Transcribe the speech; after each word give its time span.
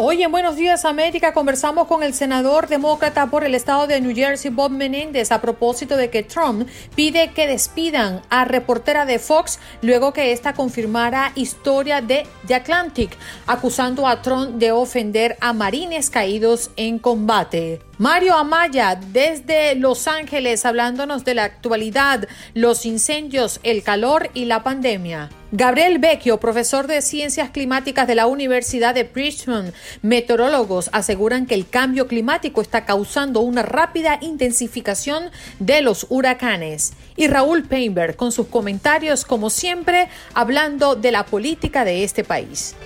Hoy 0.00 0.22
en 0.22 0.30
Buenos 0.30 0.54
Días 0.54 0.84
América 0.84 1.32
conversamos 1.32 1.88
con 1.88 2.04
el 2.04 2.14
senador 2.14 2.68
demócrata 2.68 3.26
por 3.26 3.42
el 3.42 3.56
estado 3.56 3.88
de 3.88 4.00
New 4.00 4.14
Jersey, 4.14 4.48
Bob 4.48 4.70
Menéndez, 4.70 5.32
a 5.32 5.40
propósito 5.40 5.96
de 5.96 6.08
que 6.08 6.22
Trump 6.22 6.68
pide 6.94 7.32
que 7.32 7.48
despidan 7.48 8.22
a 8.30 8.44
reportera 8.44 9.06
de 9.06 9.18
Fox 9.18 9.58
luego 9.82 10.12
que 10.12 10.30
ésta 10.30 10.52
confirmara 10.52 11.32
historia 11.34 12.00
de 12.00 12.28
The 12.46 12.54
Atlantic, 12.54 13.10
acusando 13.48 14.06
a 14.06 14.22
Trump 14.22 14.50
de 14.50 14.70
ofender 14.70 15.36
a 15.40 15.52
marines 15.52 16.10
caídos 16.10 16.70
en 16.76 17.00
combate. 17.00 17.87
Mario 17.98 18.36
Amaya, 18.36 18.94
desde 18.94 19.74
Los 19.74 20.06
Ángeles, 20.06 20.64
hablándonos 20.64 21.24
de 21.24 21.34
la 21.34 21.42
actualidad, 21.42 22.28
los 22.54 22.86
incendios, 22.86 23.58
el 23.64 23.82
calor 23.82 24.30
y 24.34 24.44
la 24.44 24.62
pandemia. 24.62 25.30
Gabriel 25.50 25.98
Vecchio, 25.98 26.38
profesor 26.38 26.86
de 26.86 27.02
Ciencias 27.02 27.50
Climáticas 27.50 28.06
de 28.06 28.14
la 28.14 28.28
Universidad 28.28 28.94
de 28.94 29.04
Princeton. 29.04 29.72
Meteorólogos 30.02 30.90
aseguran 30.92 31.46
que 31.46 31.56
el 31.56 31.68
cambio 31.68 32.06
climático 32.06 32.62
está 32.62 32.84
causando 32.84 33.40
una 33.40 33.62
rápida 33.62 34.18
intensificación 34.20 35.32
de 35.58 35.82
los 35.82 36.06
huracanes. 36.08 36.92
Y 37.16 37.26
Raúl 37.26 37.64
Painberg 37.64 38.14
con 38.14 38.30
sus 38.30 38.46
comentarios, 38.46 39.24
como 39.24 39.50
siempre, 39.50 40.08
hablando 40.34 40.94
de 40.94 41.10
la 41.10 41.26
política 41.26 41.84
de 41.84 42.04
este 42.04 42.22
país. 42.22 42.76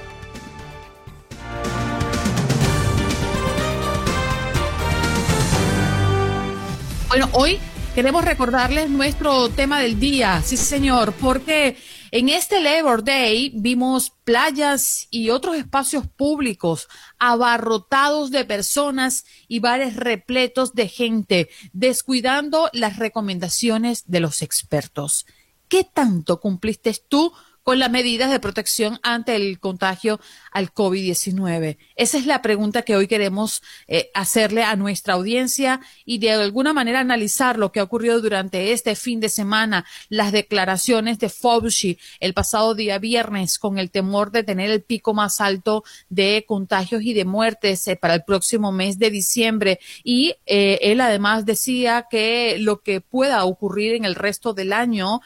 Bueno, 7.13 7.29
hoy 7.35 7.59
queremos 7.95 8.25
recordarles 8.25 8.89
nuestro 8.89 9.51
tema 9.51 9.81
del 9.81 10.01
día, 10.01 10.41
sí 10.43 10.57
señor, 10.57 11.13
porque 11.13 11.77
en 12.11 12.31
este 12.31 12.59
Labor 12.63 13.05
Day 13.05 13.53
vimos 13.55 14.15
playas 14.25 15.09
y 15.11 15.29
otros 15.29 15.57
espacios 15.57 16.07
públicos 16.07 16.89
abarrotados 17.19 18.31
de 18.31 18.47
personas 18.47 19.27
y 19.47 19.59
bares 19.59 19.95
repletos 19.95 20.73
de 20.73 20.89
gente, 20.89 21.51
descuidando 21.75 22.71
las 22.73 22.97
recomendaciones 22.97 24.05
de 24.07 24.21
los 24.21 24.41
expertos. 24.41 25.27
¿Qué 25.69 25.85
tanto 25.85 26.41
cumpliste 26.41 26.95
tú 27.11 27.35
con 27.63 27.79
las 27.79 27.91
medidas 27.91 28.31
de 28.31 28.41
protección 28.41 28.99
ante 29.03 29.37
el 29.37 29.61
contagio 29.61 30.21
al 30.51 30.73
COVID-19? 30.73 31.79
Esa 31.97 32.19
es 32.19 32.27
la 32.27 32.43
pregunta 32.43 32.83
que 32.83 32.97
hoy 32.97 33.07
queremos 33.07 33.63
eh, 33.87 34.11
hacerle 34.15 34.63
a 34.65 34.77
nuestra 34.77 35.15
audiencia 35.15 35.81
y 36.05 36.19
de 36.19 36.33
alguna 36.33 36.73
manera 36.73 37.01
analizar 37.01 37.59
lo 37.59 37.71
que 37.71 37.81
ha 37.81 37.85
ocurrido 37.85 38.21
durante 38.21 38.73
este 38.73 38.95
fin 38.97 39.21
de 39.21 39.29
semana, 39.29 39.85
las 40.09 40.33
declaraciones 40.33 41.19
de 41.19 41.29
Fauci 41.29 41.99
el 42.21 42.35
pasado 42.35 42.75
día 42.75 42.99
viernes 42.99 43.59
con 43.59 43.79
el 43.79 43.91
temor 43.91 44.33
de 44.33 44.43
tener 44.43 44.71
el 44.71 44.83
pico 44.83 45.15
más 45.15 45.41
alto 45.41 45.85
de 46.09 46.45
contagios 46.47 47.03
y 47.03 47.15
de 47.15 47.25
muertes 47.25 47.87
eh, 47.87 47.97
para 47.97 48.15
el 48.15 48.25
próximo 48.25 48.73
mes 48.73 48.99
de 48.99 49.11
diciembre. 49.11 49.79
Y 50.03 50.35
eh, 50.47 50.79
él 50.83 51.01
además 51.01 51.47
decía 51.47 52.07
que 52.11 52.57
lo 52.59 52.81
que 52.81 53.01
pueda 53.01 53.45
ocurrir 53.45 53.95
en 53.95 54.05
el 54.05 54.15
resto 54.15 54.55
del 54.55 54.73
año 54.73 55.21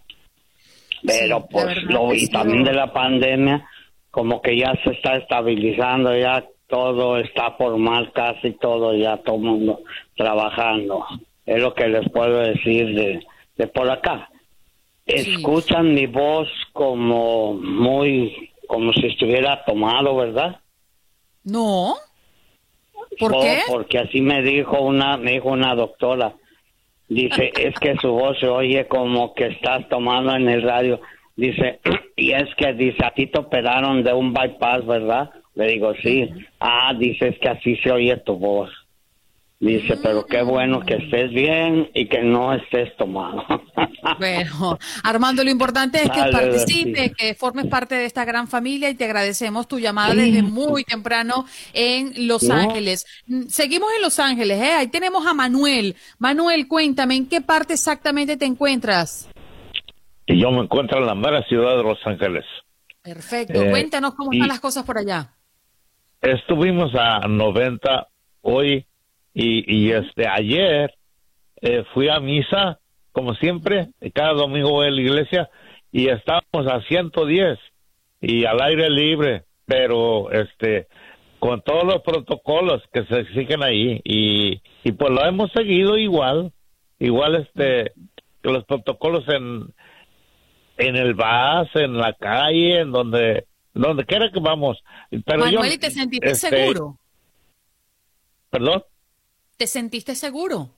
Pero 1.07 1.47
pues 1.47 1.83
lo 1.85 2.15
y 2.15 2.27
también 2.29 2.65
de 2.65 2.73
la 2.73 2.91
pandemia 2.91 3.69
como 4.17 4.41
que 4.41 4.57
ya 4.57 4.73
se 4.83 4.93
está 4.93 5.17
estabilizando, 5.17 6.17
ya 6.17 6.43
todo 6.69 7.19
está 7.19 7.51
formal, 7.51 8.13
casi 8.15 8.53
todo, 8.53 8.95
ya 8.95 9.19
todo 9.19 9.37
mundo 9.37 9.81
trabajando. 10.17 11.05
Es 11.45 11.61
lo 11.61 11.75
que 11.75 11.87
les 11.87 12.11
puedo 12.11 12.39
decir 12.39 12.95
de, 12.95 13.27
de 13.59 13.67
por 13.67 13.91
acá. 13.91 14.31
Escuchan 15.05 15.93
mi 15.93 16.07
voz 16.07 16.49
como 16.73 17.53
muy, 17.57 18.53
como 18.67 18.91
si 18.95 19.07
estuviera 19.07 19.63
tomado, 19.67 20.17
¿verdad? 20.17 20.61
No. 21.45 21.97
¿Por 23.19 23.39
qué? 23.43 23.59
Porque 23.69 23.99
así 23.99 24.23
me 24.23 24.41
dijo 24.41 24.81
una, 24.81 25.19
me 25.19 25.33
dijo 25.33 25.51
una 25.51 25.75
doctora. 25.75 26.33
Dice, 27.07 27.53
es 27.55 27.79
que 27.79 27.97
su 28.01 28.13
voz 28.13 28.39
se 28.41 28.49
oye 28.49 28.89
como 28.89 29.35
que 29.35 29.49
estás 29.49 29.87
tomando 29.91 30.35
en 30.35 30.49
el 30.49 30.63
radio. 30.63 31.03
Dice, 31.37 31.81
y 32.17 32.33
es 32.33 32.49
que 32.57 32.73
dice, 32.73 33.05
a 33.05 33.13
ti 33.13 33.27
te 33.27 33.39
operaron 33.39 34.03
de 34.03 34.13
un 34.13 34.33
bypass, 34.33 34.87
¿verdad? 34.87 35.31
Le 35.55 35.69
digo, 35.69 35.95
sí. 36.03 36.29
Ah, 36.61 36.93
dice, 36.99 37.29
es 37.29 37.39
que 37.39 37.49
así 37.49 37.77
se 37.77 37.91
oye 37.91 38.17
tu 38.19 38.37
voz. 38.37 38.71
Dice, 39.59 39.97
pero 40.03 40.27
qué 40.27 40.43
bueno 40.43 40.81
que 40.81 40.97
estés 40.97 41.31
bien 41.31 41.89
y 41.95 42.09
que 42.09 42.23
no 42.23 42.53
estés 42.53 42.95
tomado. 42.97 43.45
Bueno, 44.21 44.79
Armando, 45.03 45.43
lo 45.43 45.51
importante 45.51 45.99
es 45.99 46.09
que 46.09 46.31
participe, 46.31 47.13
que 47.13 47.35
formes 47.35 47.67
parte 47.67 47.97
de 47.97 48.05
esta 48.05 48.25
gran 48.25 48.47
familia 48.47 48.89
y 48.89 48.95
te 48.95 49.05
agradecemos 49.05 49.67
tu 49.67 49.81
llamada 49.81 50.15
desde 50.15 50.43
muy 50.43 50.85
temprano 50.85 51.45
en 51.73 52.29
Los 52.29 52.49
Ángeles. 52.49 53.05
Mm, 53.27 53.49
seguimos 53.49 53.89
en 53.97 54.03
Los 54.03 54.21
Ángeles, 54.21 54.63
¿eh? 54.63 54.73
Ahí 54.73 54.87
tenemos 54.87 55.27
a 55.27 55.35
Manuel. 55.35 55.97
Manuel, 56.21 56.69
cuéntame, 56.69 57.17
¿en 57.17 57.27
qué 57.27 57.41
parte 57.41 57.75
exactamente 57.75 58.37
te 58.37 58.45
encuentras? 58.45 59.29
Y 60.27 60.41
yo 60.41 60.51
me 60.51 60.63
encuentro 60.63 60.99
en 60.99 61.07
la 61.07 61.15
mera 61.15 61.43
ciudad 61.45 61.77
de 61.77 61.83
Los 61.85 62.05
Ángeles. 62.05 62.45
Perfecto. 63.03 63.63
Eh, 63.63 63.71
Cuéntanos 63.71 64.15
cómo 64.15 64.33
están 64.33 64.49
las 64.49 64.61
cosas 64.61 64.85
por 64.85 64.99
allá. 64.99 65.31
Estuvimos 66.21 66.93
a 66.97 67.21
90 67.29 68.09
hoy 68.43 68.85
y, 69.33 69.93
este 69.93 70.27
ayer 70.27 70.93
eh, 71.61 71.85
fui 71.93 72.09
a 72.09 72.19
misa, 72.21 72.81
como 73.13 73.35
siempre, 73.35 73.91
cada 74.15 74.33
domingo 74.33 74.71
voy 74.71 74.89
a 74.89 74.91
la 74.91 75.01
iglesia 75.01 75.51
y 75.93 76.09
estábamos 76.09 76.67
a 76.73 76.81
110 76.89 77.59
y 78.23 78.45
al 78.45 78.61
aire 78.63 78.91
libre, 78.91 79.45
pero 79.67 80.31
este 80.33 80.89
con 81.39 81.61
todos 81.61 81.85
los 81.85 82.03
protocolos 82.03 82.83
que 82.93 83.05
se 83.05 83.21
exigen 83.21 83.63
ahí 83.63 84.01
y, 84.05 84.63
y 84.83 84.93
pues 84.93 85.11
lo 85.11 85.25
hemos 85.25 85.53
seguido 85.53 85.99
igual, 85.99 86.53
igual 86.99 87.37
este 87.37 87.93
los 88.43 88.65
protocolos 88.65 89.29
en 89.29 89.67
en 90.77 90.97
el 90.97 91.15
bus, 91.15 91.69
en 91.75 91.97
la 91.97 92.13
calle, 92.15 92.81
en 92.81 92.93
donde 92.93 93.47
donde 93.77 94.05
quiera 94.05 94.31
que 94.33 94.41
vamos. 94.41 94.83
Pero 95.11 95.39
Manuel, 95.39 95.73
¿y 95.73 95.79
te 95.79 95.91
sentiste 95.91 96.31
este, 96.31 96.49
seguro? 96.49 96.99
¿Perdón? 98.51 98.85
¿Te 99.57 99.67
sentiste 99.67 100.15
seguro? 100.15 100.71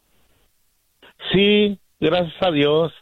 Sí, 1.33 1.79
gracias 2.01 2.43
a 2.43 2.51
Dios. 2.51 2.93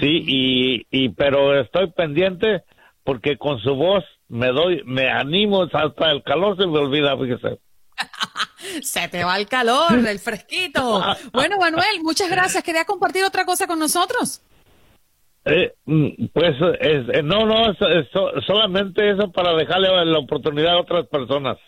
Sí, 0.00 0.24
y, 0.26 0.86
y 0.90 1.08
pero 1.10 1.60
estoy 1.60 1.90
pendiente 1.90 2.62
porque 3.02 3.36
con 3.36 3.58
su 3.60 3.74
voz 3.74 4.04
me 4.28 4.48
doy, 4.48 4.82
me 4.84 5.10
animo, 5.10 5.64
hasta 5.64 6.10
el 6.10 6.22
calor 6.22 6.56
se 6.56 6.66
me 6.66 6.78
olvida, 6.78 7.16
fíjese. 7.18 7.58
se 8.82 9.08
te 9.08 9.24
va 9.24 9.36
el 9.36 9.46
calor, 9.46 9.92
el 9.92 10.18
fresquito. 10.18 11.02
Bueno, 11.32 11.58
Manuel, 11.58 12.02
muchas 12.02 12.30
gracias. 12.30 12.62
¿Quería 12.62 12.84
compartir 12.84 13.24
otra 13.24 13.44
cosa 13.44 13.66
con 13.66 13.78
nosotros? 13.78 14.42
Eh, 15.46 15.74
mm, 15.84 16.26
pues 16.32 16.56
eh, 16.80 17.22
no, 17.22 17.44
no, 17.44 17.74
solamente 18.46 19.10
eso 19.10 19.30
para 19.30 19.54
dejarle 19.54 19.88
la 20.06 20.18
oportunidad 20.18 20.74
a 20.74 20.80
otras 20.80 21.06
personas. 21.08 21.58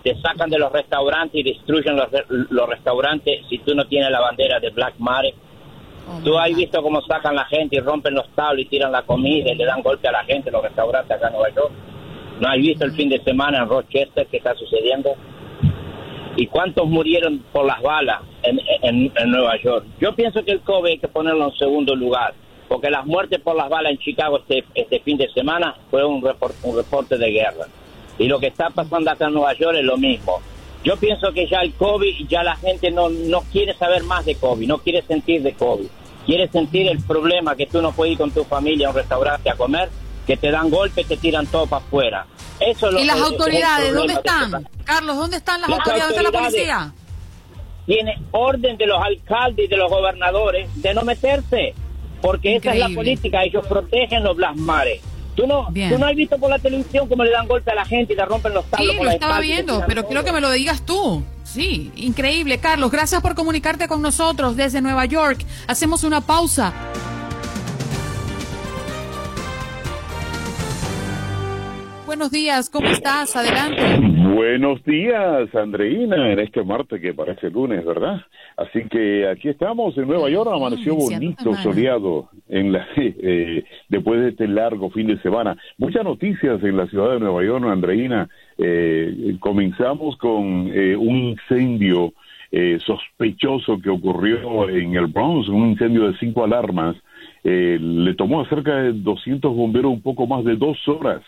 Te 0.04 0.16
sacan 0.22 0.50
de 0.50 0.58
los 0.58 0.72
restaurantes 0.72 1.40
y 1.40 1.44
destruyen 1.44 1.96
los, 1.96 2.08
los 2.50 2.70
restaurantes 2.70 3.46
si 3.50 3.60
tú 3.60 3.76
no 3.76 3.86
tienes 3.86 4.12
la 4.12 4.20
bandera 4.20 4.60
de 4.60 4.70
Black 4.72 4.96
Mare. 4.98 5.34
Oh, 6.08 6.20
tú 6.24 6.38
has 6.38 6.54
visto 6.56 6.82
cómo 6.82 7.02
sacan 7.02 7.36
la 7.36 7.46
gente 7.46 7.78
y 7.78 7.80
rompen 7.80 8.16
los 8.16 8.28
tablos 8.36 8.66
y 8.66 8.66
tiran 8.66 8.92
la 8.92 9.04
comida 9.04 9.52
y 9.52 9.56
le 9.56 9.66
dan 9.66 9.82
golpe 9.82 10.08
a 10.08 10.12
la 10.12 10.24
gente 10.24 10.50
en 10.50 10.54
los 10.54 10.64
restaurantes 10.64 11.12
acá 11.12 11.28
en 11.28 11.34
Nueva 11.34 11.50
York. 11.50 11.72
¿No 12.40 12.50
has 12.50 12.58
visto 12.58 12.86
el 12.86 12.92
fin 12.94 13.10
de 13.10 13.22
semana 13.24 13.60
en 13.60 13.70
Rochester 13.70 14.26
qué 14.26 14.38
está 14.38 14.56
sucediendo? 14.56 15.14
¿Y 16.36 16.48
cuántos 16.48 16.88
murieron 16.88 17.44
por 17.52 17.66
las 17.66 17.82
balas 17.82 18.22
en, 18.42 18.60
en, 18.82 19.30
Nueva 19.30 19.58
York? 19.62 19.86
Yo 20.00 20.16
pienso 20.16 20.44
que 20.44 20.52
el 20.52 20.62
COVID 20.62 20.90
hay 20.90 20.98
que 20.98 21.08
ponerlo 21.08 21.46
en 21.46 21.54
segundo 21.54 21.96
lugar, 21.96 22.34
porque 22.68 22.90
las 22.90 23.06
muertes 23.06 23.40
por 23.42 23.56
las 23.56 23.70
balas 23.70 23.92
en 23.92 24.00
Chicago 24.00 24.40
este, 24.40 24.64
este 24.74 25.02
fin 25.02 25.18
de 25.18 25.30
semana 25.34 25.76
fue 25.92 26.04
un, 26.04 26.24
un 26.64 26.76
reporte 26.76 27.18
de 27.18 27.30
guerra. 27.30 27.68
Y 28.22 28.28
lo 28.28 28.40
que 28.40 28.48
está 28.48 28.70
pasando 28.70 29.10
acá 29.10 29.26
en 29.26 29.34
Nueva 29.34 29.54
York 29.54 29.78
es 29.80 29.84
lo 29.84 29.98
mismo. 29.98 30.42
Yo 30.84 30.96
pienso 30.98 31.34
que 31.34 31.48
ya 31.48 31.62
el 31.62 31.74
COVID, 31.74 32.28
ya 32.28 32.44
la 32.44 32.56
gente 32.56 32.92
no, 32.92 33.10
no 33.10 33.42
quiere 33.52 33.76
saber 33.76 34.04
más 34.04 34.26
de 34.26 34.36
COVID, 34.36 34.68
no 34.68 34.78
quiere 34.78 35.02
sentir 35.02 35.42
de 35.42 35.54
COVID. 35.54 35.88
quieres 36.28 36.52
sentir 36.52 36.88
el 36.88 37.04
problema 37.04 37.56
que 37.56 37.66
tú 37.66 37.82
no 37.82 37.92
puedes 37.92 38.14
ir 38.14 38.18
con 38.20 38.30
tu 38.30 38.44
familia 38.44 38.88
a 38.88 38.90
un 38.92 38.96
restaurante 38.96 39.50
a 39.50 39.56
comer, 39.56 39.90
que 40.28 40.38
te 40.38 40.52
dan 40.52 40.70
golpes, 40.70 41.08
te 41.08 41.18
tiran 41.18 41.48
todo 41.48 41.66
para 41.66 41.84
afuera. 41.84 42.28
Eso 42.60 42.92
¿Y 42.92 43.06
las 43.06 43.20
autoridades 43.20 43.92
dónde 43.92 44.14
están? 44.14 44.70
Carlos, 44.84 45.18
¿dónde 45.18 45.38
están 45.38 45.62
las, 45.62 45.72
autoridades, 45.72 46.16
de 46.16 46.24
la 46.24 46.32
policía? 46.32 46.94
Tiene 47.88 48.22
orden 48.30 48.78
de 48.78 48.86
los 48.86 49.02
alcaldes 49.04 49.66
y 49.66 49.68
de 49.68 49.78
los 49.78 49.90
gobernadores 49.90 50.70
de 50.76 50.94
no 50.94 51.02
meterse, 51.02 51.74
porque 52.22 52.58
esa 52.58 52.74
es 52.74 52.80
la 52.80 52.90
política, 52.90 53.44
ellos 53.44 53.66
protegen 53.66 54.24
los 54.24 54.36
blasmares. 54.36 55.02
¿Tú 55.42 55.48
no, 55.48 55.66
¿Tú 55.74 55.98
no 55.98 56.06
has 56.06 56.16
visto 56.16 56.38
por 56.38 56.52
la 56.52 56.60
televisión 56.60 57.10
cómo 57.10 57.24
le 57.24 57.32
dan 57.32 57.48
golpe 57.48 57.72
a 57.72 57.74
la 57.74 57.84
gente 57.84 58.14
y 58.14 58.16
le 58.16 58.24
rompen 58.26 58.54
los 58.54 58.64
tablos? 58.66 58.96
Sí, 58.96 59.04
lo 59.04 59.10
estaba 59.10 59.40
viendo, 59.40 59.84
pero 59.88 60.06
quiero 60.06 60.24
que 60.24 60.32
me 60.32 60.40
lo 60.40 60.52
digas 60.52 60.86
tú. 60.86 61.24
Sí, 61.44 61.92
increíble. 61.96 62.60
Carlos, 62.60 62.92
gracias 62.92 63.24
por 63.24 63.34
comunicarte 63.34 63.88
con 63.88 64.04
nosotros 64.04 64.56
desde 64.56 64.82
Nueva 64.82 65.06
York. 65.06 65.44
Hacemos 65.66 66.04
una 66.04 66.22
pausa. 66.22 66.74
Buenos 72.12 72.32
días, 72.32 72.70
¿cómo 72.70 72.90
estás? 72.90 73.38
Adelante. 73.38 73.82
Buenos 74.36 74.84
días, 74.84 75.56
Andreina, 75.56 76.34
en 76.34 76.40
este 76.40 76.62
martes 76.62 77.00
que 77.00 77.14
parece 77.14 77.50
lunes, 77.50 77.86
¿verdad? 77.86 78.20
Así 78.58 78.84
que 78.90 79.30
aquí 79.30 79.48
estamos 79.48 79.98
en 79.98 80.08
Nueva 80.08 80.30
York, 80.30 80.52
amaneció 80.54 80.94
bonito, 80.94 81.54
soleado, 81.64 82.28
en 82.50 82.74
la, 82.74 82.86
eh, 82.98 83.64
después 83.88 84.20
de 84.20 84.30
este 84.32 84.50
largo 84.50 84.90
fin 84.90 85.08
de 85.08 85.22
semana. 85.22 85.56
Muchas 85.78 86.04
noticias 86.04 86.62
en 86.64 86.76
la 86.76 86.86
ciudad 86.88 87.14
de 87.14 87.22
Nueva 87.22 87.46
York, 87.46 87.64
Andreina. 87.66 88.28
Eh, 88.58 89.38
comenzamos 89.40 90.18
con 90.18 90.70
eh, 90.74 90.98
un 90.98 91.16
incendio 91.16 92.14
sospechoso 92.86 93.80
que 93.82 93.90
ocurrió 93.90 94.68
en 94.68 94.94
el 94.96 95.08
Bronx, 95.08 95.48
un 95.48 95.70
incendio 95.70 96.12
de 96.12 96.18
cinco 96.18 96.44
alarmas. 96.44 96.98
le 97.46 98.14
tomó 98.16 98.42
a 98.42 98.50
cerca 98.50 98.76
de 98.76 98.92
200 98.92 99.56
bomberos 99.56 99.94
un 99.94 100.02
poco 100.02 100.28
más 100.28 100.44
de 100.44 100.58
dos 100.58 100.78
horas 100.90 101.22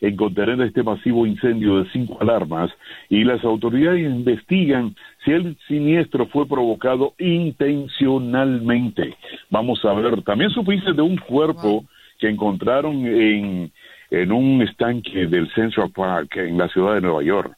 en 0.00 0.16
contener 0.16 0.60
este 0.62 0.82
masivo 0.82 1.26
incendio 1.26 1.82
de 1.82 1.90
cinco 1.90 2.18
alarmas 2.20 2.70
y 3.08 3.24
las 3.24 3.44
autoridades 3.44 4.00
investigan 4.00 4.96
si 5.24 5.32
el 5.32 5.56
siniestro 5.68 6.26
fue 6.28 6.46
provocado 6.46 7.14
intencionalmente. 7.18 9.16
Vamos 9.50 9.84
a 9.84 9.92
ver, 9.92 10.22
también 10.22 10.50
supiste 10.50 10.92
de 10.92 11.02
un 11.02 11.16
cuerpo 11.16 11.84
que 12.18 12.28
encontraron 12.28 13.06
en, 13.06 13.72
en 14.10 14.32
un 14.32 14.62
estanque 14.62 15.26
del 15.26 15.52
Central 15.54 15.90
Park 15.90 16.36
en 16.36 16.58
la 16.58 16.68
ciudad 16.68 16.94
de 16.94 17.00
Nueva 17.02 17.22
York. 17.22 17.56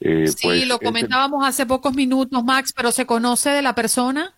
Eh, 0.00 0.26
sí, 0.26 0.46
pues, 0.46 0.68
lo 0.68 0.78
comentábamos 0.78 1.46
hace 1.46 1.66
pocos 1.66 1.94
minutos, 1.94 2.42
Max, 2.44 2.72
pero 2.76 2.90
¿se 2.92 3.06
conoce 3.06 3.50
de 3.50 3.62
la 3.62 3.74
persona? 3.74 4.34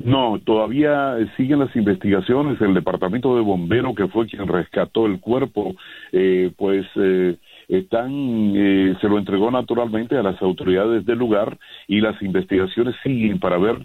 No, 0.00 0.40
todavía 0.44 1.16
siguen 1.36 1.60
las 1.60 1.74
investigaciones. 1.76 2.60
El 2.60 2.74
departamento 2.74 3.36
de 3.36 3.42
bomberos, 3.42 3.94
que 3.94 4.08
fue 4.08 4.26
quien 4.26 4.46
rescató 4.46 5.06
el 5.06 5.20
cuerpo, 5.20 5.74
eh, 6.12 6.50
pues 6.56 6.86
eh, 6.96 7.36
están, 7.68 8.10
eh, 8.54 8.94
se 9.00 9.08
lo 9.08 9.18
entregó 9.18 9.50
naturalmente 9.50 10.16
a 10.16 10.22
las 10.22 10.40
autoridades 10.42 11.04
del 11.04 11.18
lugar 11.18 11.58
y 11.88 12.00
las 12.00 12.20
investigaciones 12.22 12.94
siguen 13.02 13.38
para 13.38 13.58
ver, 13.58 13.84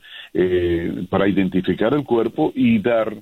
para 1.09 1.27
identificar 1.27 1.93
el 1.93 2.03
cuerpo 2.03 2.51
y 2.55 2.79
dar 2.79 3.13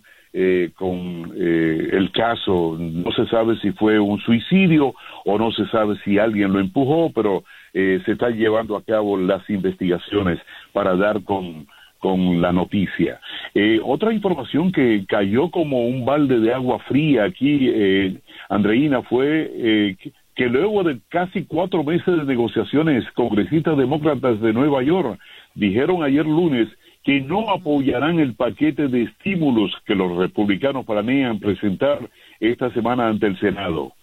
con 0.76 1.34
el 1.36 2.12
caso. 2.12 2.78
No 2.80 3.12
se 3.12 3.26
sabe 3.28 3.58
si 3.62 3.72
fue 3.72 4.00
un 4.00 4.20
suicidio 4.20 4.94
o 5.26 5.38
no 5.40 5.52
se 5.52 5.66
sabe 5.68 5.98
si 6.04 6.20
alguien 6.20 6.54
lo 6.54 6.60
empujó, 6.60 7.12
pero 7.14 7.44
se 7.74 8.12
están 8.12 8.38
llevando 8.38 8.76
a 8.76 8.84
cabo 8.84 9.18
las 9.18 9.50
investigaciones 9.50 10.40
para 10.72 10.96
dar 10.96 11.24
con 11.24 11.66
con 12.00 12.42
la 12.42 12.52
noticia. 12.52 13.20
Eh, 13.54 13.80
otra 13.84 14.14
información 14.14 14.72
que 14.72 15.06
cayó 15.08 15.52
como 15.52 15.86
un 15.86 16.06
balde 16.06 16.40
de 16.40 16.54
agua 16.54 16.80
fría 16.80 17.26
aquí, 17.26 17.70
eh, 17.72 18.18
Andreina, 18.50 19.02
fue 19.04 19.52
eh, 19.54 19.96
que 20.36 20.48
luego 20.48 20.84
de 20.84 21.00
casi 21.10 21.44
cuatro 21.46 21.84
meses 21.84 22.08
de 22.08 22.24
negociaciones, 22.24 23.06
congresistas 23.12 23.78
demócratas 23.78 24.40
de 24.42 24.54
Nueva 24.54 24.82
York 24.84 25.20
dijeron 25.54 26.04
ayer 26.04 26.26
lunes 26.26 26.70
que 27.04 27.22
no 27.22 27.50
apoyarán 27.50 28.20
el 28.20 28.36
paquete 28.36 28.88
de 28.88 29.04
estímulos 29.04 29.72
que 29.86 29.96
los 29.96 30.18
republicanos 30.18 30.86
planean 30.86 31.40
presentar 31.40 32.10
esta 32.40 32.72
semana 32.72 33.08
ante 33.08 33.28
el 33.28 33.40
Senado. 33.40 33.94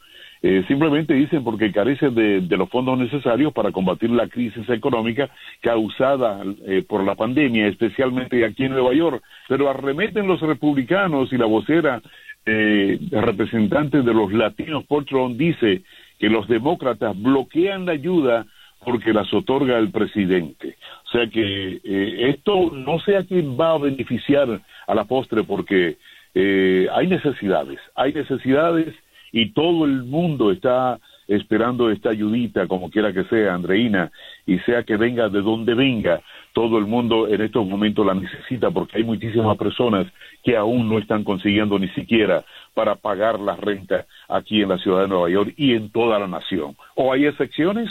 Eh, 0.43 0.65
simplemente 0.69 1.15
dicen 1.15 1.43
porque 1.43 1.73
carecen 1.73 2.15
de, 2.15 2.57
los 2.57 2.69
fondos 2.69 2.99
necesarios 2.99 3.53
para 3.53 3.73
combatir 3.73 4.11
la 4.11 4.29
crisis 4.29 4.69
económica 4.69 5.31
causada 5.61 6.43
eh, 6.67 6.85
por 6.87 7.05
la 7.05 7.15
pandemia, 7.15 7.67
especialmente 7.69 8.45
aquí 8.45 8.65
en 8.65 8.73
Nueva 8.73 8.95
York. 8.95 9.23
Pero 9.49 9.71
arremeten 9.71 10.27
los 10.27 10.41
republicanos 10.41 11.33
y 11.33 11.39
la 11.39 11.47
vocera 11.47 12.03
eh, 12.45 12.99
representante 13.11 14.03
de 14.03 14.15
los 14.15 14.33
latinos, 14.33 14.85
Trump, 15.07 15.37
dice 15.37 15.83
que 16.19 16.29
los 16.29 16.47
demócratas 16.49 17.21
bloquean 17.21 17.87
la 17.87 17.93
ayuda 17.93 18.47
porque 18.85 19.13
las 19.13 19.33
otorga 19.33 19.79
el 19.79 19.91
presidente. 19.91 20.77
O 21.07 21.11
sea 21.11 21.27
que 21.29 21.81
eh, 21.83 22.31
esto 22.31 22.71
no 22.73 23.01
sé 23.01 23.17
a 23.17 23.25
quién 23.25 23.59
va 23.59 23.73
a 23.73 23.79
beneficiar 23.79 24.61
a 24.87 24.95
la 24.95 25.05
postre 25.05 25.43
porque 25.45 25.97
hay 26.39 27.07
necesidades, 27.07 27.81
hay 27.95 28.13
necesidades 28.13 28.95
y 29.37 29.51
todo 29.51 29.85
el 29.85 30.05
mundo 30.05 30.51
está 30.51 30.99
esperando 31.29 31.91
esta 31.91 32.09
ayudita, 32.09 32.67
como 32.67 32.89
quiera 32.89 33.13
que 33.13 33.25
sea, 33.25 33.53
Andreina, 33.53 34.11
y 34.47 34.59
sea 34.61 34.83
que 34.83 34.97
venga 34.97 35.29
de 35.29 35.43
donde 35.43 35.75
venga, 35.75 36.23
todo 36.55 36.79
el 36.79 36.87
mundo 36.87 37.29
en 37.29 37.43
estos 37.43 37.67
momentos 37.67 38.07
la 38.07 38.15
necesita 38.15 38.71
porque 38.71 38.97
hay 38.97 39.05
muchísimas 39.05 39.59
personas 39.59 40.07
que 40.43 40.57
aún 40.57 40.89
no 40.89 40.99
están 40.99 41.23
consiguiendo 41.23 41.79
ni 41.79 41.89
siquiera 41.89 42.47
para 42.73 42.95
pagar 42.95 43.39
la 43.39 43.57
renta 43.57 44.07
aquí 44.27 44.63
en 44.63 44.71
la 44.71 44.79
ciudad 44.79 45.03
de 45.03 45.09
Nueva 45.09 45.29
York 45.29 45.53
y 45.59 45.75
en 45.75 45.91
toda 45.91 46.19
la 46.19 46.29
nación. 46.29 46.75
¿O 46.95 47.13
hay 47.13 47.27
excepciones? 47.27 47.91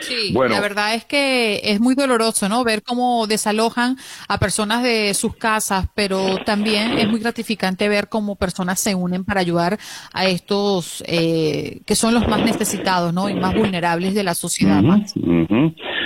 Sí, 0.00 0.32
bueno, 0.32 0.54
la 0.54 0.60
verdad 0.60 0.94
es 0.94 1.04
que 1.04 1.60
es 1.62 1.80
muy 1.80 1.94
doloroso, 1.94 2.48
¿no? 2.48 2.64
Ver 2.64 2.82
cómo 2.82 3.26
desalojan 3.26 3.96
a 4.28 4.38
personas 4.38 4.82
de 4.82 5.14
sus 5.14 5.36
casas, 5.36 5.88
pero 5.94 6.38
también 6.44 6.98
es 6.98 7.08
muy 7.08 7.20
gratificante 7.20 7.88
ver 7.88 8.08
cómo 8.08 8.36
personas 8.36 8.80
se 8.80 8.94
unen 8.94 9.24
para 9.24 9.40
ayudar 9.40 9.78
a 10.12 10.26
estos 10.26 11.02
eh, 11.06 11.80
que 11.86 11.94
son 11.94 12.14
los 12.14 12.26
más 12.28 12.44
necesitados, 12.44 13.12
¿no? 13.12 13.28
Y 13.28 13.34
más 13.34 13.54
vulnerables 13.54 14.14
de 14.14 14.24
la 14.24 14.34
sociedad. 14.34 14.82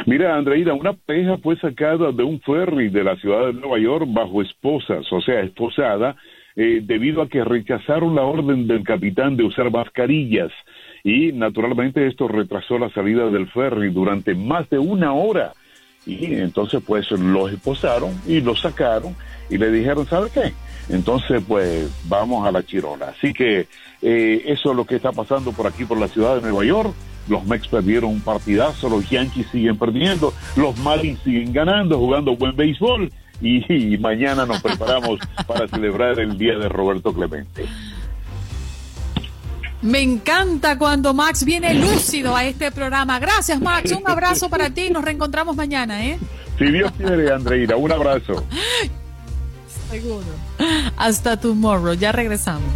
Mira, 0.07 0.37
Andreida, 0.37 0.75
una 0.75 0.93
peja 0.93 1.39
fue 1.39 1.57
sacada 1.59 2.13
de 2.13 2.23
un 2.23 2.41
ferry 2.41 2.91
de 2.91 3.05
la 3.05 3.17
ciudad 3.17 3.47
de 3.47 3.53
Nueva 3.55 3.79
York 3.79 4.07
bajo 4.09 4.43
esposas, 4.43 5.11
o 5.11 5.21
sea, 5.21 5.41
esposada, 5.41 6.17
eh, 6.57 6.81
debido 6.85 7.23
a 7.23 7.29
que 7.29 7.43
rechazaron 7.43 8.15
la 8.15 8.23
orden 8.23 8.67
del 8.67 8.85
capitán 8.85 9.37
de 9.37 9.45
usar 9.45 9.71
mascarillas 9.71 10.53
y 11.05 11.33
naturalmente 11.33 12.07
esto 12.07 12.27
retrasó 12.27 12.79
la 12.79 12.91
salida 12.91 13.29
del 13.29 13.47
ferry 13.49 13.91
durante 13.91 14.35
más 14.35 14.69
de 14.71 14.79
una 14.79 15.13
hora 15.13 15.53
y 16.07 16.35
entonces 16.35 16.83
pues 16.85 17.11
los 17.11 17.53
esposaron 17.53 18.19
y 18.27 18.41
lo 18.41 18.57
sacaron 18.57 19.15
y 19.51 19.59
le 19.59 19.71
dijeron, 19.71 20.07
¿sabe 20.07 20.31
qué? 20.33 20.53
Entonces 20.89 21.43
pues 21.47 21.91
vamos 22.09 22.47
a 22.47 22.51
la 22.51 22.63
chirola. 22.63 23.09
Así 23.09 23.33
que 23.35 23.67
eh, 24.03 24.43
eso 24.47 24.71
es 24.71 24.77
lo 24.77 24.87
que 24.87 24.97
está 24.97 25.13
pasando 25.13 25.53
por 25.53 25.67
aquí, 25.67 25.85
por 25.85 25.99
la 25.99 26.09
ciudad 26.09 26.37
de 26.37 26.43
Nueva 26.43 26.65
York. 26.65 26.95
Los 27.29 27.45
Mex 27.47 27.69
perdieron 27.69 28.11
un 28.11 28.21
partidazo, 28.21 28.89
los 28.91 29.09
Yankees 29.09 29.47
siguen 29.51 29.79
perdiendo, 29.79 30.35
los 30.57 30.77
Marlins 30.79 31.21
siguen 31.21 31.53
ganando, 31.53 31.99
jugando 31.99 32.37
buen 32.37 32.55
béisbol 32.57 33.11
y 33.41 33.97
mañana 33.99 34.47
nos 34.47 34.63
preparamos 34.63 35.21
para 35.47 35.69
celebrar 35.69 36.19
el 36.19 36.37
día 36.39 36.59
de 36.59 36.69
Roberto 36.69 37.13
Clemente. 37.13 37.65
Me 39.85 40.01
encanta 40.01 40.79
cuando 40.79 41.13
Max 41.13 41.45
viene 41.45 41.75
lúcido 41.75 42.35
a 42.35 42.47
este 42.47 42.73
programa. 42.73 43.19
Gracias, 43.19 43.61
Max. 43.61 43.93
Un 43.93 44.09
abrazo 44.09 44.49
para 44.49 44.71
ti. 44.71 44.89
Nos 44.89 45.05
reencontramos 45.05 45.55
mañana, 45.55 46.07
¿eh? 46.07 46.19
Si 46.59 46.65
Dios 46.65 46.91
quiere, 46.93 47.31
Andreina. 47.31 47.77
Un 47.77 47.93
abrazo. 47.93 48.47
Seguro. 49.91 50.25
Hasta 50.97 51.39
tomorrow. 51.39 51.93
Ya 51.93 52.13
regresamos. 52.13 52.71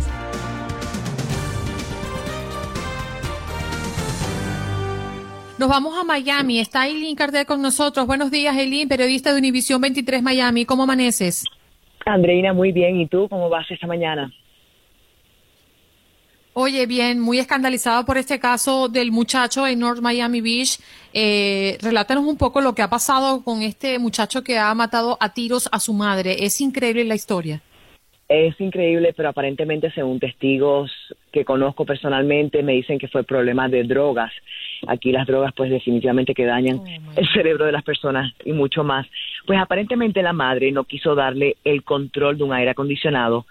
Nos 5.57 5.69
vamos 5.71 5.99
a 5.99 6.05
Miami. 6.05 6.61
Está 6.61 6.89
Eileen 6.89 7.17
Carter 7.17 7.47
con 7.47 7.63
nosotros. 7.63 8.07
Buenos 8.07 8.31
días, 8.31 8.55
Eileen, 8.55 8.87
periodista 8.87 9.33
de 9.33 9.39
Univisión 9.39 9.81
23 9.81 10.23
Miami. 10.23 10.67
¿Cómo 10.67 10.83
amaneces? 10.83 11.45
Andreina, 12.05 12.53
muy 12.53 12.71
bien. 12.73 13.01
¿Y 13.01 13.07
tú 13.07 13.31
cómo 13.31 13.49
vas 13.49 13.65
esta 13.71 13.87
mañana? 13.87 14.31
Oye, 16.61 16.87
bien, 16.87 17.21
muy 17.21 17.39
escandalizado 17.39 18.05
por 18.05 18.19
este 18.19 18.41
caso 18.41 18.89
del 18.89 19.13
muchacho 19.13 19.65
en 19.65 19.79
North 19.79 20.01
Miami 20.01 20.41
Beach. 20.41 20.81
Eh, 21.15 21.79
relátanos 21.81 22.25
un 22.25 22.37
poco 22.37 22.61
lo 22.61 22.75
que 22.75 22.83
ha 22.83 22.91
pasado 22.91 23.45
con 23.45 23.63
este 23.63 24.01
muchacho 24.01 24.43
que 24.43 24.59
ha 24.59 24.75
matado 24.75 25.17
a 25.21 25.33
tiros 25.33 25.69
a 25.71 25.79
su 25.79 25.95
madre. 25.95 26.35
Es 26.41 26.61
increíble 26.61 27.05
la 27.05 27.15
historia. 27.15 27.63
Es 28.29 28.61
increíble, 28.61 29.15
pero 29.17 29.29
aparentemente, 29.29 29.93
según 29.93 30.19
testigos 30.19 30.91
que 31.31 31.45
conozco 31.45 31.85
personalmente 31.85 32.65
me 32.65 32.73
dicen 32.73 32.99
que 32.99 33.07
fue 33.07 33.23
problema 33.23 33.69
de 33.69 33.85
drogas. 33.85 34.33
Aquí 34.89 35.13
las 35.13 35.29
drogas 35.29 35.53
pues 35.57 35.71
definitivamente 35.71 36.35
que 36.35 36.45
dañan 36.45 36.79
oh, 36.79 36.87
el 37.15 37.29
cerebro 37.33 37.67
de 37.67 37.73
las 37.73 37.85
personas 37.85 38.33
y 38.45 38.53
mucho 38.53 38.83
más. 38.83 39.07
Pues 39.47 39.61
aparentemente 39.61 40.25
la 40.25 40.33
madre 40.33 40.73
no 40.73 40.83
quiso 40.83 41.15
darle 41.15 41.57
el 41.63 41.85
control 41.85 42.37
de 42.37 42.43
un 42.43 42.53
aire 42.53 42.73
acondicionado 42.73 43.47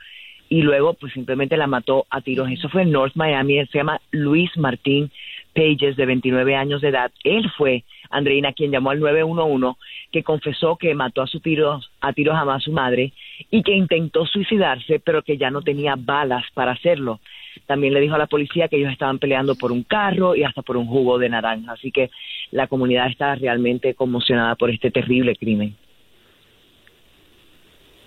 y 0.50 0.62
luego 0.62 0.94
pues 0.94 1.14
simplemente 1.14 1.58
la 1.58 1.68
mató 1.68 2.06
a 2.10 2.22
tiros. 2.22 2.50
Eso 2.50 2.70
fue 2.70 2.84
en 2.84 2.92
North 2.92 3.16
Miami, 3.16 3.60
él 3.60 3.70
se 3.72 3.80
llama 3.80 4.02
Luis 4.12 4.56
Martín 4.58 5.12
Pages, 5.54 5.96
de 5.96 6.06
29 6.06 6.56
años 6.56 6.82
de 6.82 6.90
edad. 6.90 7.12
Él 7.24 7.50
fue, 7.58 7.84
Andreina, 8.10 8.54
quien 8.54 8.72
llamó 8.72 8.92
al 8.92 9.00
911, 9.00 9.80
que 10.12 10.24
confesó 10.24 10.76
que 10.78 10.94
mató 10.94 11.22
a, 11.22 11.28
su 11.28 11.40
tiros, 11.40 11.92
a 12.00 12.14
tiros 12.14 12.36
a 12.38 12.60
su 12.60 12.72
madre 12.72 13.12
y 13.50 13.64
que 13.64 13.74
intentó 13.74 14.26
suicidarse, 14.26 15.00
pero 15.00 15.24
que 15.24 15.38
ya 15.38 15.50
no 15.50 15.62
tenía 15.62 15.96
balas 15.98 16.46
para 16.54 16.72
hacerlo. 16.72 17.20
También 17.66 17.94
le 17.94 18.00
dijo 18.00 18.16
a 18.16 18.20
la 18.20 18.28
policía 18.28 18.68
que 18.68 18.78
ellos 18.78 18.92
estaban 18.92 19.20
peleando 19.20 19.56
por 19.56 19.72
un 19.72 19.84
carro 19.84 20.36
y 20.36 20.44
hasta 20.44 20.62
por 20.62 20.78
un 20.78 20.86
jugo 20.86 21.18
de 21.18 21.30
naranja. 21.30 21.72
Así 21.72 21.92
que 21.92 22.12
la 22.52 22.68
comunidad 22.68 23.08
está 23.08 23.36
realmente 23.36 23.96
conmocionada 23.96 24.56
por 24.56 24.70
este 24.70 24.92
terrible 24.92 25.36
crimen. 25.36 25.76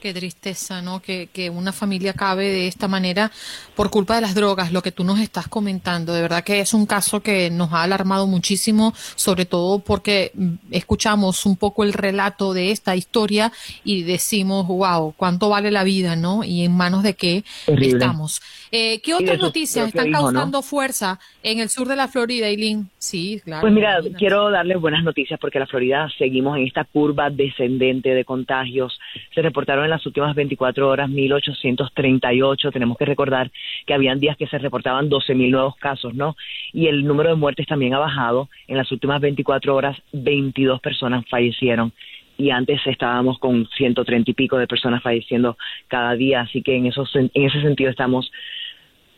Qué 0.00 0.14
tristeza, 0.14 0.80
¿no? 0.80 1.00
Que, 1.00 1.28
que, 1.32 1.50
una 1.50 1.72
familia 1.72 2.12
acabe 2.12 2.48
de 2.48 2.66
esta 2.66 2.88
manera 2.88 3.30
por 3.76 3.90
culpa 3.90 4.14
de 4.14 4.22
las 4.22 4.34
drogas, 4.34 4.72
lo 4.72 4.82
que 4.82 4.92
tú 4.92 5.04
nos 5.04 5.20
estás 5.20 5.46
comentando. 5.46 6.14
De 6.14 6.22
verdad 6.22 6.42
que 6.42 6.60
es 6.60 6.72
un 6.72 6.86
caso 6.86 7.20
que 7.20 7.50
nos 7.50 7.72
ha 7.72 7.82
alarmado 7.82 8.26
muchísimo, 8.26 8.94
sobre 9.14 9.44
todo 9.44 9.80
porque 9.80 10.32
escuchamos 10.70 11.44
un 11.44 11.56
poco 11.56 11.84
el 11.84 11.92
relato 11.92 12.54
de 12.54 12.70
esta 12.70 12.96
historia 12.96 13.52
y 13.84 14.02
decimos, 14.04 14.66
wow, 14.66 15.12
cuánto 15.16 15.50
vale 15.50 15.70
la 15.70 15.84
vida, 15.84 16.16
¿no? 16.16 16.44
Y 16.44 16.64
en 16.64 16.76
manos 16.76 17.02
de 17.02 17.14
qué 17.14 17.44
estamos. 17.66 18.40
Eh, 18.72 19.00
¿Qué 19.02 19.14
otras 19.14 19.38
noticias 19.38 19.88
están 19.88 20.12
causando 20.12 20.62
fuerza 20.62 21.18
en 21.42 21.60
el 21.60 21.68
sur 21.68 21.88
de 21.88 21.96
la 21.96 22.08
Florida, 22.08 22.46
Eileen? 22.46 22.88
Sí, 22.98 23.40
claro. 23.44 23.62
Pues 23.62 23.72
mira, 23.72 23.98
quiero 24.16 24.50
darles 24.50 24.80
buenas 24.80 25.04
noticias 25.04 25.38
porque 25.38 25.58
la 25.58 25.66
Florida 25.66 26.08
seguimos 26.16 26.56
en 26.56 26.66
esta 26.66 26.84
curva 26.84 27.28
descendente 27.28 28.10
de 28.10 28.24
contagios. 28.24 28.98
Se 29.34 29.42
reportaron 29.42 29.89
en 29.90 29.96
las 29.96 30.06
últimas 30.06 30.34
24 30.34 30.88
horas 30.88 31.10
1.838. 31.10 32.72
Tenemos 32.72 32.96
que 32.96 33.04
recordar 33.04 33.50
que 33.86 33.94
habían 33.94 34.20
días 34.20 34.36
que 34.36 34.46
se 34.46 34.58
reportaban 34.58 35.10
12.000 35.10 35.50
nuevos 35.50 35.76
casos, 35.76 36.14
¿no? 36.14 36.36
Y 36.72 36.86
el 36.86 37.04
número 37.04 37.30
de 37.30 37.34
muertes 37.34 37.66
también 37.66 37.94
ha 37.94 37.98
bajado. 37.98 38.48
En 38.68 38.76
las 38.76 38.90
últimas 38.92 39.20
24 39.20 39.74
horas, 39.74 40.00
22 40.12 40.80
personas 40.80 41.24
fallecieron 41.28 41.92
y 42.38 42.50
antes 42.50 42.80
estábamos 42.86 43.38
con 43.38 43.66
130 43.76 44.30
y 44.30 44.34
pico 44.34 44.56
de 44.56 44.66
personas 44.66 45.02
falleciendo 45.02 45.58
cada 45.88 46.14
día, 46.14 46.40
así 46.40 46.62
que 46.62 46.74
en, 46.74 46.86
esos, 46.86 47.14
en 47.14 47.30
ese 47.34 47.60
sentido 47.60 47.90
estamos 47.90 48.32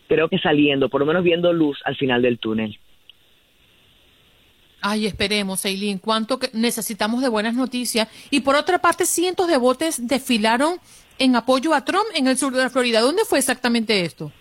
creo 0.08 0.28
que 0.28 0.38
saliendo, 0.38 0.88
por 0.88 1.00
lo 1.00 1.06
menos 1.06 1.22
viendo 1.22 1.52
luz 1.52 1.78
al 1.84 1.96
final 1.96 2.20
del 2.20 2.38
túnel. 2.38 2.78
Ay, 4.82 5.06
esperemos, 5.06 5.64
Eileen, 5.64 5.98
cuánto 5.98 6.40
necesitamos 6.52 7.22
de 7.22 7.28
buenas 7.28 7.54
noticias. 7.54 8.08
Y 8.30 8.40
por 8.40 8.56
otra 8.56 8.78
parte, 8.78 9.06
cientos 9.06 9.46
de 9.46 9.56
botes 9.56 10.06
desfilaron 10.08 10.78
en 11.20 11.36
apoyo 11.36 11.72
a 11.72 11.84
Trump 11.84 12.06
en 12.16 12.26
el 12.26 12.36
sur 12.36 12.52
de 12.52 12.62
la 12.62 12.68
Florida. 12.68 13.00
¿Dónde 13.00 13.22
fue 13.24 13.38
exactamente 13.38 14.00
esto? 14.00 14.32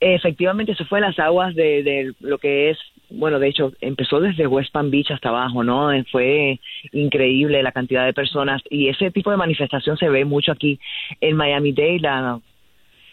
Efectivamente, 0.00 0.72
eso 0.72 0.86
fue 0.86 1.00
en 1.00 1.04
las 1.06 1.18
aguas 1.18 1.54
de, 1.54 2.14
lo 2.20 2.38
que 2.38 2.70
es, 2.70 2.78
bueno, 3.10 3.38
de 3.38 3.48
hecho, 3.48 3.72
empezó 3.80 4.20
desde 4.20 4.46
West 4.46 4.72
Palm 4.72 4.90
Beach 4.90 5.10
hasta 5.10 5.28
abajo, 5.28 5.64
¿no? 5.64 5.90
Fue 6.10 6.60
increíble 6.92 7.62
la 7.62 7.72
cantidad 7.72 8.06
de 8.06 8.14
personas 8.14 8.62
y 8.70 8.88
ese 8.88 9.10
tipo 9.10 9.30
de 9.30 9.36
manifestación 9.36 9.98
se 9.98 10.08
ve 10.08 10.24
mucho 10.24 10.52
aquí 10.52 10.78
en 11.20 11.36
Miami-Dade. 11.36 12.00
La 12.00 12.40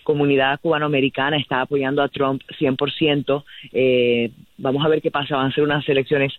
comunidad 0.05 0.61
cubanoamericana 0.61 1.35
está 1.35 1.61
apoyando 1.61 2.01
a 2.01 2.07
Trump 2.07 2.41
100%. 2.57 3.43
Eh, 3.73 4.31
vamos 4.57 4.85
a 4.85 4.87
ver 4.87 5.01
qué 5.01 5.11
pasa. 5.11 5.35
Van 5.35 5.47
a 5.47 5.53
ser 5.53 5.65
unas 5.65 5.87
elecciones 5.89 6.31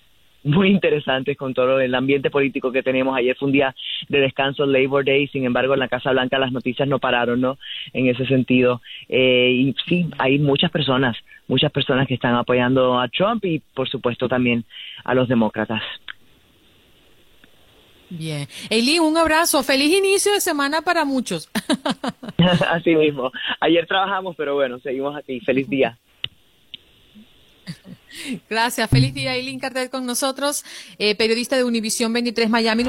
muy 0.44 0.70
interesantes 0.70 1.36
con 1.36 1.52
todo 1.52 1.80
el 1.80 1.94
ambiente 1.94 2.30
político 2.30 2.70
que 2.72 2.82
tenemos. 2.82 3.16
Ayer 3.16 3.36
fue 3.36 3.46
un 3.46 3.52
día 3.52 3.74
de 4.08 4.20
descanso, 4.20 4.64
Labor 4.64 5.04
Day, 5.04 5.26
sin 5.26 5.44
embargo 5.44 5.74
en 5.74 5.80
la 5.80 5.88
Casa 5.88 6.12
Blanca 6.12 6.38
las 6.38 6.52
noticias 6.52 6.88
no 6.88 7.00
pararon, 7.00 7.40
¿no? 7.40 7.58
En 7.92 8.06
ese 8.06 8.24
sentido. 8.26 8.80
Eh, 9.08 9.50
y 9.52 9.74
sí, 9.86 10.08
hay 10.18 10.38
muchas 10.38 10.70
personas, 10.70 11.16
muchas 11.48 11.72
personas 11.72 12.06
que 12.06 12.14
están 12.14 12.36
apoyando 12.36 12.98
a 12.98 13.08
Trump 13.08 13.44
y 13.44 13.60
por 13.74 13.88
supuesto 13.88 14.28
también 14.28 14.64
a 15.04 15.14
los 15.14 15.28
demócratas. 15.28 15.82
Bien. 18.08 18.48
Eli, 18.70 18.98
un 18.98 19.16
abrazo. 19.16 19.62
Feliz 19.62 19.92
inicio 19.96 20.32
de 20.32 20.40
semana 20.40 20.82
para 20.82 21.04
muchos. 21.04 21.48
Así 22.68 22.94
mismo. 22.94 23.32
Ayer 23.60 23.86
trabajamos, 23.86 24.36
pero 24.36 24.54
bueno, 24.54 24.78
seguimos 24.78 25.16
aquí. 25.16 25.40
Feliz 25.40 25.68
día. 25.68 25.98
Gracias. 28.48 28.88
Feliz 28.88 29.12
día, 29.14 29.34
Eileen 29.34 29.58
Cartel 29.58 29.90
con 29.90 30.06
nosotros, 30.06 30.64
eh, 30.98 31.14
periodista 31.16 31.56
de 31.56 31.64
Univisión 31.64 32.12
23 32.12 32.48
Miami. 32.48 32.84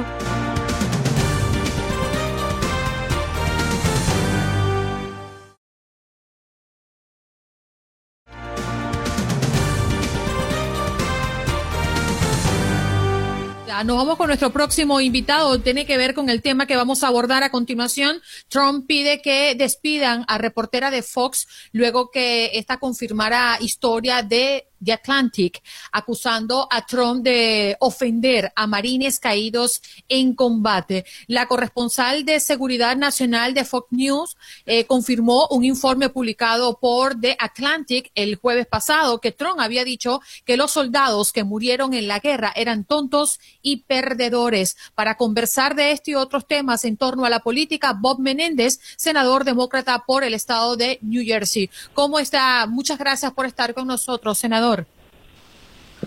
Nos 13.83 13.97
vamos 13.97 14.17
con 14.17 14.27
nuestro 14.27 14.51
próximo 14.51 14.99
invitado. 15.01 15.59
Tiene 15.59 15.85
que 15.85 15.97
ver 15.97 16.13
con 16.13 16.29
el 16.29 16.41
tema 16.41 16.65
que 16.65 16.75
vamos 16.75 17.03
a 17.03 17.07
abordar 17.07 17.43
a 17.43 17.51
continuación. 17.51 18.21
Trump 18.47 18.87
pide 18.87 19.21
que 19.21 19.55
despidan 19.55 20.25
a 20.27 20.37
reportera 20.37 20.89
de 20.91 21.03
Fox 21.03 21.47
luego 21.71 22.09
que 22.11 22.51
esta 22.53 22.77
confirmara 22.77 23.57
historia 23.59 24.23
de 24.23 24.66
The 24.83 24.93
Atlantic, 24.93 25.61
acusando 25.91 26.67
a 26.71 26.85
Trump 26.85 27.23
de 27.23 27.77
ofender 27.79 28.51
a 28.55 28.67
marines 28.67 29.19
caídos 29.19 29.81
en 30.09 30.33
combate. 30.33 31.05
La 31.27 31.47
corresponsal 31.47 32.25
de 32.25 32.39
Seguridad 32.39 32.95
Nacional 32.95 33.53
de 33.53 33.65
Fox 33.65 33.87
News 33.91 34.37
eh, 34.65 34.85
confirmó 34.85 35.47
un 35.49 35.63
informe 35.63 36.09
publicado 36.09 36.79
por 36.79 37.19
The 37.19 37.35
Atlantic 37.39 38.11
el 38.15 38.35
jueves 38.35 38.67
pasado 38.67 39.19
que 39.19 39.31
Trump 39.31 39.59
había 39.59 39.83
dicho 39.83 40.21
que 40.45 40.57
los 40.57 40.71
soldados 40.71 41.31
que 41.31 41.43
murieron 41.43 41.93
en 41.93 42.07
la 42.07 42.19
guerra 42.19 42.53
eran 42.55 42.83
tontos 42.83 43.39
y 43.61 43.77
perdedores. 43.77 44.77
Para 44.95 45.17
conversar 45.17 45.75
de 45.75 45.91
este 45.91 46.11
y 46.11 46.15
otros 46.15 46.47
temas 46.47 46.85
en 46.85 46.97
torno 46.97 47.25
a 47.25 47.29
la 47.29 47.39
política, 47.39 47.93
Bob 47.93 48.19
Menéndez, 48.19 48.79
senador 48.95 49.43
demócrata 49.43 50.03
por 50.05 50.23
el 50.23 50.33
estado 50.33 50.75
de 50.77 50.99
New 51.01 51.23
Jersey. 51.25 51.69
¿Cómo 51.93 52.19
está? 52.19 52.65
Muchas 52.67 52.97
gracias 52.97 53.33
por 53.33 53.45
estar 53.45 53.73
con 53.73 53.87
nosotros, 53.87 54.37
senador. 54.37 54.76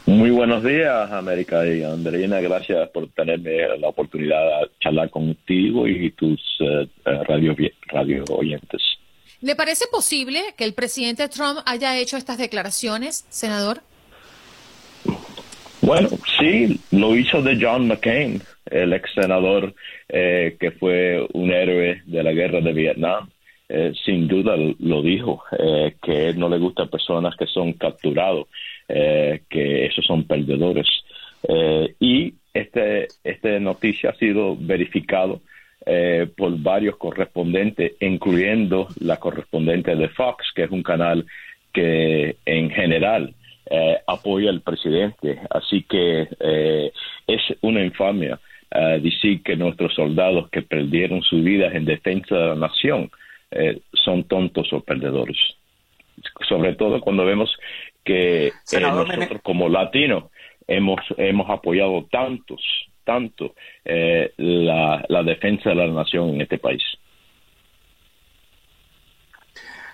Muy 0.07 0.31
buenos 0.31 0.63
días, 0.63 1.11
América 1.11 1.67
y 1.67 1.83
Andreina. 1.83 2.41
Gracias 2.41 2.89
por 2.91 3.09
tenerme 3.09 3.79
la 3.79 3.89
oportunidad 3.89 4.61
de 4.61 4.71
charlar 4.81 5.11
contigo 5.11 5.87
y 5.89 6.11
tus 6.13 6.41
eh, 6.61 6.87
eh, 7.05 7.25
radio, 7.27 7.57
radio 7.87 8.25
oyentes. 8.31 8.83
¿Le 9.41 9.57
parece 9.57 9.87
posible 9.91 10.41
que 10.57 10.65
el 10.65 10.75
presidente 10.75 11.29
Trump 11.29 11.61
haya 11.67 11.99
hecho 11.99 12.17
estas 12.17 12.39
declaraciones, 12.39 13.27
senador? 13.31 13.81
Bueno, 15.81 16.09
sí, 16.39 16.79
lo 16.93 17.17
hizo 17.17 17.43
de 17.43 17.59
John 17.61 17.89
McCain, 17.89 18.43
el 18.67 18.93
ex 18.93 19.11
senador 19.15 19.75
eh, 20.09 20.57
que 20.61 20.71
fue 20.73 21.27
un 21.33 21.51
héroe 21.51 22.03
de 22.05 22.23
la 22.23 22.33
guerra 22.33 22.61
de 22.61 22.73
Vietnam. 22.73 23.31
sin 24.05 24.27
duda 24.27 24.57
lo 24.57 25.01
dijo, 25.01 25.45
que 26.03 26.35
no 26.35 26.49
le 26.49 26.59
gustan 26.59 26.89
personas 26.89 27.37
que 27.37 27.47
son 27.47 27.73
capturados 27.75 28.49
eh, 28.93 29.43
que 29.49 29.87
esos 29.87 30.05
son 30.05 30.25
perdedores. 30.25 30.89
Eh, 31.49 31.95
y 32.01 32.35
este, 32.53 33.07
esta 33.23 33.61
noticia 33.61 34.11
ha 34.11 34.15
sido 34.15 34.57
verificado 34.59 35.41
eh, 35.87 36.27
por 36.37 36.59
varios 36.61 36.97
correspondentes, 36.97 37.93
incluyendo 38.01 38.89
la 38.99 39.19
correspondente 39.19 39.95
de 39.95 40.09
Fox, 40.09 40.45
que 40.55 40.65
es 40.65 40.71
un 40.71 40.83
canal 40.83 41.25
que 41.73 42.37
en 42.45 42.71
general 42.71 43.35
apoya 44.09 44.51
al 44.51 44.63
presidente. 44.63 45.39
Así 45.49 45.85
que 45.85 46.27
es 47.29 47.41
una 47.61 47.85
infamia 47.85 48.41
decir 49.01 49.45
que 49.45 49.55
nuestros 49.55 49.95
soldados 49.95 50.51
que 50.51 50.63
perdieron 50.63 51.23
su 51.23 51.41
vida 51.41 51.69
en 51.69 51.85
defensa 51.85 52.35
de 52.35 52.47
la 52.49 52.55
nación 52.57 53.13
son 53.93 54.25
tontos 54.25 54.73
o 54.73 54.81
perdedores. 54.81 55.37
Sobre 56.49 56.75
todo 56.75 57.01
cuando 57.01 57.25
vemos 57.25 57.57
que 58.11 58.47
eh, 58.49 58.81
nosotros 58.81 59.41
como 59.43 59.69
latinos 59.69 60.25
hemos, 60.67 61.01
hemos 61.17 61.49
apoyado 61.49 62.07
tantos, 62.11 62.61
tanto 63.05 63.55
eh, 63.85 64.33
la, 64.37 65.05
la 65.09 65.23
defensa 65.23 65.71
de 65.71 65.77
la 65.77 65.87
nación 65.87 66.31
en 66.31 66.41
este 66.41 66.59
país. 66.59 66.83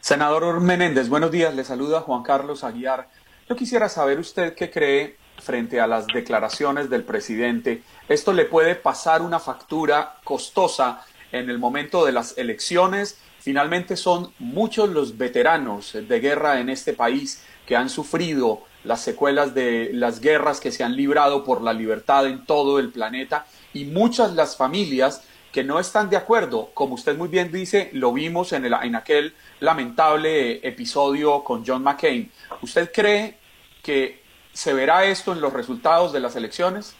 Senador 0.00 0.60
Menéndez, 0.60 1.08
buenos 1.08 1.30
días. 1.30 1.54
Le 1.54 1.64
saluda 1.64 2.00
Juan 2.00 2.22
Carlos 2.22 2.64
Aguiar. 2.64 3.08
Yo 3.48 3.56
quisiera 3.56 3.88
saber 3.88 4.18
usted 4.18 4.54
qué 4.54 4.70
cree 4.70 5.16
frente 5.38 5.78
a 5.80 5.86
las 5.86 6.06
declaraciones 6.06 6.88
del 6.88 7.02
presidente. 7.02 7.82
¿Esto 8.08 8.32
le 8.32 8.46
puede 8.46 8.76
pasar 8.76 9.20
una 9.20 9.40
factura 9.40 10.14
costosa 10.24 11.04
en 11.32 11.50
el 11.50 11.58
momento 11.58 12.06
de 12.06 12.12
las 12.12 12.38
elecciones 12.38 13.20
Finalmente 13.46 13.94
son 13.94 14.32
muchos 14.40 14.88
los 14.88 15.16
veteranos 15.16 15.92
de 15.92 16.18
guerra 16.18 16.58
en 16.58 16.68
este 16.68 16.94
país 16.94 17.46
que 17.64 17.76
han 17.76 17.88
sufrido 17.88 18.62
las 18.82 19.04
secuelas 19.04 19.54
de 19.54 19.90
las 19.92 20.20
guerras 20.20 20.58
que 20.58 20.72
se 20.72 20.82
han 20.82 20.96
librado 20.96 21.44
por 21.44 21.62
la 21.62 21.72
libertad 21.72 22.26
en 22.26 22.44
todo 22.44 22.80
el 22.80 22.88
planeta 22.90 23.46
y 23.72 23.84
muchas 23.84 24.34
las 24.34 24.56
familias 24.56 25.24
que 25.52 25.62
no 25.62 25.78
están 25.78 26.10
de 26.10 26.16
acuerdo. 26.16 26.70
Como 26.74 26.94
usted 26.94 27.16
muy 27.16 27.28
bien 27.28 27.52
dice, 27.52 27.90
lo 27.92 28.12
vimos 28.12 28.52
en, 28.52 28.64
el, 28.64 28.74
en 28.82 28.96
aquel 28.96 29.32
lamentable 29.60 30.66
episodio 30.66 31.44
con 31.44 31.64
John 31.64 31.84
McCain. 31.84 32.28
¿Usted 32.62 32.90
cree 32.92 33.36
que 33.80 34.22
se 34.52 34.74
verá 34.74 35.04
esto 35.04 35.32
en 35.32 35.40
los 35.40 35.52
resultados 35.52 36.12
de 36.12 36.18
las 36.18 36.34
elecciones? 36.34 36.96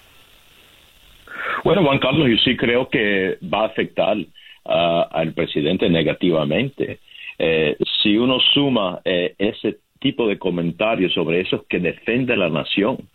Bueno, 1.65 1.83
Juan 1.83 1.99
Carlos, 1.99 2.29
yo 2.31 2.37
sí 2.45 2.57
creo 2.57 2.89
que 2.89 3.37
va 3.53 3.63
a 3.63 3.67
afectar 3.67 4.17
al 4.69 5.33
presidente 5.33 5.89
negativamente. 5.89 7.01
Eh, 7.39 7.77
si 8.03 8.17
uno 8.17 8.39
suma 8.55 9.01
eh, 9.05 9.35
ese 9.39 9.79
tipo 9.99 10.27
de 10.27 10.39
comentarios 10.39 11.13
sobre 11.13 11.41
esos 11.41 11.65
que 11.67 11.79
defienden 11.79 12.41
la 12.41 12.49
nación, 12.49 13.09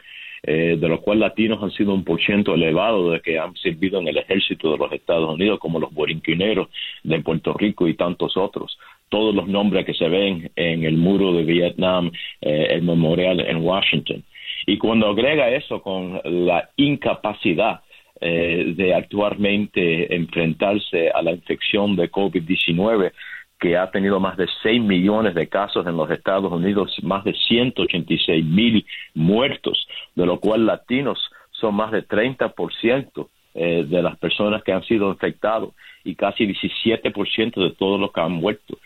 eh, 0.44 0.76
de 0.80 0.88
los 0.88 1.02
cuales 1.02 1.22
latinos 1.22 1.62
han 1.62 1.72
sido 1.72 1.94
un 1.94 2.04
por 2.04 2.20
ciento 2.20 2.56
elevado 2.56 3.12
de 3.12 3.22
que 3.22 3.38
han 3.38 3.56
servido 3.56 4.00
en 4.00 4.08
el 4.08 4.18
ejército 4.18 4.72
de 4.72 4.78
los 4.78 4.92
Estados 4.92 5.30
Unidos, 5.30 5.60
como 5.60 5.80
los 5.80 5.94
borinquineros 5.94 6.70
de 7.04 7.20
Puerto 7.20 7.54
Rico 7.54 7.88
y 7.88 7.94
tantos 7.94 8.36
otros. 8.38 8.78
Todos 9.10 9.36
los 9.36 9.48
nombres 9.48 9.86
que 9.86 9.94
se 9.94 10.08
ven 10.08 10.52
en 10.56 10.84
el 10.84 10.98
muro 10.98 11.34
de 11.34 11.44
Vietnam, 11.44 12.12
el 12.40 12.82
memorial 12.82 13.42
en 13.42 13.58
Washington. 13.58 14.24
Y 14.66 14.78
cuando 14.78 15.10
agrega 15.10 15.50
eso 15.50 15.82
con 15.82 16.22
la 16.24 16.70
incapacidad 16.78 17.82
eh, 18.24 18.74
de 18.78 18.94
actualmente 18.94 20.16
enfrentarse 20.16 21.10
a 21.10 21.24
la 21.24 21.32
infección 21.32 21.96
de 21.96 22.12
COVID-19 22.12 23.12
que 23.60 23.78
ha 23.78 23.90
tenido 23.90 24.20
más 24.20 24.38
de 24.38 24.48
6 24.62 24.80
millones 24.82 25.34
de 25.34 25.48
casos 25.48 25.88
en 25.88 25.98
los 25.98 26.10
Estados 26.12 26.52
Unidos, 26.52 26.96
más 27.02 27.24
de 27.24 27.34
186 27.34 28.46
mil 28.46 28.86
muertos, 29.16 29.88
de 30.16 30.26
lo 30.28 30.40
cual 30.40 30.68
latinos 30.68 31.20
son 31.52 31.76
más 31.76 31.92
de 31.92 32.08
30% 32.08 33.28
eh, 33.54 33.86
de 33.88 34.02
las 34.04 34.18
personas 34.18 34.64
que 34.64 34.72
han 34.72 34.84
sido 34.84 35.10
infectados 35.10 35.74
y 36.04 36.14
casi 36.14 36.46
17% 36.46 37.54
de 37.56 37.72
todos 37.72 38.00
los 38.00 38.12
que 38.12 38.22
han 38.22 38.34
muerto. 38.34 38.78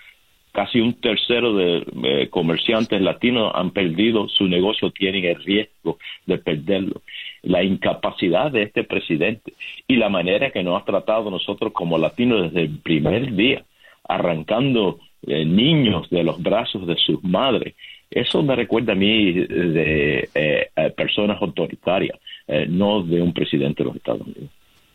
Casi 0.53 0.79
un 0.79 0.93
tercero 0.93 1.53
de 1.53 1.85
eh, 2.03 2.29
comerciantes 2.29 3.01
latinos 3.01 3.51
han 3.53 3.71
perdido 3.71 4.29
su 4.29 4.45
negocio, 4.45 4.91
tienen 4.91 5.25
el 5.25 5.43
riesgo 5.43 5.97
de 6.25 6.37
perderlo 6.37 7.01
la 7.45 7.63
incapacidad 7.63 8.51
de 8.51 8.63
este 8.63 8.83
presidente 8.83 9.53
y 9.87 9.95
la 9.95 10.09
manera 10.09 10.51
que 10.51 10.63
nos 10.63 10.81
ha 10.81 10.85
tratado 10.85 11.29
nosotros 11.29 11.71
como 11.73 11.97
latinos 11.97 12.43
desde 12.43 12.61
el 12.61 12.79
primer 12.79 13.33
día, 13.35 13.63
arrancando 14.07 14.99
eh, 15.25 15.45
niños 15.45 16.09
de 16.09 16.23
los 16.23 16.41
brazos 16.41 16.85
de 16.87 16.95
sus 16.97 17.23
madres. 17.23 17.75
Eso 18.09 18.43
me 18.43 18.55
recuerda 18.55 18.93
a 18.93 18.95
mí 18.95 19.31
de 19.33 20.29
eh, 20.33 20.69
personas 20.95 21.41
autoritarias, 21.41 22.19
eh, 22.47 22.65
no 22.67 23.03
de 23.03 23.21
un 23.21 23.33
presidente 23.33 23.83
de 23.83 23.87
los 23.87 23.95
Estados 23.95 24.21
Unidos. 24.21 24.49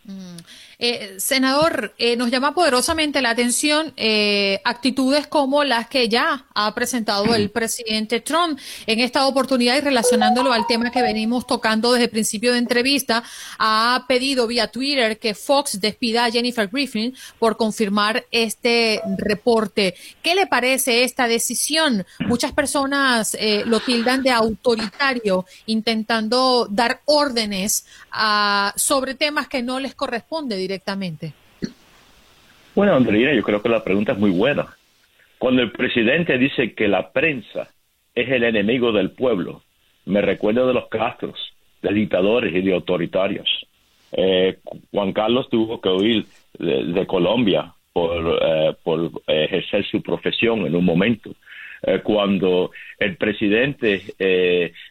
Mm. 0.05 0.37
Eh, 0.83 1.17
senador, 1.19 1.93
eh, 1.99 2.17
nos 2.17 2.31
llama 2.31 2.55
poderosamente 2.55 3.21
la 3.21 3.29
atención 3.29 3.93
eh, 3.99 4.63
actitudes 4.65 5.27
como 5.27 5.63
las 5.63 5.89
que 5.89 6.09
ya 6.09 6.47
ha 6.55 6.75
presentado 6.75 7.35
el 7.35 7.51
presidente 7.53 8.21
Trump 8.21 8.59
en 8.87 9.01
esta 9.01 9.27
oportunidad 9.27 9.77
y 9.77 9.83
relacionándolo 9.83 10.55
al 10.55 10.67
tema 10.67 10.91
que 10.91 11.03
venimos 11.03 11.47
tocando 11.47 11.93
desde 11.93 12.05
el 12.05 12.11
principio 12.11 12.53
de 12.53 12.61
entrevista, 12.61 13.23
ha 13.59 14.07
pedido 14.09 14.47
vía 14.47 14.69
Twitter 14.69 15.19
que 15.19 15.35
Fox 15.35 15.83
despida 15.83 16.25
a 16.25 16.31
Jennifer 16.31 16.67
Griffin 16.69 17.15
por 17.39 17.59
confirmar 17.59 18.25
este 18.31 19.03
reporte. 19.19 19.95
¿Qué 20.23 20.35
le 20.35 20.47
parece 20.47 21.05
esta 21.05 21.29
decisión? 21.29 22.07
Muchas 22.21 22.53
personas 22.53 23.37
lo 23.67 23.81
tildan 23.81 24.23
de 24.23 24.31
autoritario, 24.31 25.45
intentando 25.67 26.67
dar 26.71 27.03
órdenes 27.05 27.85
a, 28.11 28.73
sobre 28.77 29.15
temas 29.15 29.47
que 29.47 29.63
no 29.63 29.79
les 29.79 29.95
corresponde 29.95 30.57
directamente? 30.71 31.33
Bueno, 32.77 32.95
Andrea, 32.95 33.35
yo 33.35 33.43
creo 33.43 33.61
que 33.61 33.69
la 33.69 33.83
pregunta 33.83 34.13
es 34.13 34.19
muy 34.19 34.31
buena. 34.31 34.69
Cuando 35.39 35.63
el 35.63 35.73
presidente 35.73 36.39
dice 36.39 36.75
que 36.75 36.87
la 36.87 37.11
prensa 37.11 37.69
es 38.15 38.29
el 38.29 38.45
enemigo 38.45 38.93
del 38.93 39.11
pueblo, 39.11 39.63
me 40.05 40.21
recuerda 40.21 40.65
de 40.67 40.75
los 40.75 40.89
Castros, 40.89 41.37
de 41.83 41.93
dictadores 41.93 42.55
y 42.55 42.61
de 42.61 42.73
autoritarios. 42.73 43.49
Eh, 44.13 44.59
Juan 44.93 45.13
Carlos 45.13 45.49
tuvo 45.51 45.81
que 45.81 45.89
huir 45.89 46.27
de, 46.59 47.07
Colombia 47.07 47.73
por, 47.93 48.39
eh, 48.41 48.75
por 48.85 49.11
ejercer 49.27 49.85
su 49.87 50.03
profesión 50.03 50.67
en 50.67 50.77
un 50.77 50.85
momento. 50.85 51.31
Eh, 51.83 52.01
cuando 52.05 52.71
el 52.99 53.17
presidente 53.17 54.03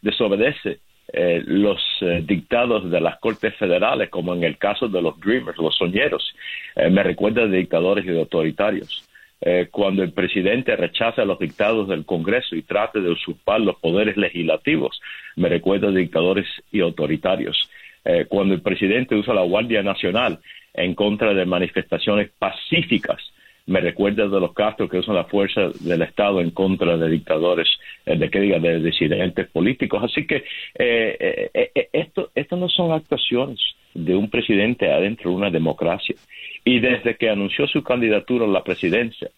desobedece 0.02 0.80
eh, 1.12 1.42
los 1.46 1.82
eh, 2.02 2.24
dictados 2.24 2.90
de 2.92 3.02
las 3.02 3.20
Cortes 3.20 3.56
Federales, 3.56 4.10
como 4.10 4.36
en 4.36 4.44
el 4.44 4.58
caso 4.58 4.88
de 4.88 5.02
los 5.02 5.20
Dreamers, 5.20 5.58
los 5.58 5.76
soñeros. 5.76 6.36
Eh, 6.76 6.90
me 6.90 7.02
recuerda 7.02 7.48
de 7.48 7.58
dictadores 7.58 8.06
y 8.06 8.10
de 8.10 8.20
autoritarios. 8.20 9.06
cuando 9.72 10.04
el 10.04 10.12
presidente 10.12 10.76
rechaza 10.76 11.24
los 11.24 11.40
dictados 11.40 11.88
del 11.88 12.04
Congreso 12.06 12.58
y 12.58 12.62
trata 12.62 13.00
de 13.00 13.10
usurpar 13.10 13.62
los 13.62 13.78
poderes 13.78 14.18
legislativos, 14.18 15.00
me 15.38 15.48
recuerda 15.48 15.90
de 15.92 16.02
dictadores 16.02 16.46
y 16.74 16.82
autoritarios. 16.82 17.70
cuando 18.28 18.54
el 18.54 18.62
presidente 18.62 19.16
usa 19.16 19.34
la 19.34 19.44
Guardia 19.44 19.82
Nacional 19.82 20.40
en 20.74 20.94
contra 20.94 21.34
de 21.34 21.46
manifestaciones 21.46 22.32
pacíficas 22.38 23.22
me 23.70 23.82
recuerda 23.82 24.28
de 24.28 24.40
los 24.40 24.54
Castro 24.54 24.90
que 24.90 24.98
usan 24.98 25.16
la 25.16 25.26
fuerza 25.26 25.70
del 25.80 26.02
Estado 26.02 26.42
en 26.42 26.50
contra 26.50 26.98
de 26.98 27.08
dictadores, 27.08 27.68
eh, 28.06 28.18
de 28.18 28.30
que 28.30 28.40
diga, 28.40 28.60
de 28.60 28.80
disidentes 28.80 29.48
políticos. 29.48 30.02
Así 30.04 30.26
que 30.26 30.44
eh, 30.78 31.50
eh, 31.54 31.90
esto, 31.94 32.32
esto 32.34 32.58
no 32.58 32.68
son 32.68 32.92
actuaciones 32.92 33.60
de 33.94 34.16
un 34.16 34.30
presidente 34.30 34.92
adentro 34.92 35.30
de 35.30 35.38
una 35.38 35.52
democracia. 35.52 36.16
Y 36.66 36.80
desde 36.80 37.16
que 37.16 37.30
anunció 37.30 37.68
su 37.68 37.84
candidatura 37.84 38.46
a 38.46 38.50
la 38.50 38.64
presidencia, 38.64 39.30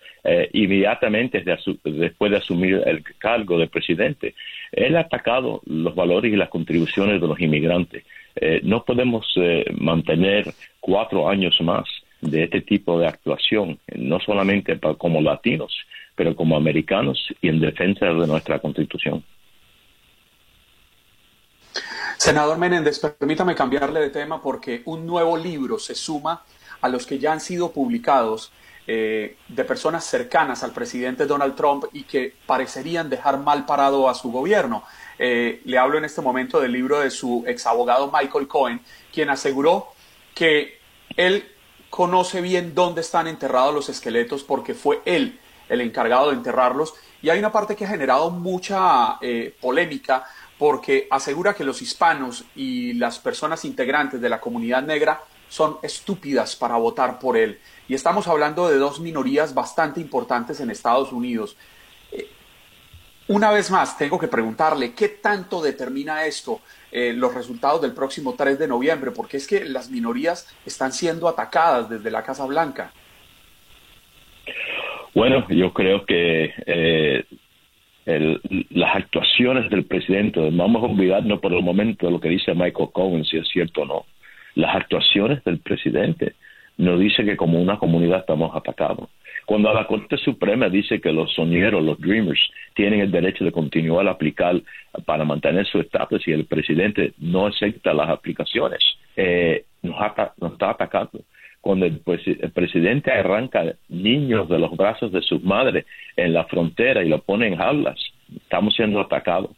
inmediatamente 0.53 1.43
después 1.83 2.31
de 2.31 2.37
asumir 2.37 2.81
el 2.85 3.03
cargo 3.17 3.57
de 3.57 3.67
presidente, 3.67 4.33
él 4.71 4.97
ha 4.97 5.01
atacado 5.01 5.61
los 5.65 5.95
valores 5.95 6.33
y 6.33 6.35
las 6.35 6.49
contribuciones 6.49 7.21
de 7.21 7.27
los 7.27 7.39
inmigrantes. 7.39 8.03
no 8.63 8.83
podemos 8.83 9.33
mantener 9.77 10.47
cuatro 10.79 11.29
años 11.29 11.55
más 11.61 11.87
de 12.21 12.43
este 12.43 12.61
tipo 12.61 12.99
de 12.99 13.07
actuación, 13.07 13.79
no 13.95 14.19
solamente 14.19 14.79
como 14.97 15.21
latinos, 15.21 15.73
pero 16.15 16.35
como 16.35 16.55
americanos 16.55 17.19
y 17.41 17.49
en 17.49 17.59
defensa 17.59 18.05
de 18.05 18.27
nuestra 18.27 18.59
constitución. 18.59 19.23
Senador 22.17 22.59
Menéndez, 22.59 22.99
permítame 22.99 23.55
cambiarle 23.55 23.99
de 23.99 24.09
tema 24.11 24.41
porque 24.41 24.83
un 24.85 25.07
nuevo 25.07 25.35
libro 25.35 25.79
se 25.79 25.95
suma 25.95 26.43
a 26.81 26.87
los 26.87 27.07
que 27.07 27.17
ya 27.17 27.33
han 27.33 27.39
sido 27.39 27.71
publicados 27.71 28.51
eh, 28.87 29.37
de 29.47 29.63
personas 29.63 30.03
cercanas 30.03 30.63
al 30.63 30.71
presidente 30.71 31.25
Donald 31.25 31.55
Trump 31.55 31.85
y 31.93 32.03
que 32.03 32.35
parecerían 32.45 33.09
dejar 33.09 33.39
mal 33.39 33.65
parado 33.65 34.09
a 34.09 34.13
su 34.13 34.31
gobierno. 34.31 34.83
Eh, 35.17 35.61
le 35.65 35.77
hablo 35.77 35.97
en 35.97 36.05
este 36.05 36.21
momento 36.21 36.59
del 36.59 36.71
libro 36.71 36.99
de 36.99 37.09
su 37.09 37.43
ex 37.47 37.65
abogado 37.67 38.11
Michael 38.11 38.47
Cohen, 38.47 38.81
quien 39.13 39.29
aseguró 39.29 39.87
que 40.33 40.79
él 41.15 41.45
conoce 41.91 42.41
bien 42.41 42.73
dónde 42.73 43.01
están 43.01 43.27
enterrados 43.27 43.75
los 43.75 43.89
esqueletos 43.89 44.43
porque 44.43 44.73
fue 44.73 45.01
él 45.05 45.37
el 45.69 45.81
encargado 45.81 46.29
de 46.29 46.37
enterrarlos. 46.37 46.95
Y 47.21 47.29
hay 47.29 47.37
una 47.37 47.51
parte 47.51 47.75
que 47.75 47.85
ha 47.85 47.89
generado 47.89 48.31
mucha 48.31 49.17
eh, 49.21 49.55
polémica 49.61 50.25
porque 50.57 51.07
asegura 51.11 51.53
que 51.53 51.63
los 51.63 51.81
hispanos 51.81 52.45
y 52.55 52.93
las 52.93 53.19
personas 53.19 53.65
integrantes 53.65 54.21
de 54.21 54.29
la 54.29 54.39
comunidad 54.39 54.81
negra 54.81 55.21
son 55.49 55.77
estúpidas 55.81 56.55
para 56.55 56.77
votar 56.77 57.19
por 57.19 57.35
él. 57.35 57.59
Y 57.87 57.93
estamos 57.93 58.27
hablando 58.27 58.69
de 58.69 58.77
dos 58.77 59.01
minorías 59.01 59.53
bastante 59.53 59.99
importantes 59.99 60.61
en 60.61 60.71
Estados 60.71 61.11
Unidos. 61.11 61.57
Una 63.27 63.51
vez 63.51 63.71
más, 63.71 63.97
tengo 63.97 64.19
que 64.19 64.27
preguntarle, 64.27 64.93
¿qué 64.93 65.07
tanto 65.07 65.61
determina 65.61 66.25
esto 66.25 66.59
eh, 66.91 67.13
los 67.13 67.33
resultados 67.33 67.81
del 67.81 67.93
próximo 67.93 68.35
3 68.35 68.59
de 68.59 68.67
noviembre? 68.67 69.11
Porque 69.11 69.37
es 69.37 69.47
que 69.47 69.63
las 69.63 69.89
minorías 69.89 70.53
están 70.65 70.91
siendo 70.91 71.27
atacadas 71.27 71.89
desde 71.89 72.11
la 72.11 72.23
Casa 72.23 72.45
Blanca. 72.45 72.91
Bueno, 75.13 75.45
yo 75.49 75.71
creo 75.73 76.05
que 76.05 76.53
eh, 76.65 77.25
las 78.71 78.95
actuaciones 78.95 79.69
del 79.69 79.85
presidente, 79.85 80.39
vamos 80.51 80.83
a 80.83 80.87
olvidarnos 80.87 81.39
por 81.39 81.53
el 81.53 81.63
momento 81.63 82.07
de 82.07 82.13
lo 82.13 82.19
que 82.19 82.29
dice 82.29 82.53
Michael 82.53 82.89
Cohen, 82.91 83.23
si 83.23 83.37
es 83.37 83.47
cierto 83.49 83.81
o 83.81 83.85
no. 83.85 84.05
Las 84.55 84.75
actuaciones 84.75 85.43
del 85.43 85.59
presidente 85.59 86.35
nos 86.77 86.99
dice 86.99 87.23
que 87.23 87.37
como 87.37 87.61
una 87.61 87.77
comunidad 87.77 88.19
estamos 88.19 88.55
atacados. 88.55 89.09
Cuando 89.45 89.73
la 89.73 89.85
Corte 89.87 90.17
Suprema 90.17 90.69
dice 90.69 91.01
que 91.01 91.11
los 91.11 91.33
soñeros, 91.33 91.83
los 91.83 91.99
dreamers, 91.99 92.39
tienen 92.75 93.01
el 93.01 93.11
derecho 93.11 93.43
de 93.43 93.51
continuar 93.51 94.07
a 94.07 94.11
aplicar 94.11 94.61
para 95.05 95.25
mantener 95.25 95.65
su 95.65 95.79
estatus 95.79 96.27
y 96.27 96.31
el 96.31 96.45
presidente 96.45 97.13
no 97.17 97.47
acepta 97.47 97.93
las 97.93 98.09
aplicaciones, 98.09 98.79
eh, 99.15 99.65
nos, 99.81 99.97
está 100.53 100.69
atacando. 100.69 101.21
cuando 101.59 101.85
el, 101.85 101.99
presidente 102.53 103.11
arranca 103.11 103.73
niños 103.89 104.47
de 104.49 104.59
los 104.59 104.75
brazos 104.75 105.11
de 105.11 105.21
sus 105.21 105.43
madres 105.43 105.85
en 106.15 106.33
la 106.33 106.45
frontera 106.45 107.03
y 107.03 107.09
lo 107.09 107.21
pone 107.21 107.47
en 107.47 107.57
jaulas, 107.57 107.99
estamos 108.35 108.75
siendo 108.75 108.99
atacados. 108.99 109.51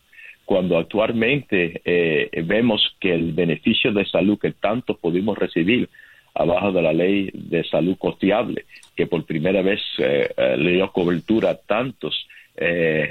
Cuando 0.45 0.77
actualmente 0.77 1.81
eh, 1.85 2.29
vemos 2.43 2.95
que 2.99 3.13
el 3.13 3.31
beneficio 3.31 3.93
de 3.93 4.05
salud 4.05 4.37
que 4.37 4.51
tanto 4.51 4.97
pudimos 4.97 5.37
recibir 5.37 5.87
abajo 6.33 6.71
de 6.71 6.81
la 6.81 6.93
ley 6.93 7.29
de 7.33 7.63
salud 7.63 7.97
costeable, 7.97 8.65
que 8.95 9.07
por 9.07 9.25
primera 9.25 9.61
vez 9.61 9.81
eh, 9.97 10.29
eh, 10.35 10.57
le 10.57 10.71
dio 10.73 10.91
cobertura 10.91 11.51
a 11.51 11.55
tantos 11.55 12.27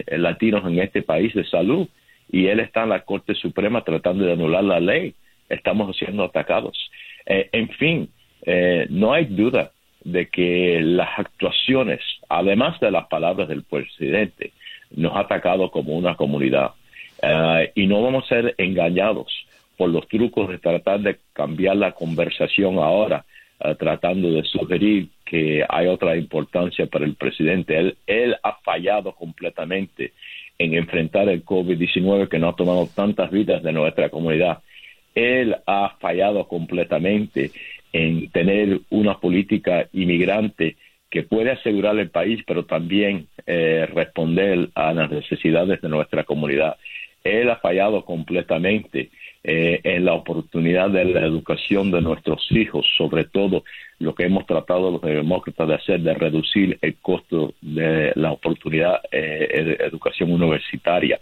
latinos 0.07 0.65
en 0.65 0.79
este 0.79 1.03
país 1.03 1.35
de 1.35 1.45
salud, 1.45 1.89
y 2.31 2.47
él 2.47 2.61
está 2.61 2.85
en 2.85 2.91
la 2.91 3.01
Corte 3.01 3.35
Suprema 3.35 3.83
tratando 3.83 4.25
de 4.25 4.35
anular 4.35 4.63
la 4.63 4.79
ley, 4.79 5.15
estamos 5.49 5.97
siendo 5.97 6.23
atacados. 6.23 6.79
en 7.27 7.69
fin, 7.71 8.09
eh, 8.43 8.87
no 8.91 9.13
hay 9.13 9.27
duda 9.27 9.73
de 10.05 10.29
que 10.29 10.81
las 10.83 11.19
actuaciones, 11.19 12.01
además 12.29 12.79
de 12.81 12.91
las 12.91 13.07
palabras 13.07 13.49
del 13.49 13.63
presidente, 13.63 14.53
nos 14.91 15.15
ha 15.15 15.21
atacado 15.21 15.71
como 15.71 15.97
una 15.97 16.17
comunidad. 16.17 16.73
Eh, 17.23 17.73
y 17.77 17.87
no 17.87 18.03
vamos 18.03 18.25
a 18.25 18.29
ser 18.29 18.55
engañados 18.59 19.47
por 19.77 19.91
los 19.91 20.07
trucos 20.09 20.49
de 20.49 20.59
tratar 20.59 21.01
de 21.01 21.17
cambiar 21.33 21.77
la 21.77 21.93
conversación 21.93 22.79
ahora, 22.79 23.25
eh, 23.61 23.75
tratando 23.79 24.31
de 24.31 24.43
sugerir 24.45 25.09
que 25.25 25.65
hay 25.69 25.87
otra 25.87 26.17
importancia 26.17 26.87
para 26.87 27.05
el 27.05 27.15
presidente. 27.15 27.95
Él, 28.07 28.37
ha 28.43 28.59
fallado 28.63 29.13
completamente 29.13 30.13
en 30.59 30.75
enfrentar 30.75 31.29
el 31.29 31.45
COVID-19 31.45 32.29
que 32.29 32.39
no 32.39 32.51
ha 32.51 32.57
tomado 32.57 32.89
tantas 32.95 33.31
vidas 33.31 33.63
de 33.63 33.73
nuestra 33.73 34.11
comunidad. 34.11 34.59
Él 35.15 35.57
ha 35.67 35.97
fallado 36.01 36.47
completamente 36.49 37.51
en 37.93 38.31
tener 38.31 38.81
una 38.91 39.19
política 39.19 39.89
inmigrante 39.93 40.77
que 41.11 41.23
puede 41.23 41.51
asegurar 41.51 41.99
el 41.99 42.11
país, 42.11 42.43
pero 42.47 42.65
también 42.65 43.27
eh, 43.47 43.87
responder 43.93 44.71
a 44.75 44.95
las 44.95 45.11
necesidades 45.11 45.81
de 45.81 45.89
nuestra 45.89 46.25
comunidad. 46.25 46.77
Él 47.23 47.51
ha 47.51 47.57
fallado 47.57 48.05
completamente 48.05 49.11
eh, 49.45 49.81
en 49.83 50.05
la 50.05 50.15
oportunidad 50.15 50.91
de 50.91 51.05
la 51.05 51.21
educación 51.21 51.91
de 51.91 52.01
nuestros 52.01 52.47
hijos, 52.51 52.87
sobre 52.97 53.25
todo 53.25 53.65
lo 53.99 54.15
que 54.15 54.25
hemos 54.25 54.47
tratado 54.47 54.91
los 54.91 55.03
demócratas 55.03 55.69
de 55.69 55.75
hacer, 55.75 56.01
de 56.01 56.15
reducir 56.15 56.79
el 56.81 56.97
costo 56.97 57.55
de 57.61 58.13
la 58.15 58.33
oportunidad 58.33 59.01
eh, 59.11 59.77
de 59.79 59.85
educación 59.85 60.33
universitaria 60.33 61.21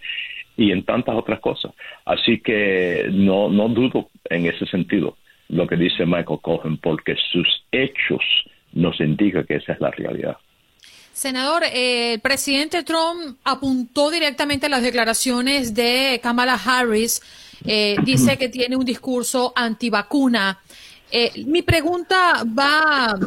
y 0.57 0.73
en 0.73 0.83
tantas 0.85 1.15
otras 1.15 1.41
cosas. 1.41 1.73
Así 2.05 2.41
que 2.41 3.07
no, 3.11 3.49
no 3.49 3.69
dudo 3.69 4.11
en 4.29 4.47
ese 4.47 4.67
sentido 4.67 5.17
lo 5.49 5.67
que 5.67 5.77
dice 5.77 6.07
Michael 6.07 6.41
Cohen, 6.43 6.77
porque 6.77 7.17
sus 7.33 7.65
hechos 7.73 8.23
nos 8.73 9.01
indican 9.01 9.45
que 9.45 9.57
esa 9.57 9.73
es 9.73 9.81
la 9.81 9.91
realidad. 9.91 10.37
Senador, 11.13 11.65
eh, 11.65 12.15
el 12.15 12.21
presidente 12.21 12.83
Trump 12.83 13.37
apuntó 13.45 14.11
directamente 14.11 14.67
a 14.67 14.69
las 14.69 14.83
declaraciones 14.83 15.75
de 15.75 16.21
Kamala 16.23 16.55
Harris. 16.55 17.21
Eh, 17.65 17.97
dice 18.05 18.37
que 18.37 18.49
tiene 18.49 18.77
un 18.77 18.85
discurso 18.85 19.53
antivacuna. 19.55 20.61
Eh, 21.13 21.45
mi 21.47 21.63
pregunta 21.63 22.45
va 22.45 23.19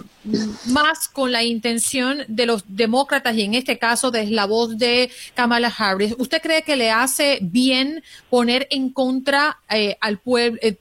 más 0.68 1.10
con 1.10 1.34
la 1.34 1.44
intención 1.44 2.24
de 2.30 2.46
los 2.46 2.64
demócratas 2.68 3.36
y 3.36 3.42
en 3.42 3.56
este 3.56 3.78
caso 3.78 4.10
de 4.10 4.28
la 4.28 4.46
voz 4.46 4.78
de 4.78 5.12
Kamala 5.34 5.74
Harris. 5.78 6.16
¿Usted 6.18 6.42
cree 6.42 6.62
que 6.62 6.78
le 6.78 6.92
hace 6.92 7.40
bien 7.42 8.02
poner 8.30 8.68
en 8.72 8.90
contra 8.90 9.60
eh, 9.70 9.98
al 10.00 10.20
pueblo? 10.20 10.60
Eh, 10.62 10.78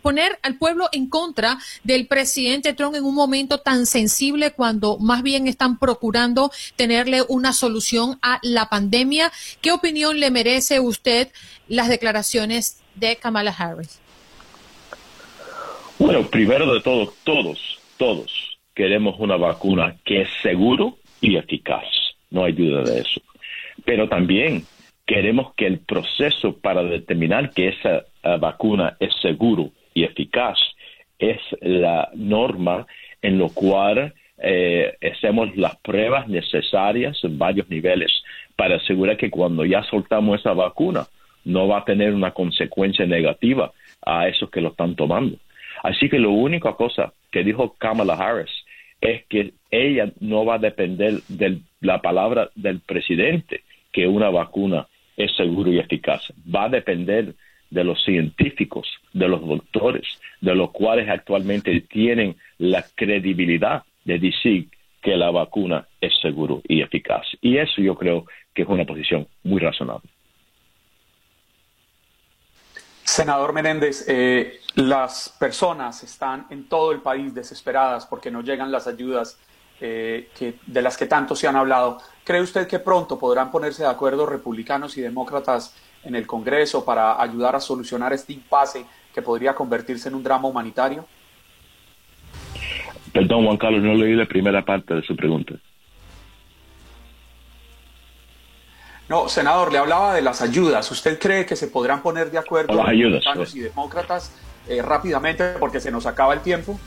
poner 0.00 0.38
al 0.42 0.56
pueblo 0.56 0.88
en 0.90 1.08
contra 1.08 1.58
del 1.84 2.08
presidente 2.08 2.72
Trump 2.72 2.96
en 2.96 3.04
un 3.04 3.14
momento 3.14 3.58
tan 3.58 3.86
sensible 3.86 4.50
cuando 4.50 4.98
más 4.98 5.22
bien 5.22 5.46
están 5.46 5.78
procurando 5.78 6.50
tenerle 6.74 7.22
una 7.28 7.52
solución 7.52 8.18
a 8.22 8.40
la 8.42 8.68
pandemia. 8.68 9.30
¿Qué 9.60 9.70
opinión 9.70 10.18
le 10.18 10.32
merece 10.32 10.80
usted 10.80 11.30
las 11.68 11.88
declaraciones 11.88 12.81
de 12.94 13.16
Kamala 13.16 13.50
Harris? 13.50 14.00
Bueno, 15.98 16.22
primero 16.28 16.72
de 16.72 16.80
todo, 16.80 17.12
todos, 17.24 17.78
todos 17.96 18.58
queremos 18.74 19.16
una 19.18 19.36
vacuna 19.36 19.96
que 20.04 20.22
es 20.22 20.28
seguro 20.42 20.96
y 21.20 21.36
eficaz. 21.36 21.84
No 22.30 22.44
hay 22.44 22.52
duda 22.52 22.82
de 22.82 23.00
eso. 23.00 23.20
Pero 23.84 24.08
también 24.08 24.64
queremos 25.06 25.54
que 25.54 25.66
el 25.66 25.78
proceso 25.78 26.56
para 26.58 26.82
determinar 26.82 27.50
que 27.50 27.68
esa 27.68 27.98
eh, 27.98 28.36
vacuna 28.40 28.96
es 28.98 29.14
seguro 29.20 29.70
y 29.94 30.04
eficaz 30.04 30.58
es 31.18 31.38
la 31.60 32.10
norma 32.14 32.86
en 33.20 33.38
lo 33.38 33.48
cual 33.50 34.14
eh, 34.38 34.96
hacemos 35.14 35.56
las 35.56 35.76
pruebas 35.76 36.28
necesarias 36.28 37.18
en 37.22 37.38
varios 37.38 37.68
niveles 37.68 38.10
para 38.56 38.76
asegurar 38.76 39.16
que 39.16 39.30
cuando 39.30 39.64
ya 39.64 39.82
soltamos 39.84 40.40
esa 40.40 40.52
vacuna 40.52 41.06
no 41.44 41.68
va 41.68 41.78
a 41.78 41.84
tener 41.84 42.14
una 42.14 42.32
consecuencia 42.32 43.06
negativa 43.06 43.72
a 44.04 44.28
esos 44.28 44.50
que 44.50 44.60
lo 44.60 44.70
están 44.70 44.94
tomando. 44.96 45.36
Así 45.82 46.08
que 46.08 46.18
la 46.18 46.28
única 46.28 46.74
cosa 46.74 47.12
que 47.30 47.42
dijo 47.42 47.74
Kamala 47.78 48.14
Harris 48.14 48.50
es 49.00 49.24
que 49.26 49.52
ella 49.70 50.12
no 50.20 50.44
va 50.44 50.54
a 50.54 50.58
depender 50.58 51.14
de 51.28 51.58
la 51.80 52.00
palabra 52.00 52.50
del 52.54 52.80
presidente 52.80 53.62
que 53.92 54.06
una 54.06 54.30
vacuna 54.30 54.86
es 55.16 55.34
segura 55.36 55.70
y 55.70 55.78
eficaz. 55.78 56.32
Va 56.54 56.64
a 56.64 56.68
depender 56.68 57.34
de 57.70 57.84
los 57.84 58.02
científicos, 58.04 58.86
de 59.12 59.28
los 59.28 59.46
doctores, 59.46 60.06
de 60.40 60.54
los 60.54 60.70
cuales 60.70 61.08
actualmente 61.08 61.80
tienen 61.80 62.36
la 62.58 62.84
credibilidad 62.94 63.82
de 64.04 64.18
decir 64.18 64.68
que 65.00 65.16
la 65.16 65.30
vacuna 65.30 65.88
es 66.00 66.12
segura 66.20 66.56
y 66.68 66.80
eficaz. 66.80 67.26
Y 67.40 67.56
eso 67.56 67.82
yo 67.82 67.96
creo 67.96 68.26
que 68.54 68.62
es 68.62 68.68
una 68.68 68.84
posición 68.84 69.26
muy 69.42 69.60
razonable. 69.60 70.11
Senador 73.12 73.52
Menéndez, 73.52 74.06
eh, 74.08 74.60
las 74.74 75.36
personas 75.38 76.02
están 76.02 76.46
en 76.48 76.66
todo 76.66 76.92
el 76.92 77.00
país 77.00 77.34
desesperadas 77.34 78.06
porque 78.06 78.30
no 78.30 78.40
llegan 78.40 78.72
las 78.72 78.86
ayudas 78.86 79.38
eh, 79.82 80.30
de 80.66 80.82
las 80.82 80.96
que 80.96 81.04
tanto 81.04 81.36
se 81.36 81.46
han 81.46 81.56
hablado. 81.56 81.98
¿Cree 82.24 82.40
usted 82.40 82.66
que 82.66 82.78
pronto 82.78 83.18
podrán 83.18 83.50
ponerse 83.50 83.82
de 83.82 83.90
acuerdo 83.90 84.24
republicanos 84.24 84.96
y 84.96 85.02
demócratas 85.02 85.76
en 86.04 86.14
el 86.14 86.26
Congreso 86.26 86.86
para 86.86 87.20
ayudar 87.20 87.54
a 87.54 87.60
solucionar 87.60 88.14
este 88.14 88.32
impasse 88.32 88.86
que 89.14 89.20
podría 89.20 89.54
convertirse 89.54 90.08
en 90.08 90.14
un 90.14 90.22
drama 90.22 90.48
humanitario? 90.48 91.04
Perdón, 93.12 93.44
Juan 93.44 93.58
Carlos, 93.58 93.82
no 93.82 93.92
leí 93.92 94.14
la 94.14 94.24
primera 94.24 94.64
parte 94.64 94.94
de 94.94 95.02
su 95.02 95.14
pregunta. 95.14 95.56
No, 99.08 99.28
senador, 99.28 99.72
le 99.72 99.78
hablaba 99.78 100.14
de 100.14 100.22
las 100.22 100.42
ayudas. 100.42 100.90
¿Usted 100.90 101.18
cree 101.18 101.44
que 101.44 101.56
se 101.56 101.68
podrán 101.68 102.02
poner 102.02 102.30
de 102.30 102.38
acuerdo 102.38 102.74
los 102.74 102.86
republicanos 102.86 103.54
y 103.54 103.60
demócratas 103.60 104.34
eh, 104.68 104.80
rápidamente 104.80 105.44
porque 105.58 105.80
se 105.80 105.90
nos 105.90 106.06
acaba 106.06 106.34
el 106.34 106.40
tiempo? 106.40 106.78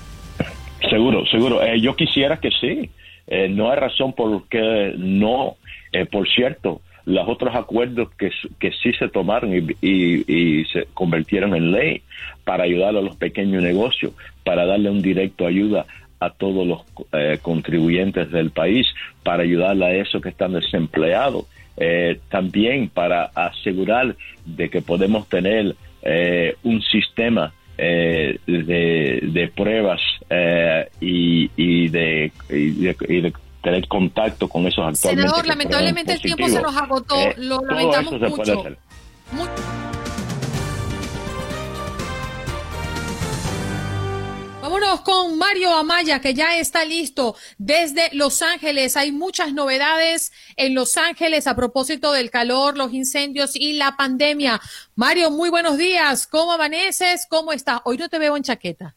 Seguro, 0.90 1.26
seguro. 1.28 1.62
Eh, 1.62 1.80
yo 1.82 1.96
quisiera 1.96 2.38
que 2.38 2.50
sí. 2.52 2.90
Eh, 3.28 3.50
no 3.50 3.72
hay 3.72 3.78
razón 3.78 4.14
por 4.14 4.48
qué 4.48 4.94
no. 4.98 5.58
por 6.12 6.28
cierto, 6.30 6.82
los 7.06 7.28
otros 7.28 7.56
acuerdos 7.56 8.10
que, 8.18 8.32
que 8.60 8.72
sí 8.72 8.94
se 8.94 9.10
tomaron 9.10 9.54
y, 9.82 10.66
se 10.66 10.88
convirtieron 10.94 11.56
en 11.56 11.72
ley 11.72 12.02
para 12.44 12.64
ayudar 12.64 12.96
a 12.96 13.02
los 13.02 13.16
pequeños 13.16 13.62
negocios, 13.62 14.14
para 14.44 14.66
darle 14.66 14.90
un 14.90 15.02
directo 15.02 15.46
ayuda 15.46 15.86
a 16.20 16.30
todos 16.30 16.66
los 16.66 16.84
contribuyentes 17.42 18.32
del 18.32 18.52
país, 18.52 18.88
para 19.24 19.44
ayudar 19.44 19.82
a 19.84 19.94
esos 19.94 20.22
que 20.22 20.30
están 20.30 20.54
desempleados 20.54 21.46
eh, 21.78 22.20
también 22.30 22.90
para 22.90 23.26
asegurar 23.36 24.16
de 24.46 24.70
que 24.70 24.82
podemos 24.82 25.28
tener 25.28 25.76
eh, 26.02 26.56
un 26.64 26.82
sistema 26.82 27.54
eh, 27.78 28.40
de, 28.48 29.52
pruebas 29.56 30.02
y, 31.02 31.88
de, 31.90 32.32
tener 33.62 33.88
contacto 33.88 34.48
con 34.48 34.68
esos 34.68 34.86
actores. 34.86 35.20
Senador, 35.20 35.48
lamentablemente 35.48 36.14
el 36.14 36.22
tiempo 36.22 36.48
se 36.48 36.62
nos 36.62 36.78
agotó, 36.78 37.16
lo 37.38 37.62
lamentamos 37.62 38.20
mucho. 38.22 38.64
Vámonos 44.66 45.02
con 45.02 45.38
Mario 45.38 45.72
Amaya, 45.76 46.20
que 46.20 46.34
ya 46.34 46.58
está 46.58 46.86
listo 46.86 47.36
desde 47.60 48.10
Los 48.14 48.42
Ángeles. 48.42 48.98
Hay 48.98 49.12
muchas 49.12 49.54
novedades 49.54 50.32
en 50.58 50.74
Los 50.74 50.98
Ángeles 50.98 51.46
a 51.46 51.56
propósito 51.56 52.12
del 52.12 52.32
calor, 52.32 52.76
los 52.76 52.92
incendios 52.92 53.56
y 53.56 53.74
la 53.74 53.96
pandemia. 53.96 54.60
Mario, 54.96 55.30
muy 55.30 55.52
buenos 55.52 55.78
días. 55.78 56.26
¿Cómo 56.26 56.54
amaneces? 56.54 57.28
¿Cómo 57.30 57.54
estás? 57.54 57.82
Hoy 57.86 57.98
no 57.98 58.10
te 58.10 58.18
veo 58.18 58.36
en 58.36 58.42
chaqueta. 58.42 58.96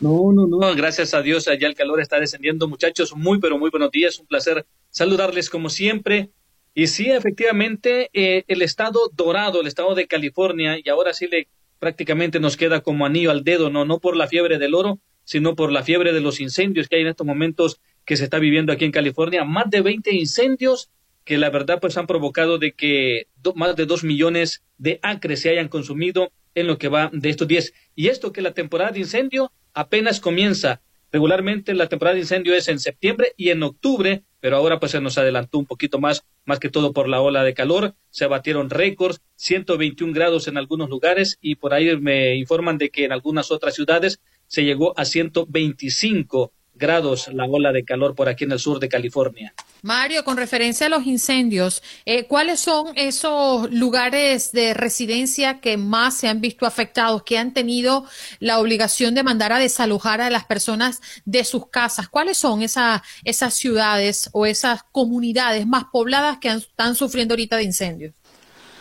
No, 0.00 0.30
no, 0.34 0.46
no, 0.46 0.58
gracias 0.74 1.14
a 1.14 1.22
Dios, 1.22 1.48
allá 1.48 1.66
el 1.66 1.74
calor 1.74 2.02
está 2.02 2.20
descendiendo. 2.20 2.68
Muchachos, 2.68 3.16
muy, 3.16 3.40
pero 3.40 3.56
muy 3.56 3.70
buenos 3.70 3.90
días. 3.90 4.18
Un 4.18 4.26
placer 4.26 4.66
saludarles 4.90 5.48
como 5.48 5.70
siempre. 5.70 6.28
Y 6.74 6.88
sí, 6.88 7.10
efectivamente, 7.10 8.10
eh, 8.12 8.44
el 8.48 8.60
estado 8.60 9.10
dorado, 9.14 9.62
el 9.62 9.66
estado 9.66 9.94
de 9.94 10.06
California, 10.06 10.76
y 10.78 10.86
ahora 10.90 11.14
sí 11.14 11.26
le 11.26 11.48
prácticamente 11.84 12.40
nos 12.40 12.56
queda 12.56 12.80
como 12.80 13.04
anillo 13.04 13.30
al 13.30 13.44
dedo, 13.44 13.68
no, 13.68 13.84
no 13.84 13.98
por 14.00 14.16
la 14.16 14.26
fiebre 14.26 14.58
del 14.58 14.74
oro, 14.74 15.00
sino 15.24 15.54
por 15.54 15.70
la 15.70 15.82
fiebre 15.82 16.14
de 16.14 16.22
los 16.22 16.40
incendios 16.40 16.88
que 16.88 16.96
hay 16.96 17.02
en 17.02 17.08
estos 17.08 17.26
momentos 17.26 17.78
que 18.06 18.16
se 18.16 18.24
está 18.24 18.38
viviendo 18.38 18.72
aquí 18.72 18.86
en 18.86 18.90
California. 18.90 19.44
Más 19.44 19.68
de 19.68 19.82
20 19.82 20.14
incendios 20.14 20.88
que 21.24 21.36
la 21.36 21.50
verdad 21.50 21.80
pues 21.82 21.98
han 21.98 22.06
provocado 22.06 22.56
de 22.56 22.72
que 22.72 23.26
más 23.54 23.76
de 23.76 23.84
dos 23.84 24.02
millones 24.02 24.62
de 24.78 24.98
acres 25.02 25.42
se 25.42 25.50
hayan 25.50 25.68
consumido 25.68 26.32
en 26.54 26.68
lo 26.68 26.78
que 26.78 26.88
va 26.88 27.10
de 27.12 27.28
estos 27.28 27.48
días. 27.48 27.74
Y 27.94 28.08
esto 28.08 28.32
que 28.32 28.40
la 28.40 28.54
temporada 28.54 28.92
de 28.92 29.00
incendio 29.00 29.52
apenas 29.74 30.20
comienza. 30.20 30.80
Regularmente 31.14 31.74
la 31.74 31.88
temporada 31.88 32.16
de 32.16 32.22
incendio 32.22 32.56
es 32.56 32.66
en 32.66 32.80
septiembre 32.80 33.34
y 33.36 33.50
en 33.50 33.62
octubre, 33.62 34.24
pero 34.40 34.56
ahora 34.56 34.80
pues 34.80 34.90
se 34.90 35.00
nos 35.00 35.16
adelantó 35.16 35.60
un 35.60 35.64
poquito 35.64 36.00
más, 36.00 36.24
más 36.44 36.58
que 36.58 36.70
todo 36.70 36.92
por 36.92 37.08
la 37.08 37.20
ola 37.20 37.44
de 37.44 37.54
calor. 37.54 37.94
Se 38.10 38.26
batieron 38.26 38.68
récords, 38.68 39.22
121 39.36 40.12
grados 40.12 40.48
en 40.48 40.56
algunos 40.56 40.90
lugares 40.90 41.38
y 41.40 41.54
por 41.54 41.72
ahí 41.72 41.96
me 41.98 42.34
informan 42.34 42.78
de 42.78 42.90
que 42.90 43.04
en 43.04 43.12
algunas 43.12 43.52
otras 43.52 43.76
ciudades 43.76 44.18
se 44.48 44.64
llegó 44.64 44.98
a 44.98 45.04
125 45.04 46.52
grados 46.74 47.28
la 47.32 47.44
ola 47.44 47.72
de 47.72 47.84
calor 47.84 48.14
por 48.14 48.28
aquí 48.28 48.44
en 48.44 48.52
el 48.52 48.58
sur 48.58 48.80
de 48.80 48.88
California. 48.88 49.54
Mario, 49.82 50.24
con 50.24 50.36
referencia 50.36 50.86
a 50.86 50.90
los 50.90 51.06
incendios, 51.06 51.82
eh, 52.06 52.26
¿cuáles 52.26 52.60
son 52.60 52.88
esos 52.96 53.70
lugares 53.70 54.52
de 54.52 54.74
residencia 54.74 55.60
que 55.60 55.76
más 55.76 56.16
se 56.16 56.28
han 56.28 56.40
visto 56.40 56.66
afectados, 56.66 57.22
que 57.22 57.38
han 57.38 57.52
tenido 57.52 58.06
la 58.40 58.58
obligación 58.58 59.14
de 59.14 59.22
mandar 59.22 59.52
a 59.52 59.58
desalojar 59.58 60.20
a 60.20 60.30
las 60.30 60.44
personas 60.44 61.00
de 61.24 61.44
sus 61.44 61.68
casas? 61.68 62.08
¿Cuáles 62.08 62.38
son 62.38 62.62
esas, 62.62 63.02
esas 63.24 63.54
ciudades 63.54 64.30
o 64.32 64.46
esas 64.46 64.82
comunidades 64.84 65.66
más 65.66 65.84
pobladas 65.92 66.38
que 66.38 66.48
están 66.48 66.94
sufriendo 66.94 67.34
ahorita 67.34 67.56
de 67.56 67.64
incendios? 67.64 68.14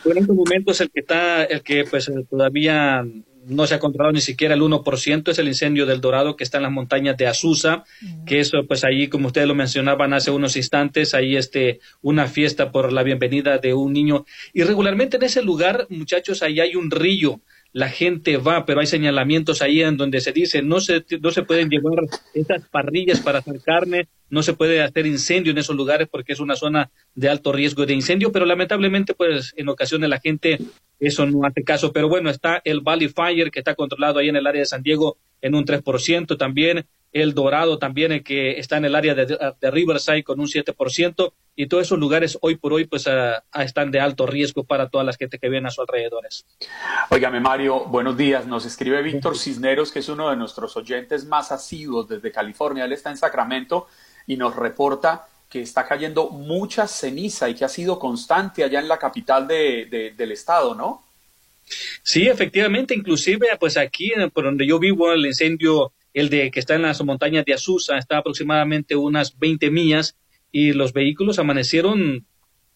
Bueno, 0.04 0.20
en 0.20 0.24
estos 0.24 0.36
momentos 0.36 0.82
el 0.82 0.92
que 0.92 1.00
está, 1.00 1.44
el 1.44 1.62
que 1.64 1.86
pues 1.86 2.12
todavía 2.30 3.06
no 3.48 3.68
se 3.68 3.76
ha 3.76 3.80
controlado 3.80 4.14
ni 4.14 4.22
siquiera 4.22 4.54
el 4.54 4.62
1%, 4.62 5.30
es 5.30 5.40
el 5.40 5.48
incendio 5.48 5.86
del 5.86 6.02
Dorado 6.02 6.36
que 6.36 6.44
está 6.44 6.58
en 6.58 6.64
las 6.64 6.72
montañas 6.72 7.18
de 7.18 7.28
Azusa, 7.28 7.84
que 8.26 8.40
eso, 8.40 8.66
pues 8.68 8.84
ahí, 8.84 9.08
como 9.08 9.28
ustedes 9.28 9.48
lo 9.48 9.56
mencionaban 9.56 10.14
hace 10.14 10.32
unos 10.32 10.56
instantes, 10.56 11.14
ahí 11.14 11.36
este, 11.36 11.80
una 12.02 12.28
fiesta 12.28 12.72
por 12.72 12.94
la 12.94 13.04
bienvenida 13.04 13.58
de 13.58 13.74
un 13.74 13.94
niño. 13.94 14.26
Y 14.54 14.64
regularmente 14.64 15.18
en 15.18 15.24
ese 15.24 15.42
lugar, 15.42 15.88
muchachos, 15.90 16.44
ahí 16.44 16.60
hay 16.60 16.76
un 16.76 16.92
río 16.92 17.42
la 17.74 17.90
gente 17.90 18.38
va, 18.38 18.66
pero 18.66 18.80
hay 18.80 18.86
señalamientos 18.86 19.64
ahí 19.64 19.82
en 19.82 19.98
donde 19.98 20.22
se 20.22 20.32
dice 20.32 20.62
no 20.62 20.80
se, 20.80 21.04
no 21.20 21.32
se 21.32 21.42
pueden 21.42 21.70
llevar 21.70 22.04
estas 22.36 22.68
parrillas 22.70 23.20
para 23.20 23.40
hacer 23.40 23.60
carne, 23.62 24.08
no 24.30 24.44
se 24.44 24.54
puede 24.54 24.82
hacer 24.82 25.08
incendio 25.08 25.52
en 25.52 25.58
esos 25.58 25.76
lugares 25.76 26.08
porque 26.10 26.34
es 26.34 26.40
una 26.40 26.56
zona 26.56 26.92
de 27.16 27.30
alto 27.30 27.52
riesgo 27.52 27.88
de 27.88 27.94
incendio, 27.94 28.32
pero 28.32 28.46
lamentablemente 28.46 29.16
pues 29.16 29.54
en 29.58 29.70
ocasiones 29.70 30.08
la 30.08 30.20
gente 30.20 30.60
eso 31.00 31.26
no 31.26 31.46
hace 31.46 31.64
caso, 31.64 31.92
pero 31.92 32.08
bueno, 32.08 32.30
está 32.30 32.62
el 32.64 32.82
Valley 32.82 33.10
Fire 33.10 33.50
que 33.50 33.60
está 33.60 33.74
controlado 33.74 34.20
ahí 34.20 34.30
en 34.30 34.36
el 34.36 34.46
área 34.46 34.62
de 34.62 34.68
San 34.68 34.84
Diego 34.84 35.18
en 35.42 35.56
un 35.56 35.66
3%, 35.66 36.38
también 36.38 36.86
el 37.12 37.34
Dorado 37.34 37.80
también 37.80 38.12
el 38.12 38.24
que 38.24 38.60
está 38.60 38.78
en 38.78 38.86
el 38.86 38.96
área 38.96 39.16
de, 39.16 39.26
de 39.26 39.72
Riverside 39.72 40.24
con 40.24 40.40
un 40.40 40.48
7%, 40.48 41.34
y 41.56 41.68
todos 41.68 41.84
esos 41.84 42.00
lugares 42.00 42.38
hoy 42.42 42.56
por 42.56 42.74
hoy 42.74 42.86
pues 42.86 43.08
están 43.54 43.92
de 43.92 44.00
alto 44.00 44.26
riesgo 44.26 44.64
para 44.64 44.90
todas 44.90 45.06
las 45.06 45.18
gente 45.18 45.38
que 45.38 45.50
viven 45.50 45.66
a 45.66 45.70
sus 45.70 45.80
alrededores. 45.80 46.46
Óigame 47.10 47.40
Mario, 47.40 47.86
buenos 47.86 48.18
días. 48.18 48.48
Nos 48.48 48.66
escribe 48.66 49.02
Víctor 49.02 49.38
Cisneros, 49.38 49.92
que 49.92 50.00
es 50.00 50.10
uno 50.10 50.30
de 50.30 50.36
nuestros 50.36 50.76
oyentes 50.76 51.26
más 51.26 51.52
asiduos 51.52 52.08
desde 52.08 52.32
California. 52.32 52.86
Él 52.86 52.94
está 52.94 53.12
en 53.12 53.18
Sacramento 53.18 53.88
y 54.26 54.38
nos 54.38 54.56
reporta 54.56 55.28
que 55.50 55.62
está 55.62 55.88
cayendo 55.88 56.30
mucha 56.30 56.88
ceniza 56.88 57.48
y 57.48 57.54
que 57.54 57.66
ha 57.66 57.70
sido 57.70 58.00
constante 58.00 58.64
allá 58.64 58.80
en 58.80 58.88
la 58.88 58.98
capital 58.98 59.48
de, 59.48 60.14
del 60.18 60.32
estado, 60.32 60.74
¿no? 60.74 61.04
Sí, 62.02 62.28
efectivamente, 62.28 62.96
inclusive 62.96 63.48
pues 63.60 63.78
aquí 63.78 64.12
por 64.34 64.46
donde 64.46 64.66
yo 64.66 64.80
vivo 64.80 65.14
el 65.14 65.26
incendio, 65.26 65.94
el 66.14 66.30
de 66.30 66.50
que 66.50 66.60
está 66.60 66.74
en 66.76 66.82
las 66.82 67.02
montañas 67.04 67.46
de 67.46 67.54
Azusa, 67.54 67.98
está 67.98 68.18
aproximadamente 68.18 68.96
unas 68.96 69.38
20 69.38 69.70
millas 69.70 70.16
y 70.54 70.72
los 70.72 70.94
vehículos 70.94 71.40
amanecieron 71.40 72.28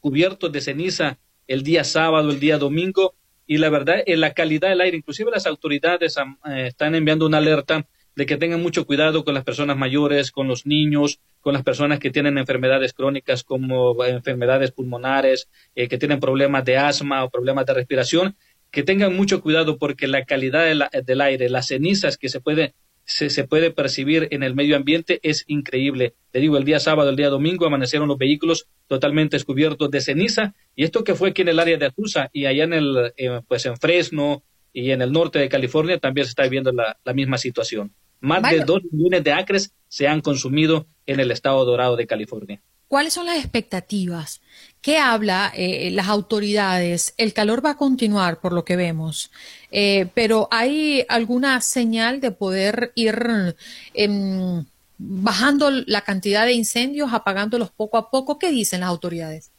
cubiertos 0.02 0.52
de 0.52 0.62
ceniza 0.62 1.20
el 1.48 1.64
día 1.64 1.86
sábado, 1.86 2.32
el 2.32 2.40
día 2.42 2.58
domingo, 2.58 3.14
y 3.46 3.60
la 3.60 3.70
verdad, 3.70 4.04
en 4.06 4.20
la 4.20 4.34
calidad 4.34 4.70
del 4.70 4.82
aire, 4.82 4.98
inclusive 4.98 5.32
las 5.32 5.46
autoridades 5.46 6.18
eh, 6.18 6.68
están 6.68 6.96
enviando 6.96 7.28
una 7.28 7.38
alerta 7.38 7.88
de 8.16 8.26
que 8.26 8.36
tengan 8.36 8.64
mucho 8.64 8.88
cuidado 8.88 9.24
con 9.24 9.36
las 9.36 9.44
personas 9.44 9.78
mayores, 9.78 10.32
con 10.32 10.48
los 10.48 10.66
niños, 10.66 11.20
con 11.40 11.54
las 11.54 11.62
personas 11.62 12.00
que 12.00 12.10
tienen 12.10 12.40
enfermedades 12.40 12.94
crónicas 12.94 13.44
como 13.44 14.04
eh, 14.04 14.10
enfermedades 14.10 14.72
pulmonares, 14.72 15.48
eh, 15.76 15.88
que 15.88 16.00
tienen 16.00 16.20
problemas 16.20 16.66
de 16.66 16.78
asma 16.78 17.24
o 17.24 17.30
problemas 17.30 17.68
de 17.68 17.76
respiración, 17.76 18.36
que 18.72 18.82
tengan 18.82 19.16
mucho 19.16 19.40
cuidado 19.40 19.78
porque 19.78 20.08
la 20.08 20.26
calidad 20.26 20.66
del 21.06 21.22
aire, 21.22 21.50
las 21.50 21.68
cenizas 21.68 22.18
que 22.18 22.28
se 22.28 22.42
puede 22.42 22.74
se, 23.08 23.30
se, 23.30 23.46
puede 23.46 23.72
percibir 23.72 24.28
en 24.32 24.44
el 24.44 24.54
medio 24.54 24.76
ambiente 24.76 25.22
es 25.24 25.46
increíble. 25.48 26.14
Te 26.32 26.40
digo, 26.40 26.58
el 26.58 26.66
día 26.66 26.80
sábado, 26.80 27.10
el 27.10 27.16
día 27.16 27.30
domingo 27.30 27.66
amanecieron 27.66 28.10
los 28.10 28.18
vehículos 28.18 28.68
totalmente 28.88 29.38
descubiertos 29.38 29.90
de 29.90 30.02
ceniza 30.02 30.54
y 30.76 30.84
esto 30.84 31.06
que 31.06 31.16
fue 31.16 31.30
aquí 31.30 31.42
en 31.42 31.48
el 31.48 31.60
área 31.60 31.78
de 31.78 31.86
Azusa 31.86 32.30
y 32.34 32.46
allá 32.46 32.66
en 32.66 32.74
el, 32.74 33.14
eh, 33.16 33.42
pues 33.48 33.66
en 33.66 33.78
Fresno 33.78 34.44
y 34.74 34.92
en 34.92 35.02
el 35.02 35.14
norte 35.14 35.40
de 35.40 35.48
California 35.48 35.98
también 36.00 36.26
se 36.26 36.32
está 36.32 36.44
viviendo 36.44 36.74
la, 36.74 37.00
la 37.04 37.14
misma 37.14 37.38
situación. 37.38 37.94
Más 38.20 38.44
de 38.52 38.60
dos 38.60 38.82
millones 38.92 39.24
de 39.24 39.32
acres 39.32 39.74
se 39.88 40.08
han 40.08 40.22
consumido 40.22 40.86
en 41.06 41.22
el 41.22 41.32
estado 41.32 41.64
dorado 41.64 41.96
de 41.96 42.08
California. 42.08 42.62
¿Cuáles 42.88 43.14
son 43.14 43.26
las 43.26 43.38
expectativas? 43.38 44.42
¿Qué 44.82 44.98
habla 44.98 45.52
eh, 45.54 45.92
las 45.92 46.08
autoridades? 46.08 47.14
El 47.18 47.34
calor 47.34 47.66
va 47.66 47.72
a 47.72 47.78
continuar, 47.78 48.40
por 48.40 48.54
lo 48.54 48.64
que 48.64 48.78
vemos, 48.78 49.30
eh, 49.72 50.08
pero 50.14 50.48
¿hay 50.52 51.06
alguna 51.10 51.60
señal 51.60 52.22
de 52.22 52.32
poder 52.32 52.94
ir 52.96 53.56
em, 53.94 54.64
bajando 54.98 55.70
la 55.70 56.02
cantidad 56.02 56.46
de 56.46 56.54
incendios, 56.54 57.12
apagándolos 57.12 57.72
poco 57.72 57.98
a 57.98 58.10
poco? 58.10 58.40
¿Qué 58.40 58.52
dicen 58.52 58.80
las 58.80 58.90
autoridades? 58.90 59.52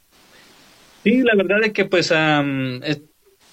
Sí, 1.04 1.22
la 1.22 1.34
verdad 1.34 1.64
es 1.64 1.72
que 1.72 1.84
pues 1.84 2.10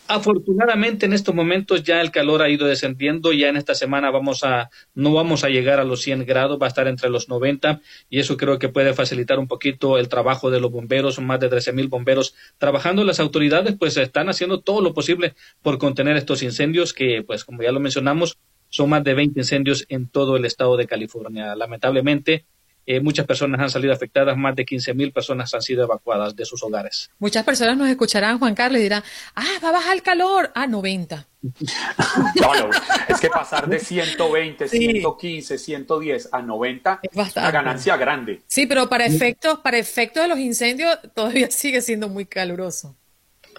Afortunadamente 0.08 1.08
en 1.08 1.14
estos 1.14 1.34
momentos 1.34 1.84
ya 1.84 2.00
el 2.00 2.12
calor 2.12 2.44
ha 2.44 2.50
ido 2.50 2.68
descendiendo, 2.68 3.34
ya 3.34 3.50
en 3.50 3.58
esta 3.58 3.74
semana 3.74 4.12
vamos 4.12 4.44
a, 4.44 4.70
no 4.94 5.14
vamos 5.14 5.44
a 5.44 5.50
llegar 5.50 5.80
a 5.80 5.84
los 5.84 6.04
100 6.04 6.26
grados, 6.28 6.60
va 6.62 6.68
a 6.68 6.70
estar 6.70 6.88
entre 6.88 7.10
los 7.10 7.28
90 7.28 7.82
y 8.08 8.20
eso 8.20 8.38
creo 8.38 8.60
que 8.60 8.70
puede 8.70 8.94
facilitar 8.94 9.40
un 9.40 9.48
poquito 9.48 9.98
el 9.98 10.08
trabajo 10.08 10.52
de 10.52 10.60
los 10.60 10.72
bomberos, 10.72 11.20
más 11.20 11.40
de 11.40 11.50
13 11.50 11.74
mil 11.74 11.88
bomberos 11.88 12.36
trabajando. 12.60 13.04
Las 13.04 13.20
autoridades 13.20 13.76
pues 13.80 13.98
están 13.98 14.30
haciendo 14.30 14.62
todo 14.62 14.82
lo 14.82 14.94
posible 14.94 15.34
por 15.64 15.80
contener 15.80 16.18
estos 16.18 16.44
incendios 16.44 16.94
que 16.94 17.24
pues 17.24 17.44
como 17.44 17.64
ya 17.64 17.72
lo 17.72 17.80
mencionamos 17.80 18.38
son 18.70 18.90
más 18.90 19.04
de 19.04 19.16
20 19.16 19.40
incendios 19.40 19.86
en 19.90 20.08
todo 20.08 20.38
el 20.38 20.46
estado 20.46 20.78
de 20.78 20.86
California. 20.86 21.56
Lamentablemente 21.56 22.46
eh, 22.86 23.00
muchas 23.00 23.26
personas 23.26 23.60
han 23.60 23.70
salido 23.70 23.94
afectadas, 23.94 24.38
más 24.38 24.56
de 24.56 24.66
15 24.66 24.94
mil 24.94 25.12
personas 25.12 25.54
han 25.54 25.62
sido 25.62 25.84
evacuadas 25.84 26.36
de 26.36 26.46
sus 26.46 26.62
hogares. 26.62 27.10
Muchas 27.18 27.44
personas 27.44 27.78
nos 27.78 27.90
escucharán, 27.90 28.38
Juan 28.38 28.54
Carlos, 28.54 28.80
y 28.80 28.84
dirán, 28.84 29.04
ah, 29.36 29.44
va 29.64 29.70
a 29.70 29.72
bajar 29.72 29.96
el 29.96 30.04
calor, 30.04 30.52
ah, 30.54 30.68
90. 30.68 31.28
no, 31.46 32.70
es 33.08 33.20
que 33.20 33.30
pasar 33.30 33.68
de 33.68 33.80
120, 33.80 34.68
115, 34.68 35.58
110 35.58 36.30
a 36.32 36.42
90 36.42 37.00
es 37.04 37.36
una 37.36 37.52
ganancia 37.52 37.98
grande. 37.98 38.42
Sí, 38.48 38.66
pero 38.66 38.90
para 38.90 39.06
efectos, 39.06 39.60
para 39.60 39.78
efectos 39.78 40.24
de 40.24 40.30
los 40.30 40.40
incendios 40.40 40.98
todavía 41.14 41.50
sigue 41.52 41.82
siendo 41.82 42.10
muy 42.10 42.26
caluroso. 42.26 42.96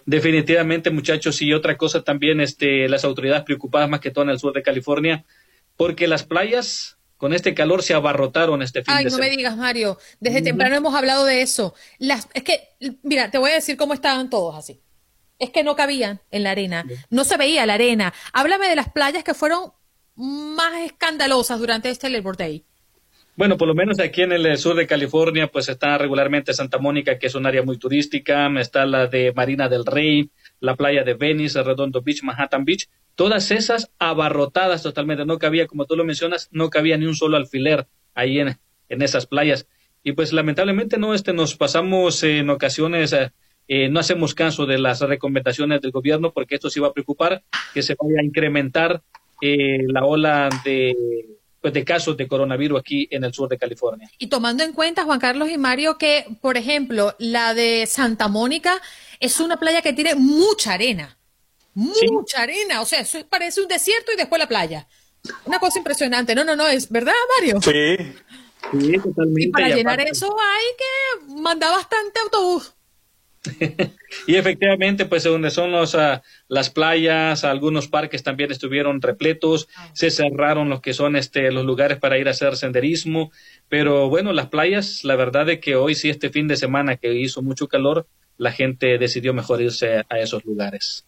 Definitivamente, 0.05 0.91
muchachos, 0.91 1.43
y 1.43 1.53
otra 1.53 1.77
cosa 1.77 2.05
también, 2.05 2.41
este, 2.41 2.89
las 2.89 3.05
autoridades 3.05 3.43
preocupadas 3.43 3.89
más 3.89 3.99
que 3.99 4.13
todo 4.13 4.25
en 4.25 4.31
el 4.31 4.39
sur 4.39 4.53
de 4.53 4.63
California, 4.63 5.25
porque 5.77 6.07
las 6.07 6.23
playas 6.23 6.96
con 7.17 7.33
este 7.33 7.55
calor 7.55 7.83
se 7.83 7.95
abarrotaron 7.95 8.63
este 8.63 8.83
fin 8.83 8.95
Ay, 8.95 9.05
de 9.05 9.11
no 9.11 9.19
me 9.19 9.31
digas, 9.31 9.57
Mario. 9.57 9.99
Desde 10.21 10.43
temprano 10.43 10.77
hemos 10.77 10.95
hablado 10.95 11.25
de 11.25 11.43
eso. 11.43 11.75
Las, 11.99 12.29
es 12.35 12.45
que, 12.45 12.69
mira, 13.03 13.31
te 13.31 13.39
voy 13.39 13.51
a 13.51 13.55
decir 13.55 13.77
cómo 13.77 13.95
estaban 13.95 14.29
todos 14.31 14.55
así. 14.55 14.81
Es 15.39 15.51
que 15.51 15.63
no 15.63 15.77
cabían 15.77 16.21
en 16.31 16.43
la 16.43 16.51
arena. 16.51 16.85
No 17.11 17.25
se 17.25 17.37
veía 17.37 17.67
la 17.67 17.75
arena. 17.75 18.13
Háblame 18.33 18.69
de 18.69 18.77
las 18.77 18.91
playas 18.91 19.25
que 19.25 19.35
fueron 19.35 19.73
más 20.15 20.81
escandalosas 20.81 21.59
durante 21.59 21.91
este 21.91 22.09
Labor 22.09 22.37
Day. 22.37 22.65
Bueno, 23.37 23.59
por 23.59 23.69
lo 23.69 23.75
menos 23.75 24.01
aquí 24.01 24.23
en 24.23 24.33
el 24.33 24.57
sur 24.57 24.75
de 24.75 24.87
California, 24.87 25.49
pues 25.49 25.69
está 25.69 25.99
regularmente 25.99 26.55
Santa 26.55 26.79
Mónica, 26.79 27.19
que 27.19 27.27
es 27.27 27.35
un 27.35 27.45
área 27.45 27.63
muy 27.63 27.77
turística, 27.77 28.49
está 28.59 28.87
la 28.87 29.09
de 29.09 29.31
Marina 29.35 29.69
del 29.69 29.85
Rey, 29.85 30.31
la 30.61 30.75
playa 30.75 31.05
de 31.05 31.13
Venice, 31.13 31.63
Redondo 31.63 32.01
Beach, 32.01 32.23
Manhattan 32.23 32.65
Beach, 32.65 32.89
todas 33.17 33.51
esas 33.51 33.91
abarrotadas 33.99 34.83
totalmente, 34.83 35.25
no 35.25 35.39
cabía, 35.39 35.67
como 35.67 35.87
tú 35.87 35.97
lo 35.97 36.05
mencionas, 36.05 36.49
no 36.53 36.71
cabía 36.71 36.97
ni 36.97 37.07
un 37.07 37.17
solo 37.17 37.37
alfiler 37.37 37.87
ahí 38.15 38.39
en, 38.39 38.59
en 38.89 39.03
esas 39.03 39.27
playas. 39.27 39.67
Y 40.05 40.13
pues 40.13 40.33
lamentablemente 40.33 40.99
no, 40.99 41.15
este, 41.15 41.33
nos 41.33 41.57
pasamos 41.57 42.23
en 42.23 42.49
ocasiones, 42.51 43.13
eh, 43.13 43.33
eh, 43.67 43.89
no 43.89 43.99
hacemos 43.99 44.35
caso 44.35 44.67
de 44.67 44.79
las 44.79 45.01
recomendaciones 45.01 45.81
del 45.81 45.91
gobierno 45.91 46.33
porque 46.33 46.55
esto 46.55 46.71
sí 46.71 46.79
va 46.79 46.89
a 46.89 46.93
preocupar, 46.93 47.43
que 47.75 47.83
se 47.83 47.97
vaya 47.99 48.21
a 48.21 48.25
incrementar 48.25 49.03
eh, 49.41 49.79
la 49.89 50.05
ola 50.05 50.49
de, 50.65 50.95
pues, 51.61 51.73
de 51.73 51.85
casos 51.85 52.17
de 52.17 52.29
coronavirus 52.29 52.79
aquí 52.79 53.09
en 53.11 53.25
el 53.25 53.33
sur 53.33 53.49
de 53.49 53.59
California. 53.59 54.09
Y 54.19 54.29
tomando 54.29 54.63
en 54.63 54.73
cuenta, 54.73 55.05
Juan 55.05 55.19
Carlos 55.19 55.51
y 55.51 55.59
Mario, 55.59 55.99
que, 55.99 56.27
por 56.41 56.57
ejemplo, 56.57 57.17
la 57.19 57.55
de 57.55 57.87
Santa 57.87 58.29
Mónica 58.29 58.81
es 59.19 59.41
una 59.41 59.59
playa 59.59 59.83
que 59.83 59.95
tiene 59.95 60.15
mucha 60.15 60.75
arena 60.75 61.17
mucha 61.77 62.43
arena, 62.43 62.81
o 62.81 62.87
sea, 62.87 63.01
eso 63.01 63.19
parece 63.29 63.61
un 63.61 63.69
desierto 63.69 64.13
y 64.13 64.17
después 64.17 64.39
la 64.39 64.49
playa. 64.49 64.89
Una 65.45 65.59
cosa 65.59 65.79
impresionante. 65.79 66.35
No, 66.35 66.45
no, 66.45 66.57
no, 66.57 66.67
es 66.67 66.91
verdad, 66.91 67.13
Mario. 67.39 67.61
Sí. 67.61 67.97
Sí, 68.73 68.99
totalmente. 68.99 69.43
Y 69.43 69.51
para 69.51 69.69
llenar 69.69 70.01
eso 70.01 70.35
hay 70.41 71.29
que 71.29 71.41
mandar 71.41 71.73
bastante 71.73 72.21
autobús. 72.21 72.73
y 74.27 74.35
efectivamente, 74.35 75.05
pues 75.07 75.23
donde 75.23 75.53
son 75.53 75.71
los, 75.71 75.95
ah, 75.95 76.23
las 76.49 76.71
playas, 76.71 77.45
algunos 77.45 77.87
parques 77.87 78.25
también 78.25 78.51
estuvieron 78.51 79.01
repletos, 79.01 79.69
se 79.93 80.11
cerraron 80.11 80.69
los 80.69 80.81
que 80.81 80.95
son 80.95 81.15
este, 81.15 81.53
los 81.53 81.65
lugares 81.65 81.99
para 81.99 82.19
ir 82.19 82.27
a 82.27 82.33
hacer 82.33 82.57
senderismo, 82.57 83.31
pero 83.69 84.09
bueno, 84.09 84.33
las 84.33 84.49
playas, 84.49 85.05
la 85.05 85.15
verdad 85.15 85.49
es 85.49 85.61
que 85.61 85.77
hoy 85.77 85.95
sí, 85.95 86.11
este 86.11 86.31
fin 86.31 86.49
de 86.49 86.57
semana 86.57 86.97
que 86.97 87.15
hizo 87.15 87.41
mucho 87.41 87.69
calor, 87.69 88.09
la 88.37 88.51
gente 88.51 88.99
decidió 88.99 89.33
mejor 89.33 89.63
irse 89.63 90.05
a 90.09 90.19
esos 90.19 90.45
lugares. 90.45 91.07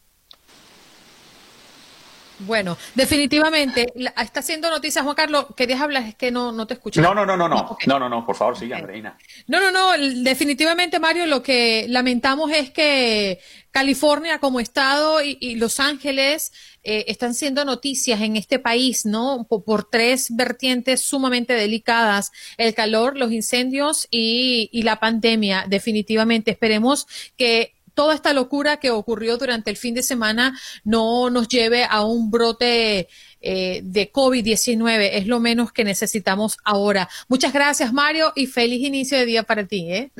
Bueno, 2.41 2.79
definitivamente 2.95 3.93
está 4.17 4.41
haciendo 4.41 4.71
noticias, 4.71 5.05
Juan 5.05 5.17
Carlos. 5.17 5.47
¿Querías 5.57 5.81
hablar? 5.81 6.05
Es 6.05 6.15
que 6.15 6.31
no, 6.31 6.53
no 6.53 6.67
te 6.67 6.75
escuché. 6.75 7.01
No, 7.01 7.15
no, 7.15 7.27
no, 7.27 7.37
no, 7.37 7.49
no, 7.49 7.77
no, 7.87 7.99
no, 7.99 8.09
no, 8.09 8.27
por 8.27 8.37
favor, 8.37 8.57
sigue, 8.57 8.75
Andreina. 8.75 9.19
No, 9.47 9.61
no, 9.61 9.73
no, 9.73 9.93
definitivamente, 10.23 11.01
Mario, 11.01 11.27
lo 11.27 11.43
que 11.43 11.87
lamentamos 11.89 12.53
es 12.53 12.71
que 12.71 13.41
California 13.73 14.39
como 14.39 14.61
estado 14.61 15.21
y, 15.23 15.57
Los 15.57 15.81
Ángeles 15.81 16.53
eh, 16.85 17.07
están 17.09 17.35
siendo 17.35 17.65
noticias 17.65 18.21
en 18.21 18.37
este 18.37 18.59
país, 18.59 19.05
¿no? 19.05 19.47
Por, 19.49 19.65
por, 19.65 19.91
tres 19.91 20.29
vertientes 20.31 21.01
sumamente 21.01 21.55
delicadas, 21.55 22.31
el 22.57 22.75
calor, 22.75 23.17
los 23.17 23.33
incendios 23.33 24.07
y, 24.11 24.69
y 24.73 24.83
la 24.83 25.01
pandemia. 25.01 25.67
Definitivamente, 25.69 26.53
esperemos 26.53 27.07
que 27.37 27.78
toda 27.99 28.15
esta 28.15 28.33
locura 28.33 28.77
que 28.77 28.93
ocurrió 28.93 29.39
durante 29.39 29.71
el 29.71 29.77
fin 29.77 29.93
de 29.93 30.05
semana 30.05 30.57
no 30.85 31.31
nos 31.31 31.49
lleve 31.49 31.83
a 31.83 32.05
un 32.05 32.31
brote 32.31 33.09
eh, 33.41 33.81
de 33.83 34.13
COVID-19. 34.13 35.11
Es 35.15 35.27
lo 35.27 35.41
menos 35.41 35.73
que 35.73 35.83
necesitamos 35.83 36.59
ahora. 36.63 37.09
Muchas 37.27 37.53
gracias, 37.53 37.93
Mario, 37.93 38.33
y 38.37 38.47
feliz 38.47 38.87
inicio 38.87 39.19
de 39.19 39.27
día 39.27 39.43
para 39.43 39.67
ti. 39.67 39.93
¿eh? 39.93 40.11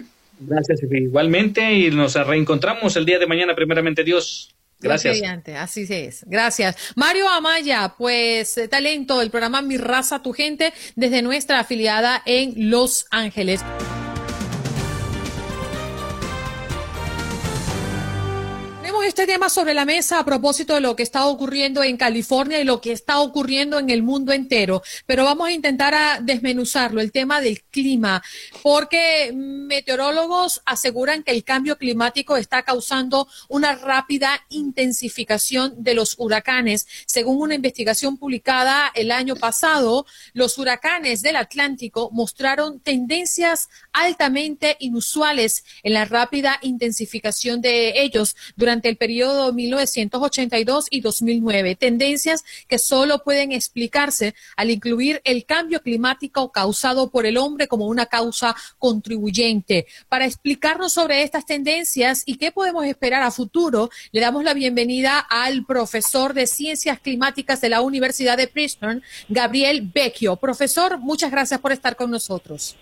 Gracias, 0.41 0.81
igualmente, 0.91 1.73
y 1.73 1.93
nos 1.93 2.15
reencontramos 2.15 2.97
el 2.97 3.07
día 3.07 3.21
de 3.21 3.29
mañana, 3.29 3.55
primeramente 3.55 4.03
Dios. 4.03 4.53
Gracias. 4.81 5.23
Así 5.55 5.87
es. 5.89 6.25
Gracias. 6.27 6.75
Mario 6.97 7.29
Amaya, 7.29 7.95
pues 7.97 8.59
eh, 8.59 8.67
talento 8.67 9.21
del 9.21 9.31
programa 9.31 9.63
Mi 9.63 9.77
Raza, 9.77 10.21
Tu 10.21 10.33
Gente, 10.33 10.73
desde 10.97 11.23
nuestra 11.23 11.61
afiliada 11.61 12.23
en 12.27 12.71
Los 12.71 13.07
Ángeles. 13.13 13.61
Este 19.09 19.27
tema 19.27 19.49
sobre 19.49 19.73
la 19.73 19.87
mesa 19.87 20.19
a 20.19 20.25
propósito 20.25 20.75
de 20.75 20.83
lo 20.83 20.95
que 20.95 21.03
está 21.03 21.25
ocurriendo 21.25 21.83
en 21.83 21.97
California 21.97 22.61
y 22.61 22.65
lo 22.65 22.83
que 22.83 22.93
está 22.93 23.21
ocurriendo 23.21 23.79
en 23.79 23.89
el 23.89 24.03
mundo 24.03 24.35
entero, 24.35 24.83
pero 25.07 25.25
vamos 25.25 25.49
a 25.49 25.53
intentar 25.53 26.23
desmenuzarlo, 26.23 27.01
el 27.01 27.11
tema 27.11 27.41
del 27.41 27.63
clima, 27.63 28.23
porque 28.63 29.33
meteorólogos 29.35 30.61
aseguran 30.67 31.23
que 31.23 31.31
el 31.31 31.43
cambio 31.43 31.79
climático 31.79 32.37
está 32.37 32.63
causando 32.65 33.29
una 33.49 33.77
rápida 33.77 34.45
intensificación 34.51 35.83
de 35.83 35.95
los 35.95 36.15
huracanes. 36.19 36.87
Según 37.07 37.41
una 37.41 37.55
investigación 37.55 38.19
publicada 38.19 38.93
el 38.95 39.11
año 39.11 39.37
pasado, 39.37 40.05
los 40.35 40.59
huracanes 40.59 41.23
del 41.23 41.37
Atlántico 41.37 42.11
mostraron 42.13 42.81
tendencias 42.81 43.71
altamente 43.95 44.77
inusuales 44.81 45.65
en 45.83 45.95
la 45.95 46.05
rápida 46.05 46.59
intensificación 46.61 47.63
de 47.63 48.03
ellos 48.03 48.37
durante 48.55 48.91
el 48.91 48.98
periodo 48.99 49.53
1982 49.53 50.87
y 50.91 51.01
2009, 51.01 51.77
tendencias 51.77 52.45
que 52.69 52.79
solo 52.79 53.21
pueden 53.25 53.53
explicarse 53.53 54.35
al 54.57 54.71
incluir 54.71 55.21
el 55.25 55.45
cambio 55.47 55.81
climático 55.81 56.53
causado 56.53 57.11
por 57.11 57.25
el 57.25 57.39
hombre 57.39 57.69
como 57.69 57.87
una 57.87 58.07
causa 58.07 58.55
contribuyente. 58.79 59.87
Para 60.09 60.27
explicarnos 60.27 60.93
sobre 60.93 61.23
estas 61.23 61.47
tendencias 61.47 62.23
y 62.27 62.37
qué 62.37 62.53
podemos 62.53 62.85
esperar 62.85 63.23
a 63.23 63.31
futuro, 63.31 63.91
le 64.13 64.21
damos 64.21 64.45
la 64.45 64.55
bienvenida 64.55 65.19
al 65.19 65.65
profesor 65.65 66.35
de 66.35 66.47
Ciencias 66.47 67.01
Climáticas 67.01 67.61
de 67.61 67.69
la 67.69 67.81
Universidad 67.81 68.37
de 68.37 68.49
Princeton, 68.49 69.03
Gabriel 69.29 69.83
Vecchio. 69.95 70.37
Profesor, 70.37 70.99
muchas 70.99 71.31
gracias 71.31 71.61
por 71.61 71.73
estar 71.73 71.97
con 71.97 72.11
nosotros. 72.11 72.77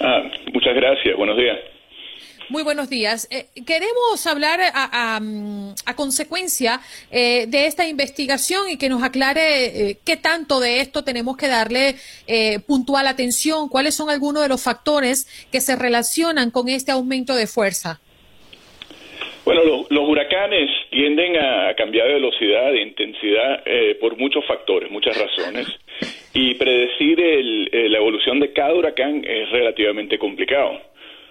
Ah, 0.00 0.22
muchas 0.52 0.74
gracias. 0.74 1.16
Buenos 1.16 1.36
días. 1.36 1.75
Muy 2.48 2.62
buenos 2.62 2.88
días. 2.88 3.28
Eh, 3.32 3.46
queremos 3.66 4.24
hablar 4.26 4.60
a, 4.72 5.20
consecuencia 5.96 6.80
eh, 7.10 7.46
de 7.48 7.66
esta 7.66 7.88
investigación 7.88 8.70
y 8.70 8.78
que 8.78 8.88
nos 8.88 9.02
aclare 9.02 9.90
eh, 9.90 9.96
qué 10.04 10.16
tanto 10.16 10.60
de 10.60 10.80
esto 10.80 11.02
tenemos 11.02 11.36
que 11.36 11.48
darle 11.48 11.96
puntual 12.66 13.06
atención, 13.06 13.68
cuáles 13.68 13.96
son 13.96 14.10
algunos 14.10 14.42
de 14.42 14.48
los 14.48 14.62
factores 14.62 15.26
que 15.50 15.60
se 15.60 15.74
relacionan 15.74 16.50
con 16.50 16.68
este 16.68 16.92
aumento 16.92 17.34
de 17.34 17.46
fuerza. 17.46 18.00
Bueno, 19.44 19.62
los 19.88 20.08
huracanes 20.08 20.70
tienden 20.90 21.36
a 21.36 21.74
cambiar 21.76 22.08
de 22.08 22.14
velocidad, 22.14 22.72
de 22.72 22.82
intensidad 22.82 23.64
por 24.00 24.18
muchos 24.18 24.44
factores, 24.46 24.90
muchas 24.90 25.16
razones. 25.16 25.66
Y 26.34 26.54
predecir 26.54 27.18
la 27.18 27.98
evolución 27.98 28.40
de 28.40 28.52
cada 28.52 28.74
huracán 28.74 29.24
es 29.24 29.50
relativamente 29.50 30.18
complicado 30.18 30.80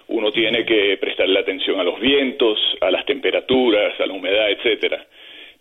uno 0.08 0.30
tiene 0.30 0.64
que 0.64 0.96
prestarle 0.98 1.38
atención 1.38 1.80
a 1.80 1.84
los 1.84 2.00
vientos, 2.00 2.58
a 2.80 2.90
las 2.90 3.04
temperaturas, 3.04 3.98
a 4.00 4.06
la 4.06 4.12
humedad, 4.12 4.50
etcétera. 4.50 5.04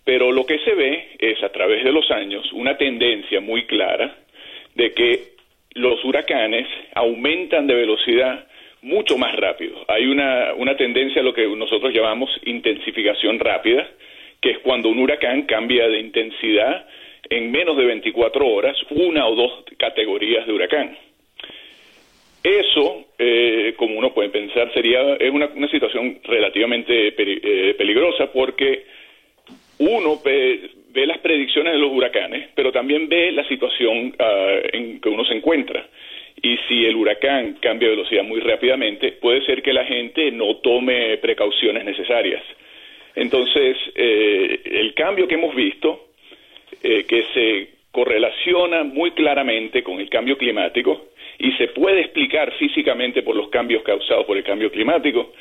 Pero 0.04 0.32
lo 0.32 0.46
que 0.46 0.60
se 0.60 0.74
ve 0.76 1.10
es 1.18 1.42
a 1.44 1.50
través 1.50 1.84
de 1.84 1.92
los 1.92 2.10
años 2.12 2.52
una 2.54 2.78
tendencia 2.78 3.42
muy 3.42 3.66
clara 3.66 4.16
de 4.76 4.94
que 4.94 5.36
los 5.74 6.04
huracanes 6.06 6.68
aumentan 6.94 7.66
de 7.68 7.74
velocidad 7.74 8.48
mucho 8.82 9.18
más 9.18 9.36
rápido. 9.36 9.84
Hay 9.88 10.06
una, 10.06 10.54
una 10.54 10.78
tendencia 10.78 11.22
a 11.22 11.26
lo 11.26 11.34
que 11.34 11.48
nosotros 11.48 11.92
llamamos 11.92 12.30
intensificación 12.46 13.40
rápida, 13.40 13.88
que 14.40 14.52
es 14.52 14.60
cuando 14.60 14.90
un 14.90 15.00
huracán 15.00 15.44
cambia 15.44 15.88
de 15.88 16.00
intensidad 16.00 16.86
en 17.30 17.52
menos 17.52 17.76
de 17.78 17.86
24 17.86 18.48
horas, 18.48 18.78
una 18.92 19.28
o 19.28 19.36
dos 19.36 19.64
categorías 19.78 20.46
de 20.46 20.54
huracán. 20.54 20.96
Eso, 22.46 23.06
eh, 23.18 23.74
como 23.76 23.98
uno 23.98 24.14
puede 24.14 24.30
pensar, 24.30 24.72
sería 24.72 25.16
es 25.16 25.32
una, 25.32 25.50
situación 25.68 26.20
relativamente 26.26 27.08
eh, 27.18 27.74
peligrosa 27.74 28.32
porque 28.32 28.86
uno 29.80 30.22
ve, 30.24 30.70
las 30.94 31.18
predicciones 31.18 31.74
de 31.74 31.80
los 31.80 31.92
huracanes, 31.92 32.50
pero 32.54 32.72
también 32.72 33.10
ve 33.10 33.32
la 33.32 33.48
situación 33.48 34.14
ah, 34.20 34.60
en 34.72 35.02
que 35.02 35.10
uno 35.10 35.26
se 35.26 35.34
encuentra. 35.34 35.88
Y 36.40 36.58
si 36.68 36.86
el 36.86 36.96
huracán 36.98 37.58
cambia 37.60 37.90
de 37.90 37.96
velocidad 37.96 38.24
muy 38.24 38.42
rápidamente, 38.42 39.14
puede 39.14 39.44
ser 39.44 39.64
que 39.64 39.74
la 39.74 39.86
gente 39.86 40.30
no 40.30 40.58
tome 40.58 41.18
precauciones 41.18 41.84
necesarias. 41.84 42.44
Entonces, 43.16 43.76
eh, 43.96 44.60
el 44.66 44.94
cambio 44.94 45.28
que 45.28 45.34
hemos 45.34 45.56
visto, 45.56 46.10
que 46.80 47.26
se 47.34 47.70
correlaciona 47.90 48.84
muy 48.84 49.12
claramente 49.12 49.82
con 49.82 50.00
el 50.00 50.10
cambio 50.10 50.38
climático, 50.38 51.08
y 51.40 51.52
se 51.54 51.68
puede 51.70 52.02
explicar 52.02 52.54
físicamente 52.54 53.24
por 53.24 53.36
los 53.36 53.50
cambios 53.50 53.84
causados 53.84 54.26
por 54.26 54.38
el 54.38 54.44
cambio 54.44 54.72
climático, 54.72 55.34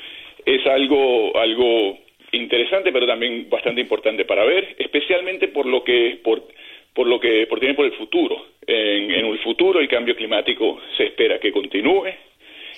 es 0.45 0.67
algo, 0.67 1.37
algo 1.39 1.99
interesante, 2.33 2.93
pero 2.93 3.07
también 3.07 3.49
bastante 3.49 3.81
importante 3.81 4.25
para 4.25 4.45
ver, 4.45 4.77
especialmente 4.79 5.49
por 5.49 5.67
lo 5.67 5.85
que, 5.85 6.21
por, 6.23 6.43
por 6.93 7.07
lo 7.07 7.21
que 7.21 7.47
por, 7.47 7.61
tiene 7.61 7.75
por 7.75 7.87
el 7.87 7.93
futuro. 7.93 8.47
En, 8.67 9.11
en 9.11 9.27
el 9.27 9.39
futuro 9.41 9.81
el 9.81 9.89
cambio 9.89 10.17
climático 10.17 10.81
se 10.97 11.05
espera 11.05 11.39
que 11.39 11.53
continúe 11.53 12.09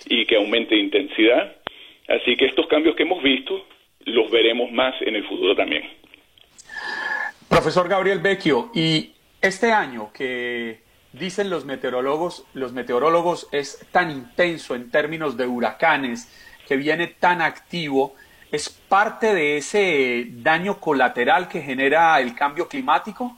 y 0.09 0.27
que 0.27 0.37
aumente 0.37 0.77
intensidad, 0.77 1.57
así 2.09 2.37
que 2.37 2.47
estos 2.47 2.67
cambios 2.67 2.95
que 2.97 3.05
hemos 3.05 3.23
visto 3.23 3.67
los 4.05 4.31
veremos 4.31 4.71
más 4.71 4.95
en 5.03 5.17
el 5.17 5.25
futuro 5.25 5.55
también. 5.57 5.83
Profesor 7.49 7.89
Gabriel 7.89 8.21
Vecchio, 8.21 8.71
y 8.75 9.11
este 9.41 9.73
año 9.73 10.11
que 10.17 10.86
dicen 11.19 11.51
los 11.51 11.64
meteorólogos, 11.64 12.47
los 12.55 12.73
meteorólogos 12.73 13.49
es 13.53 13.87
tan 13.93 14.11
intenso 14.11 14.75
en 14.75 14.91
términos 14.91 15.37
de 15.37 15.47
huracanes, 15.47 16.33
que 16.69 16.77
viene 16.77 17.07
tan 17.07 17.41
activo, 17.41 18.14
¿es 18.53 18.69
parte 18.89 19.35
de 19.35 19.57
ese 19.57 20.27
daño 20.29 20.81
colateral 20.81 21.49
que 21.49 21.61
genera 21.61 22.21
el 22.21 22.35
cambio 22.35 22.69
climático? 22.69 23.33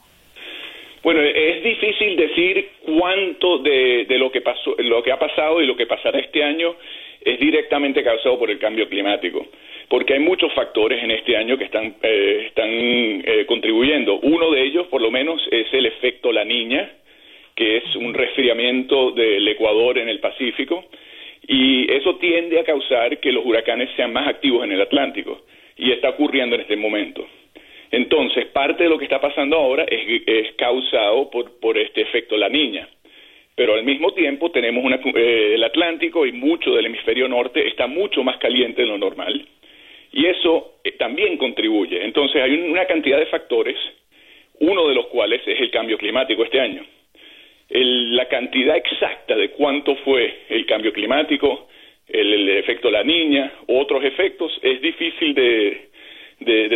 Bueno, 1.03 1.21
es 1.23 1.63
difícil 1.63 2.17
decir 2.17 2.71
cuánto 2.85 3.59
de, 3.59 4.07
lo 4.19 4.33
que 4.33 4.41
pasó, 4.41 4.75
lo 4.79 5.03
que 5.03 5.13
ha 5.13 5.19
pasado 5.19 5.63
y 5.63 5.67
lo 5.67 5.77
que 5.77 5.87
pasará 5.87 6.19
este 6.19 6.43
año 6.43 6.75
es 7.21 7.39
directamente 7.39 8.03
causado 8.03 8.39
por 8.39 8.51
el 8.51 8.59
cambio 8.59 8.89
climático, 8.89 9.47
porque 9.89 10.15
hay 10.15 10.21
muchos 10.21 10.53
factores 10.55 11.03
en 11.03 11.11
este 11.11 11.37
año 11.37 11.57
que 11.57 11.65
están, 11.65 11.95
eh, 12.03 12.45
están 12.49 12.69
eh, 12.69 13.45
contribuyendo. 13.47 14.19
Uno 14.21 14.51
de 14.51 14.63
ellos, 14.63 14.87
por 14.89 15.01
lo 15.01 15.11
menos, 15.11 15.41
es 15.51 15.73
el 15.73 15.87
efecto 15.87 16.33
La 16.33 16.45
Niña, 16.45 16.91
que 17.59 17.79
es 17.79 17.97
un 17.97 18.15
resfriamiento 18.15 19.11
del 19.11 19.49
Ecuador 19.49 19.99
en 19.99 20.09
el 20.09 20.21
Pacífico, 20.21 20.85
y 21.45 21.93
eso 21.93 22.15
tiende 22.19 22.61
a 22.61 22.65
causar 22.65 23.19
que 23.19 23.33
los 23.33 23.45
huracanes 23.45 23.91
sean 23.97 24.13
más 24.13 24.29
activos 24.29 24.63
en 24.63 24.71
el 24.71 24.81
Atlántico, 24.81 25.41
y 25.77 25.91
está 25.91 26.11
ocurriendo 26.11 26.55
en 26.55 26.61
este 26.61 26.77
momento. 26.77 27.27
Entonces, 27.91 28.47
parte 28.47 28.85
de 28.85 28.91
lo 28.91 28.97
que 28.97 29.07
está 29.07 29.21
pasando 29.21 29.57
ahora 29.57 29.85
es, 29.89 30.53
causado 30.57 31.29
por, 31.31 31.59
por 31.59 31.77
este 31.77 32.03
efecto 32.03 32.37
la 32.37 32.49
niña 32.49 32.89
pero 33.57 33.75
al 33.75 33.83
mismo 33.83 34.13
tiempo 34.13 34.53
tenemos 34.53 34.85
eh, 35.17 35.55
el 35.55 35.65
Atlántico 35.65 36.25
y 36.25 36.31
mucho 36.31 36.77
del 36.77 36.87
hemisferio 36.87 37.27
norte 37.27 37.67
está 37.67 37.89
mucho 37.89 38.23
más 38.23 38.39
caliente 38.39 38.83
de 38.83 38.87
lo 38.87 38.99
normal 38.99 39.49
y 40.13 40.27
eso 40.27 40.75
eh, 40.85 40.93
también 40.93 41.37
contribuye. 41.37 42.05
Entonces 42.05 42.41
hay 42.41 42.53
una 42.55 42.87
cantidad 42.87 43.19
de 43.19 43.27
factores, 43.27 43.77
uno 44.61 44.87
de 44.87 44.95
los 44.95 45.07
cuales 45.09 45.43
es 45.45 45.61
el 45.61 45.73
cambio 45.73 45.99
climático 45.99 46.45
este 46.45 46.61
año. 46.61 46.85
La 47.71 48.27
cantidad 48.29 48.77
exacta 48.77 49.37
de 49.37 49.51
cuánto 49.51 49.97
fue 49.97 50.45
el 50.49 50.65
cambio 50.67 50.93
climático, 50.93 51.69
el, 52.07 52.49
efecto 52.51 52.91
la 52.91 53.05
niña, 53.05 53.53
otros 53.67 54.03
efectos, 54.05 54.53
es 54.63 54.81
difícil 54.81 55.35
de, 55.35 55.89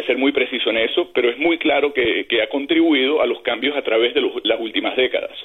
ser 0.07 0.19
muy 0.19 0.33
preciso 0.33 0.71
en 0.71 0.79
eso, 0.79 1.11
pero 1.15 1.31
es 1.31 1.39
muy 1.39 1.57
claro 1.59 1.93
que, 1.95 2.27
ha 2.43 2.49
contribuido 2.49 3.23
a 3.23 3.27
los 3.27 3.41
cambios 3.43 3.77
a 3.77 3.83
través 3.83 4.13
de 4.15 4.21
las 4.45 4.61
últimas 4.61 4.97
décadas 4.97 5.39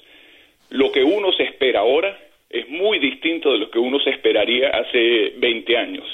lo 0.70 0.92
que 0.92 1.04
uno 1.04 1.32
se 1.34 1.44
espera 1.44 1.82
ahora 1.82 2.18
es 2.50 2.68
muy 2.70 3.00
distinto 3.00 3.52
de 3.52 3.60
lo 3.60 3.70
que 3.70 3.80
uno 3.80 4.00
se 4.00 4.10
esperaría 4.12 4.70
hace 4.70 5.34
20 5.38 5.78
años 5.78 6.06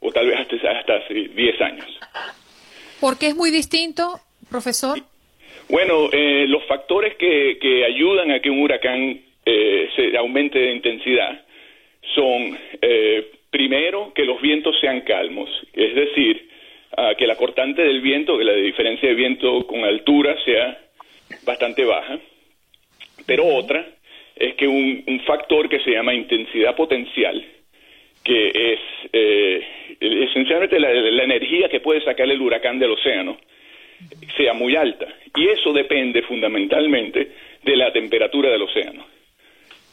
o 0.00 0.12
tal 0.12 0.26
vez 0.26 0.38
hasta, 0.40 0.96
hace 0.96 1.14
10 1.14 1.60
años. 1.60 1.86
¿Por 3.00 3.18
qué 3.18 3.28
es 3.28 3.36
muy 3.36 3.50
distinto, 3.50 4.20
profesor? 4.50 4.98
Bueno, 5.68 6.08
eh, 6.12 6.46
los 6.48 6.64
factores 6.64 7.16
que, 7.16 7.58
que, 7.60 7.84
ayudan 7.84 8.30
a 8.30 8.40
que 8.40 8.50
un 8.50 8.60
huracán 8.60 9.20
eh, 9.44 9.88
se 9.96 10.16
aumente 10.16 10.58
de 10.58 10.72
intensidad 10.72 11.44
son, 12.14 12.56
eh, 12.80 13.30
primero, 13.50 14.12
que 14.14 14.24
los 14.24 14.40
vientos 14.40 14.78
sean 14.80 15.00
calmos, 15.00 15.50
es 15.72 15.94
decir, 15.94 16.46
que 17.18 17.26
la 17.26 17.36
cortante 17.36 17.82
del 17.82 18.00
viento, 18.00 18.38
que 18.38 18.44
la 18.44 18.54
diferencia 18.54 19.08
de 19.08 19.14
viento 19.14 19.66
con 19.66 19.84
altura 19.84 20.34
sea 20.44 20.78
bastante 21.44 21.84
baja, 21.84 22.18
pero 23.26 23.44
otra 23.44 23.84
es 24.36 24.54
que 24.54 24.68
un, 24.68 25.04
factor 25.26 25.68
que 25.68 25.80
se 25.80 25.90
llama 25.90 26.14
intensidad 26.14 26.76
potencial, 26.76 27.44
que 28.22 28.48
es 28.48 28.80
eh, 29.12 29.66
esencialmente 29.98 30.78
la, 30.78 30.90
energía 31.24 31.68
que 31.68 31.80
puede 31.80 32.02
sacar 32.02 32.30
el 32.30 32.40
huracán 32.40 32.78
del 32.78 32.92
océano, 32.92 33.38
sea 34.36 34.54
muy 34.54 34.76
alta. 34.76 35.06
Y 35.34 35.48
eso 35.48 35.72
depende 35.72 36.22
fundamentalmente 36.22 37.32
de 37.62 37.76
la 37.76 37.92
temperatura 37.92 38.50
del 38.50 38.62
océano. 38.62 39.06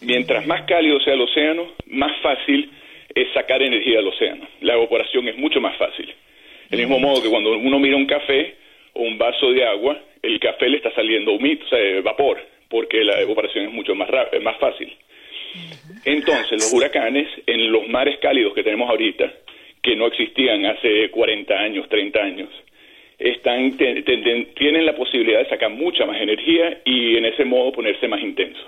Mientras 0.02 0.46
más 0.46 0.64
cálido 0.64 1.00
sea 1.00 1.14
el 1.14 1.22
océano, 1.22 1.72
más 1.88 2.20
fácil 2.22 2.70
es 3.14 3.32
sacar 3.34 3.62
energía 3.62 3.98
del 3.98 4.08
océano. 4.08 4.48
La 4.62 4.74
evaporación 4.74 5.28
es 5.28 5.38
mucho 5.38 5.62
más 5.62 5.78
fácil. 5.78 6.14
Del 6.70 6.80
mismo 6.80 7.00
modo 7.00 7.22
que 7.22 7.30
cuando 7.30 7.58
uno 7.58 7.80
mira 7.80 7.96
un 7.96 8.06
café 8.06 8.56
o 8.94 9.04
un 9.04 9.18
vaso 9.18 9.52
de 9.52 9.66
agua, 9.66 10.00
el 10.22 10.40
café 10.40 10.70
le 10.70 10.78
está 10.78 10.92
saliendo 10.94 11.34
humito, 11.34 11.66
o 11.66 11.70
sea, 11.70 12.02
vapor 12.02 12.54
porque 12.74 13.04
la 13.04 13.22
evaporación 13.22 13.66
es 13.66 13.72
mucho 13.72 13.94
más, 13.94 14.10
más 14.42 14.58
fácil. 14.58 14.92
Entonces, 16.06 16.54
los 16.54 16.74
huracanes 16.74 17.28
en 17.46 17.72
los 17.72 17.88
mares 17.88 18.18
cálidos 18.20 18.56
que 18.56 18.64
tenemos 18.64 18.90
ahorita, 18.90 19.32
que 19.80 19.96
no 19.96 20.08
existían 20.08 20.66
hace 20.66 21.12
40 21.12 21.54
años, 21.54 21.88
30 21.88 22.20
años, 22.20 22.50
están, 23.24 23.78
tienen 23.78 24.86
la 24.86 24.96
posibilidad 24.96 25.40
de 25.40 25.50
sacar 25.50 25.70
mucha 25.70 26.06
más 26.06 26.18
energía 26.18 26.82
y 26.84 27.18
en 27.18 27.26
ese 27.26 27.46
modo 27.46 27.72
ponerse 27.72 28.08
más 28.08 28.22
intensos. 28.22 28.66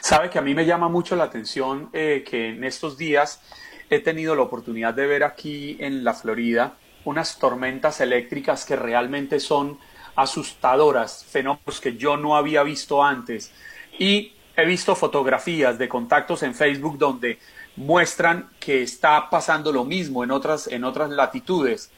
Sabe 0.00 0.28
que 0.28 0.38
a 0.38 0.42
mí 0.42 0.54
me 0.54 0.66
llama 0.66 0.88
mucho 0.88 1.16
la 1.16 1.24
atención 1.24 1.88
eh, 1.92 2.24
que 2.28 2.48
en 2.48 2.64
estos 2.64 2.98
días 2.98 3.40
he 3.88 4.00
tenido 4.00 4.34
la 4.34 4.42
oportunidad 4.42 4.94
de 4.94 5.06
ver 5.06 5.24
aquí 5.24 5.76
en 5.80 6.04
la 6.04 6.14
Florida 6.14 6.74
unas 7.04 7.38
tormentas 7.38 8.00
eléctricas 8.00 8.64
que 8.64 8.76
realmente 8.76 9.40
son 9.40 9.78
asustadoras, 10.14 11.24
fenómenos 11.24 11.80
que 11.80 11.96
yo 11.96 12.16
no 12.16 12.36
había 12.36 12.62
visto 12.62 13.02
antes. 13.02 13.52
Y 13.98 14.32
he 14.56 14.64
visto 14.66 14.94
fotografías 14.94 15.78
de 15.78 15.88
contactos 15.88 16.42
en 16.42 16.54
Facebook 16.54 16.98
donde 16.98 17.38
muestran 17.76 18.50
que 18.60 18.82
está 18.82 19.30
pasando 19.30 19.72
lo 19.72 19.84
mismo 19.84 20.22
en 20.22 20.30
otras, 20.30 20.66
en 20.68 20.84
otras 20.84 21.10
latitudes. 21.10 21.90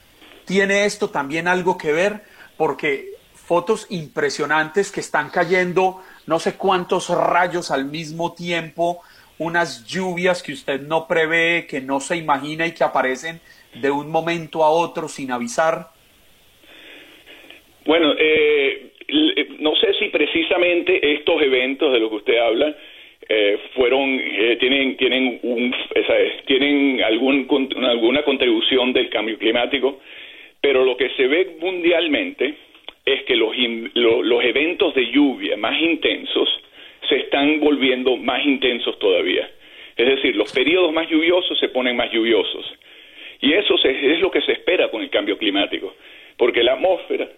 ¿Tiene 0.47 0.85
esto 0.85 1.09
también 1.11 1.49
algo 1.49 1.79
que 1.79 1.93
ver? 1.93 2.23
Porque 2.57 3.15
fotos 3.35 3.87
impresionantes 3.91 4.91
que 4.91 5.01
están 5.01 5.31
cayendo 5.31 6.01
no 6.27 6.39
sé 6.39 6.57
cuántos 6.57 7.09
rayos 7.11 7.71
al 7.71 7.85
mismo 7.85 8.35
tiempo, 8.35 9.01
unas 9.39 9.87
lluvias 9.87 10.43
que 10.43 10.53
usted 10.53 10.81
no 10.81 11.07
prevé, 11.07 11.67
que 11.69 11.81
no 11.81 12.01
se 12.01 12.17
imagina 12.17 12.67
y 12.67 12.73
que 12.73 12.85
aparecen 12.85 13.41
de 13.75 13.91
un 13.91 14.11
momento 14.11 14.65
a 14.65 14.71
otro 14.71 15.09
sin 15.09 15.31
avisar. 15.33 15.89
Bueno, 17.85 18.15
eh, 18.19 18.93
eh, 19.09 19.49
no 19.59 19.75
sé 19.77 19.93
si 19.99 20.09
precisamente 20.09 21.15
estos 21.15 21.43
eventos 21.43 21.93
de 21.93 22.01
los 22.01 22.11
que 22.11 22.17
usted 22.17 22.39
habla 22.39 22.75
eh, 23.29 23.59
fueron 23.75 24.21
eh, 24.21 24.57
tienen 24.61 24.97
tienen 24.97 25.41
un, 25.43 25.75
tienen 26.47 27.03
algún 27.03 27.47
alguna 27.85 28.23
contribución 28.23 28.93
del 28.93 29.09
cambio 29.09 29.39
climático, 29.39 30.01
pero 30.65 30.83
lo 30.83 30.97
que 30.97 31.11
se 31.11 31.27
ve 31.27 31.59
mundialmente 31.61 32.55
es 33.05 33.23
que 33.25 33.37
los 33.37 33.55
los 33.93 34.43
eventos 34.43 34.95
de 34.95 35.11
lluvia 35.11 35.59
más 35.59 35.79
intensos 35.79 36.49
se 37.07 37.17
están 37.17 37.61
volviendo 37.61 38.17
más 38.17 38.43
intensos 38.47 38.99
todavía. 38.99 39.47
Es 39.95 40.07
decir, 40.07 40.35
los 40.35 40.51
periodos 40.55 40.91
más 40.91 41.07
lluviosos 41.11 41.59
se 41.59 41.69
ponen 41.69 41.97
más 41.97 42.11
lluviosos. 42.11 42.65
Y 43.43 43.53
eso 43.53 43.75
es 43.85 44.21
lo 44.21 44.31
que 44.31 44.41
se 44.41 44.53
espera 44.53 44.91
con 44.91 45.03
el 45.03 45.11
cambio 45.11 45.37
climático, 45.37 45.95
porque 46.39 46.63
la 46.63 46.73
atmósfera 46.73 47.29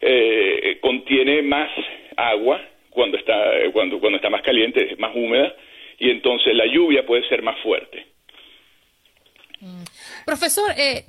eh, 0.00 0.78
contiene 0.80 1.40
más 1.40 1.70
agua 2.16 2.60
cuando 2.90 3.16
está, 3.16 3.48
cuando, 3.72 4.00
cuando 4.00 4.16
está 4.16 4.28
más 4.28 4.42
caliente, 4.42 4.90
es 4.90 4.98
más 4.98 5.14
húmeda, 5.14 5.54
y 6.00 6.10
entonces 6.10 6.52
la 6.56 6.66
lluvia 6.66 7.06
puede 7.06 7.22
ser 7.28 7.42
más 7.42 7.60
fuerte. 7.60 8.06
Mm. 9.60 9.84
Profesor, 10.26 10.72
eh, 10.76 11.04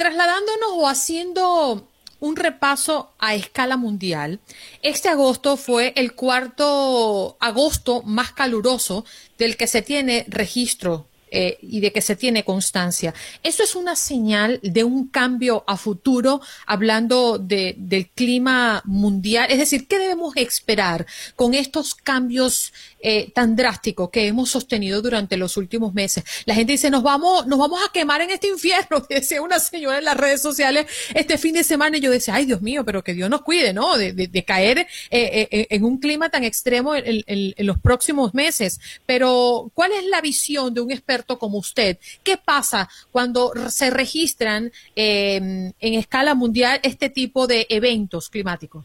trasladándonos 0.00 0.70
o 0.76 0.88
haciendo 0.88 1.86
un 2.20 2.36
repaso 2.36 3.12
a 3.18 3.34
escala 3.34 3.76
mundial, 3.76 4.40
este 4.80 5.10
agosto 5.10 5.58
fue 5.58 5.92
el 5.94 6.14
cuarto 6.14 7.36
agosto 7.38 8.00
más 8.04 8.32
caluroso 8.32 9.04
del 9.36 9.58
que 9.58 9.66
se 9.66 9.82
tiene 9.82 10.24
registro 10.26 11.04
eh, 11.32 11.58
y 11.62 11.78
de 11.80 11.92
que 11.92 12.02
se 12.02 12.16
tiene 12.16 12.44
constancia. 12.44 13.14
Eso 13.44 13.62
es 13.62 13.76
una 13.76 13.94
señal 13.94 14.58
de 14.64 14.82
un 14.82 15.08
cambio 15.08 15.62
a 15.66 15.76
futuro, 15.76 16.40
hablando 16.66 17.38
de, 17.38 17.76
del 17.78 18.08
clima 18.08 18.82
mundial. 18.84 19.46
Es 19.48 19.58
decir, 19.58 19.86
¿qué 19.86 19.98
debemos 19.98 20.36
esperar 20.36 21.06
con 21.36 21.54
estos 21.54 21.94
cambios 21.94 22.72
eh, 23.00 23.30
tan 23.32 23.54
drásticos 23.54 24.10
que 24.10 24.26
hemos 24.26 24.50
sostenido 24.50 25.00
durante 25.02 25.36
los 25.36 25.56
últimos 25.56 25.94
meses? 25.94 26.24
La 26.46 26.54
gente 26.54 26.72
dice, 26.72 26.90
nos 26.90 27.04
vamos, 27.04 27.46
nos 27.46 27.60
vamos 27.60 27.80
a 27.86 27.92
quemar 27.92 28.22
en 28.22 28.30
este 28.30 28.48
infierno, 28.48 29.06
decía 29.08 29.40
una 29.40 29.60
señora 29.60 29.98
en 29.98 30.04
las 30.04 30.16
redes 30.16 30.42
sociales 30.42 30.86
este 31.14 31.38
fin 31.38 31.54
de 31.54 31.62
semana. 31.62 31.98
Y 31.98 32.00
yo 32.00 32.10
decía, 32.10 32.34
ay 32.34 32.44
Dios 32.44 32.60
mío, 32.60 32.84
pero 32.84 33.04
que 33.04 33.14
Dios 33.14 33.30
nos 33.30 33.42
cuide, 33.42 33.72
¿no? 33.72 33.96
De, 33.96 34.44
caer 34.46 34.88
eh, 35.10 35.66
en 35.70 35.84
un 35.84 35.98
clima 35.98 36.28
tan 36.30 36.42
extremo 36.42 36.96
en, 36.96 37.22
en 37.26 37.66
los 37.66 37.78
próximos 37.78 38.34
meses. 38.34 38.80
Pero, 39.06 39.70
¿cuál 39.74 39.92
es 39.92 40.04
la 40.06 40.20
visión 40.20 40.74
de 40.74 40.80
un 40.80 40.90
experto? 40.90 41.19
Como 41.24 41.58
usted, 41.58 41.96
¿qué 42.24 42.36
pasa 42.36 42.88
cuando 43.10 43.50
se 43.68 43.90
registran 43.90 44.70
em, 44.96 45.72
en 45.80 45.94
escala 45.94 46.34
mundial 46.34 46.80
este 46.82 47.10
tipo 47.10 47.46
de 47.46 47.66
eventos 47.68 48.28
climáticos? 48.28 48.84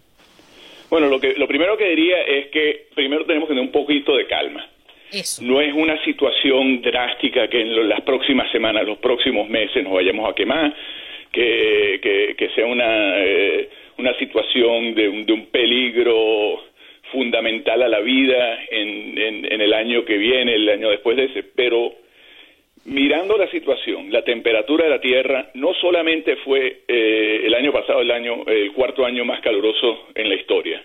Bueno, 0.90 1.08
lo, 1.08 1.20
que, 1.20 1.34
lo 1.34 1.48
primero 1.48 1.78
que 1.78 1.90
diría 1.90 2.22
es 2.22 2.48
que 2.48 2.88
primero 2.94 3.26
tenemos 3.26 3.48
que 3.48 3.56
tener 3.56 3.66
un 3.66 3.72
poquito 3.72 4.16
de 4.16 4.28
calma. 4.28 4.66
Eso. 5.12 5.44
No 5.44 5.62
es 5.62 5.74
una 5.74 6.04
situación 6.04 6.82
drástica 6.82 7.48
que 7.48 7.62
en 7.62 7.90
las 7.90 8.02
próximas 8.02 8.52
semanas, 8.52 8.86
los 8.86 8.98
próximos 8.98 9.50
meses 9.50 9.84
nos 9.84 9.94
vayamos 9.94 10.30
a 10.30 10.34
quemar, 10.34 10.74
que, 11.32 12.36
que, 12.38 12.50
sea 12.56 12.66
una, 12.66 13.20
eh, 13.20 13.70
una 13.98 14.18
situación 14.18 14.96
de 14.96 15.10
un, 15.10 15.26
de 15.26 15.34
un 15.34 15.46
peligro 15.48 16.64
fundamental 17.12 17.82
a 17.84 17.90
la 17.90 18.00
vida 18.00 18.64
en, 18.70 19.18
en, 19.18 19.54
en, 19.54 19.62
el 19.62 19.74
año 19.74 20.06
que 20.06 20.18
viene, 20.18 20.56
el 20.56 20.70
año 20.70 20.90
después 20.90 21.18
de 21.18 21.26
ese, 21.26 21.44
pero 21.44 21.94
mirando 22.86 23.38
la 23.38 23.50
situación, 23.50 24.12
la 24.12 24.24
temperatura 24.24 24.86
de 24.86 24.90
la 24.92 25.02
Tierra 25.02 25.50
no 25.56 25.74
solamente 25.74 26.36
fue 26.38 26.84
eh, 26.88 27.42
el 27.44 27.54
año 27.54 27.72
pasado 27.72 28.02
el 28.02 28.12
año 28.12 28.44
el 28.46 28.72
cuarto 28.74 29.06
año 29.06 29.26
más 29.26 29.42
caluroso 29.42 30.08
en 30.14 30.30
la 30.30 30.36
historia, 30.36 30.84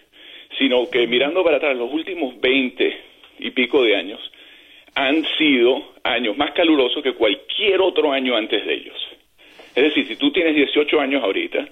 sino 0.58 0.88
que 0.90 1.06
mirando 1.06 1.44
para 1.44 1.58
atrás 1.58 1.76
los 1.76 1.92
últimos 1.92 2.40
20 2.40 2.96
y 3.40 3.50
pico 3.50 3.82
de 3.82 3.96
años 3.96 4.20
han 4.94 5.24
sido 5.38 5.94
años 6.02 6.36
más 6.36 6.52
calurosos 6.52 7.02
que 7.02 7.12
cualquier 7.12 7.80
otro 7.80 8.12
año 8.12 8.36
antes 8.36 8.64
de 8.66 8.74
ellos. 8.74 9.08
Es 9.74 9.84
decir, 9.84 10.06
si 10.08 10.16
tú 10.16 10.32
tienes 10.32 10.56
18 10.56 11.00
años 11.00 11.22
ahorita, 11.22 11.68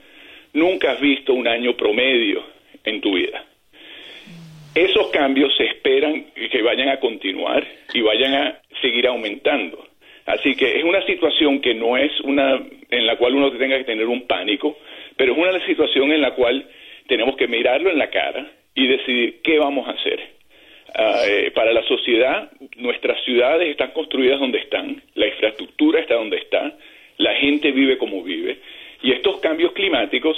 nunca 0.52 0.92
has 0.92 1.00
visto 1.00 1.32
un 1.34 1.48
año 1.48 1.76
promedio 1.76 2.44
en 2.84 3.00
tu 3.00 3.14
vida. 3.14 3.44
Esos 4.74 5.08
cambios 5.08 5.56
se 5.56 5.64
esperan 5.64 6.26
que 6.34 6.62
vayan 6.62 6.90
a 6.90 7.00
continuar 7.00 7.66
y 7.92 8.00
vayan 8.00 8.34
a 8.34 8.60
seguir 8.80 9.08
aumentando. 9.08 9.87
Así 10.28 10.54
que 10.56 10.76
es 10.76 10.84
una 10.84 11.00
situación 11.06 11.62
que 11.62 11.72
no 11.72 11.96
es 11.96 12.12
una 12.20 12.60
en 12.90 13.06
la 13.06 13.16
cual 13.16 13.34
uno 13.34 13.50
tenga 13.52 13.78
que 13.78 13.84
tener 13.84 14.06
un 14.06 14.26
pánico, 14.26 14.76
pero 15.16 15.32
es 15.32 15.38
una 15.38 15.66
situación 15.66 16.12
en 16.12 16.20
la 16.20 16.32
cual 16.32 16.68
tenemos 17.06 17.34
que 17.36 17.48
mirarlo 17.48 17.88
en 17.88 17.96
la 17.96 18.10
cara 18.10 18.46
y 18.74 18.86
decidir 18.88 19.40
qué 19.42 19.58
vamos 19.58 19.88
a 19.88 19.92
hacer. 19.92 20.20
Ah, 20.94 21.22
eh, 21.26 21.50
para 21.54 21.72
la 21.72 21.82
sociedad, 21.84 22.50
nuestras 22.76 23.24
ciudades 23.24 23.70
están 23.70 23.92
construidas 23.92 24.38
donde 24.38 24.58
están, 24.58 25.02
la 25.14 25.28
infraestructura 25.28 26.00
está 26.00 26.16
donde 26.16 26.36
está, 26.36 26.76
la 27.16 27.34
gente 27.36 27.72
vive 27.72 27.96
como 27.96 28.22
vive, 28.22 28.58
y 29.02 29.12
estos 29.12 29.40
cambios 29.40 29.72
climáticos 29.72 30.36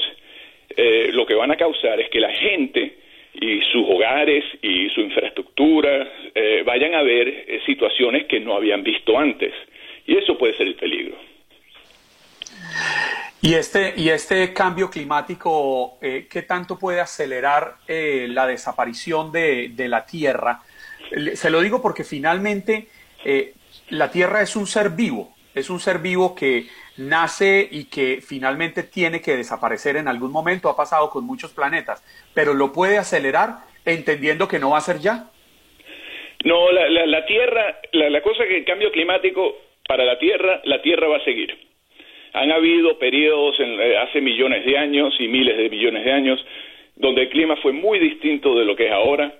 eh, 0.76 1.10
lo 1.12 1.26
que 1.26 1.34
van 1.34 1.50
a 1.50 1.56
causar 1.56 1.98
es 2.00 2.08
que 2.10 2.20
la 2.20 2.32
gente 2.32 2.94
y 3.34 3.60
sus 3.72 3.88
hogares 3.88 4.44
y 4.62 4.88
su 4.90 5.00
infraestructura 5.00 6.06
eh, 6.32 6.62
vayan 6.64 6.94
a 6.94 7.02
ver 7.02 7.60
situaciones 7.66 8.26
que 8.26 8.38
no 8.38 8.54
habían 8.54 8.84
visto 8.84 9.18
antes, 9.18 9.52
y 10.06 10.16
eso 10.16 10.36
puede 10.38 10.56
ser 10.56 10.66
el 10.66 10.76
peligro. 10.76 11.16
Y 13.42 13.54
este, 13.54 13.94
y 13.96 14.10
este 14.10 14.52
cambio 14.52 14.90
climático, 14.90 15.96
eh, 16.02 16.26
¿qué 16.30 16.42
tanto 16.42 16.78
puede 16.78 17.00
acelerar 17.00 17.76
eh, 17.88 18.26
la 18.28 18.46
desaparición 18.46 19.32
de, 19.32 19.72
la 19.88 20.04
Tierra? 20.04 20.60
Se 21.34 21.48
lo 21.48 21.62
digo 21.62 21.80
porque 21.80 22.04
finalmente 22.04 22.88
eh, 23.24 23.54
la 23.88 24.10
Tierra 24.10 24.42
es 24.42 24.56
un 24.56 24.66
ser 24.66 24.90
vivo, 24.90 25.34
es 25.54 25.70
un 25.70 25.80
ser 25.80 26.00
vivo 26.00 26.34
que 26.34 26.66
nace 26.98 27.66
y 27.70 27.84
que 27.86 28.20
finalmente 28.20 28.82
tiene 28.82 29.22
que 29.22 29.36
desaparecer 29.36 29.96
en 29.96 30.06
algún 30.06 30.32
momento, 30.32 30.68
ha 30.68 30.76
pasado 30.76 31.08
con 31.08 31.24
muchos 31.24 31.50
planetas, 31.52 32.04
pero 32.34 32.52
lo 32.52 32.74
puede 32.74 32.98
acelerar 32.98 33.60
entendiendo 33.86 34.48
que 34.48 34.58
no 34.58 34.70
va 34.70 34.78
a 34.78 34.82
ser 34.82 34.98
ya. 34.98 35.30
No, 36.44 36.70
la, 36.72 37.06
la, 37.06 37.24
Tierra, 37.24 37.80
la, 37.92 38.10
la 38.10 38.22
cosa 38.22 38.44
que 38.44 38.58
el 38.58 38.64
cambio 38.66 38.92
climático 38.92 39.54
para 39.90 40.04
la 40.04 40.20
Tierra, 40.20 40.60
la 40.66 40.80
Tierra 40.82 41.08
va 41.08 41.16
a 41.16 41.24
seguir 41.24 41.52
han 42.32 42.52
habido 42.52 42.96
periodos 42.96 43.58
en, 43.58 43.80
eh, 43.80 43.96
hace 43.96 44.20
millones 44.20 44.64
de 44.64 44.78
años 44.78 45.12
y 45.18 45.26
miles 45.26 45.56
de 45.56 45.68
millones 45.68 46.04
de 46.04 46.12
años 46.12 46.46
donde 46.94 47.22
el 47.22 47.28
clima 47.28 47.56
fue 47.56 47.72
muy 47.72 47.98
distinto 47.98 48.56
de 48.56 48.64
lo 48.64 48.76
que 48.76 48.86
es 48.86 48.92
ahora 48.92 49.34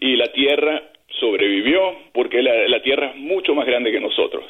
y 0.00 0.16
la 0.16 0.28
Tierra 0.28 0.84
sobrevivió 1.18 1.98
porque 2.14 2.42
la, 2.42 2.66
la 2.68 2.80
Tierra 2.80 3.08
es 3.08 3.16
mucho 3.16 3.54
más 3.54 3.66
grande 3.66 3.92
que 3.92 4.00
nosotros. 4.00 4.46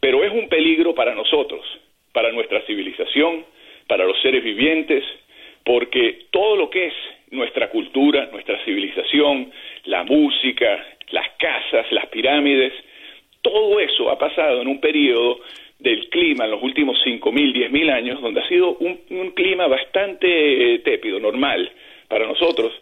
Pero 0.00 0.22
es 0.22 0.30
un 0.32 0.50
peligro 0.50 0.94
para 0.94 1.14
nosotros, 1.14 1.64
para 2.12 2.30
nuestra 2.32 2.60
civilización, 2.66 3.46
para 3.86 4.04
los 4.04 4.20
seres 4.20 4.44
vivientes, 4.44 5.02
porque 5.64 6.26
todo 6.30 6.56
lo 6.56 6.68
que 6.68 6.88
es 6.88 6.94
nuestra 7.30 7.70
cultura, 7.70 8.28
nuestra 8.32 8.62
civilización, 8.66 9.50
la 9.84 10.04
música, 10.04 10.86
las 11.08 11.30
casas, 11.38 11.90
las 11.90 12.04
pirámides, 12.08 12.74
todo 13.44 13.78
eso 13.78 14.10
ha 14.10 14.18
pasado 14.18 14.62
en 14.62 14.68
un 14.68 14.80
periodo 14.80 15.38
del 15.78 16.08
clima 16.08 16.46
en 16.46 16.52
los 16.52 16.62
últimos 16.62 16.96
5.000, 17.04 17.70
10.000 17.70 17.92
años, 17.92 18.20
donde 18.22 18.40
ha 18.40 18.48
sido 18.48 18.74
un, 18.78 19.30
clima 19.34 19.66
bastante 19.66 20.74
eh, 20.74 20.78
tépido, 20.78 21.20
normal 21.20 21.70
para 22.08 22.26
nosotros, 22.26 22.72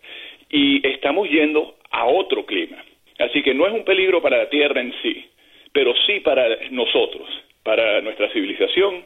y 0.49 0.87
estamos 0.87 1.29
yendo 1.29 1.77
a 1.91 2.07
otro 2.07 2.47
clima. 2.47 2.77
Así 3.19 3.43
que 3.43 3.55
no 3.55 3.67
es 3.67 3.73
un 3.73 3.85
peligro 3.85 4.23
para 4.23 4.39
la 4.39 4.49
Tierra 4.49 4.81
en 4.81 4.95
sí, 5.03 5.27
pero 5.73 5.95
sí 6.07 6.21
para 6.21 6.47
nosotros, 6.71 7.29
para 7.65 8.01
nuestra 8.01 8.31
civilización, 8.33 9.05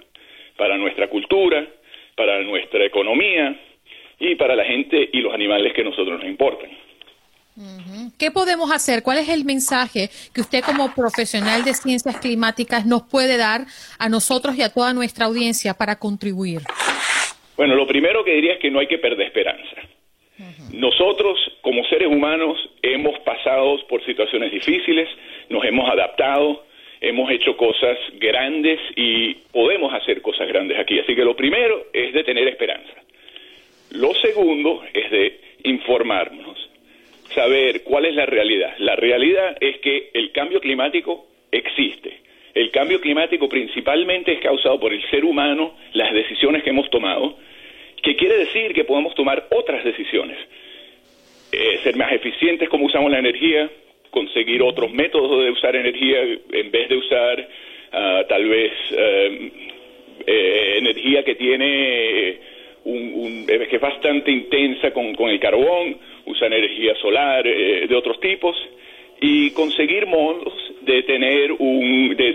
para 0.57 0.77
nuestra 0.77 1.09
cultura, 1.09 1.67
para 2.15 2.43
nuestra 2.43 2.85
economía 2.85 3.57
y 4.19 4.35
para 4.35 4.55
la 4.55 4.65
gente 4.65 5.09
y 5.11 5.21
los 5.21 5.33
animales 5.33 5.73
que 5.73 5.81
a 5.81 5.85
nosotros 5.85 6.19
nos 6.19 6.29
importan. 6.29 6.71
¿Qué 8.19 8.31
podemos 8.31 8.73
hacer? 8.73 9.03
¿Cuál 9.03 9.19
es 9.19 9.29
el 9.29 9.45
mensaje 9.45 10.09
que 10.35 10.41
usted 10.41 10.65
como 10.65 10.95
profesional 10.95 11.65
de 11.65 11.75
ciencias 11.75 12.17
climáticas 12.19 12.87
nos 12.87 13.03
puede 13.03 13.37
dar 13.37 13.67
a 13.99 14.09
nosotros 14.09 14.57
y 14.57 14.63
a 14.63 14.73
toda 14.73 14.95
nuestra 14.95 15.27
audiencia 15.27 15.75
para 15.75 15.99
contribuir? 15.99 16.63
Bueno, 17.59 17.75
lo 17.75 17.87
primero 17.87 18.25
que 18.25 18.33
diría 18.33 18.55
es 18.55 18.59
que 18.59 18.71
no 18.71 18.79
hay 18.79 18.87
que 18.87 18.97
perder 18.97 19.27
esperanza. 19.27 19.77
Nosotros, 20.73 21.39
como 21.61 21.85
seres 21.85 22.09
humanos, 22.09 22.57
hemos 22.81 23.19
pasado 23.21 23.87
por 23.87 24.03
situaciones 24.07 24.51
difíciles, 24.51 25.09
nos 25.51 25.63
hemos 25.67 25.87
adaptado, 25.91 26.65
hemos 27.03 27.31
hecho 27.31 27.55
cosas 27.59 27.99
grandes 28.19 28.81
y 28.97 29.35
podemos 29.53 29.93
hacer 29.93 30.23
cosas 30.23 30.49
grandes 30.49 30.79
aquí. 30.79 30.99
Así 30.99 31.15
que 31.15 31.25
lo 31.25 31.37
primero 31.37 31.89
es 31.93 32.15
de 32.15 32.25
tener 32.25 32.49
esperanza. 32.49 32.95
Lo 33.91 34.15
segundo 34.15 34.83
es 34.95 35.11
de 35.11 35.41
informarnos 35.65 36.67
saber 37.35 37.83
cuál 37.83 38.07
es 38.07 38.15
la 38.15 38.27
realidad. 38.27 38.75
La 38.79 38.97
realidad 38.97 39.57
es 39.61 39.79
que 39.79 40.11
el 40.15 40.33
cambio 40.33 40.61
climático 40.61 41.27
existe. 41.51 42.21
El 42.55 42.71
cambio 42.71 43.01
climático 43.01 43.49
principalmente 43.49 44.33
es 44.33 44.41
causado 44.41 44.81
por 44.81 44.93
el 44.93 45.03
ser 45.11 45.25
humano, 45.25 45.75
las 45.93 46.13
decisiones 46.13 46.63
que 46.63 46.71
hemos 46.71 46.89
tomado, 46.91 47.37
que 48.03 48.17
quiere 48.17 48.39
decir 48.39 48.73
que 48.73 48.85
podemos 48.85 49.15
tomar 49.15 49.47
otras 49.51 49.85
decisiones. 49.85 50.39
Eh, 51.53 51.81
ser 51.83 51.97
más 51.97 52.13
eficientes 52.13 52.69
como 52.69 52.87
usamos 52.87 53.11
la 53.11 53.19
energía, 53.19 53.71
conseguir 54.11 54.63
otros 54.63 54.91
métodos 54.93 55.45
de 55.45 55.51
usar 55.51 55.77
energía 55.77 56.23
en 56.23 56.71
vez 56.71 56.89
de 56.89 56.97
usar 56.97 57.49
ah, 57.93 58.25
tal 58.29 58.45
vez 58.47 58.73
eh, 58.91 59.51
eh, 60.27 60.75
energía 60.79 61.23
que 61.23 61.35
tiene 61.35 62.39
un, 62.87 63.47
que 63.47 63.77
es 63.77 63.81
bastante 63.81 64.31
intensa 64.31 64.93
con, 64.93 65.15
con 65.15 65.29
el 65.29 65.41
carbón 65.41 65.97
usa 66.25 66.47
energía 66.47 66.95
solar 66.97 67.47
eh, 67.47 67.87
de 67.89 67.95
otros 67.95 68.21
tipos 68.21 68.57
y 69.21 69.51
conseguir 69.51 70.07
modos 70.07 70.53
de 70.83 71.03
tener 71.03 71.53
un 71.53 72.15
de, 72.17 72.33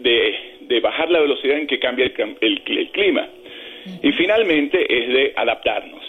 de, 0.00 0.34
de, 0.60 0.80
bajar 0.80 1.10
la 1.10 1.20
velocidad 1.20 1.58
en 1.58 1.66
que 1.66 1.78
cambia 1.78 2.06
el, 2.06 2.62
el, 2.66 2.90
clima. 2.90 3.28
Y 4.02 4.12
finalmente 4.12 4.80
es 4.88 5.08
de 5.08 5.32
adaptarnos 5.36 6.02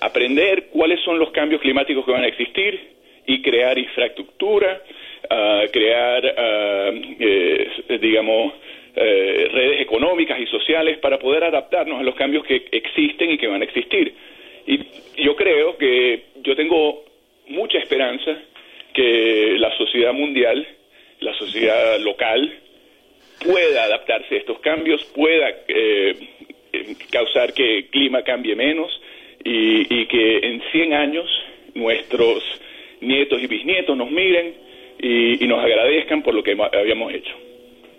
aprender 0.00 0.66
cuáles 0.70 1.00
son 1.00 1.18
los 1.18 1.30
cambios 1.30 1.60
climáticos 1.60 2.04
que 2.04 2.10
van 2.10 2.24
a 2.24 2.26
existir 2.26 2.94
y 3.26 3.40
crear 3.42 3.78
infraestructura 3.78 4.82
uh, 5.30 5.70
crear 5.70 6.24
uh, 6.24 7.14
eh, 7.20 7.98
digamos 8.00 8.54
eh, 8.96 9.48
redes 9.52 9.80
económicas 9.80 10.38
y 10.40 10.46
sociales 10.46 10.98
para 10.98 11.18
poder 11.18 11.44
adaptarnos 11.44 12.00
a 12.00 12.04
los 12.04 12.14
cambios 12.14 12.44
que 12.44 12.66
existen 12.70 13.30
y 13.30 13.38
que 13.38 13.48
van 13.48 13.62
a 13.62 13.64
existir 13.64 14.14
y 14.66 14.80
yo 15.22 15.36
creo 15.36 15.76
que 15.76 16.22
yo 16.42 16.56
tengo 16.56 17.04
mucha 17.48 17.78
esperanza 17.78 18.36
que 18.92 19.56
la 19.58 19.76
sociedad 19.76 20.12
mundial, 20.12 20.66
la 21.20 21.34
sociedad 21.34 21.98
local, 22.00 22.58
pueda 23.44 23.84
adaptarse 23.84 24.36
a 24.36 24.38
estos 24.38 24.58
cambios, 24.60 25.04
pueda 25.14 25.50
eh, 25.68 26.14
causar 27.10 27.52
que 27.52 27.78
el 27.78 27.86
clima 27.86 28.22
cambie 28.22 28.54
menos 28.54 29.00
y, 29.42 30.06
que 30.06 30.38
en 30.38 30.62
100 30.72 30.94
años 30.94 31.26
nuestros 31.74 32.42
nietos 33.00 33.42
y 33.42 33.46
bisnietos 33.46 33.96
nos 33.96 34.10
miren 34.10 34.54
y 34.98 35.46
nos 35.46 35.62
agradezcan 35.62 36.22
por 36.22 36.34
lo 36.34 36.42
que 36.42 36.56
habíamos 36.72 37.12
hecho. 37.12 37.43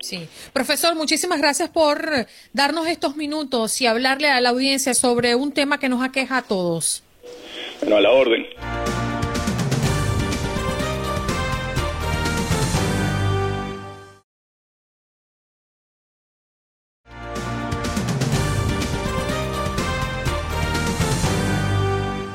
Sí. 0.05 0.27
Profesor, 0.53 0.93
muchísimas 0.93 1.39
gracias 1.39 1.71
por 1.71 2.27
darnos 2.53 2.85
estos 2.85 3.15
minutos 3.15 3.81
y 3.81 3.87
hablarle 3.87 4.29
a 4.29 4.39
la 4.39 4.49
audiencia 4.49 4.93
sobre 4.93 5.33
un 5.33 5.51
tema 5.51 5.79
que 5.79 5.89
nos 5.89 6.03
aqueja 6.03 6.37
a 6.37 6.41
todos. 6.43 7.01
Bueno, 7.81 7.97
a 7.97 8.01
la 8.01 8.11
orden. 8.11 8.45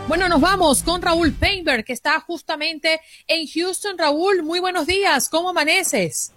Bueno, 0.08 0.28
nos 0.28 0.40
vamos 0.40 0.82
con 0.82 1.00
Raúl 1.00 1.32
Painberg, 1.34 1.84
que 1.84 1.92
está 1.92 2.18
justamente 2.18 3.00
en 3.28 3.46
Houston. 3.46 3.96
Raúl, 3.96 4.42
muy 4.42 4.58
buenos 4.58 4.88
días. 4.88 5.28
¿Cómo 5.28 5.50
amaneces? 5.50 6.32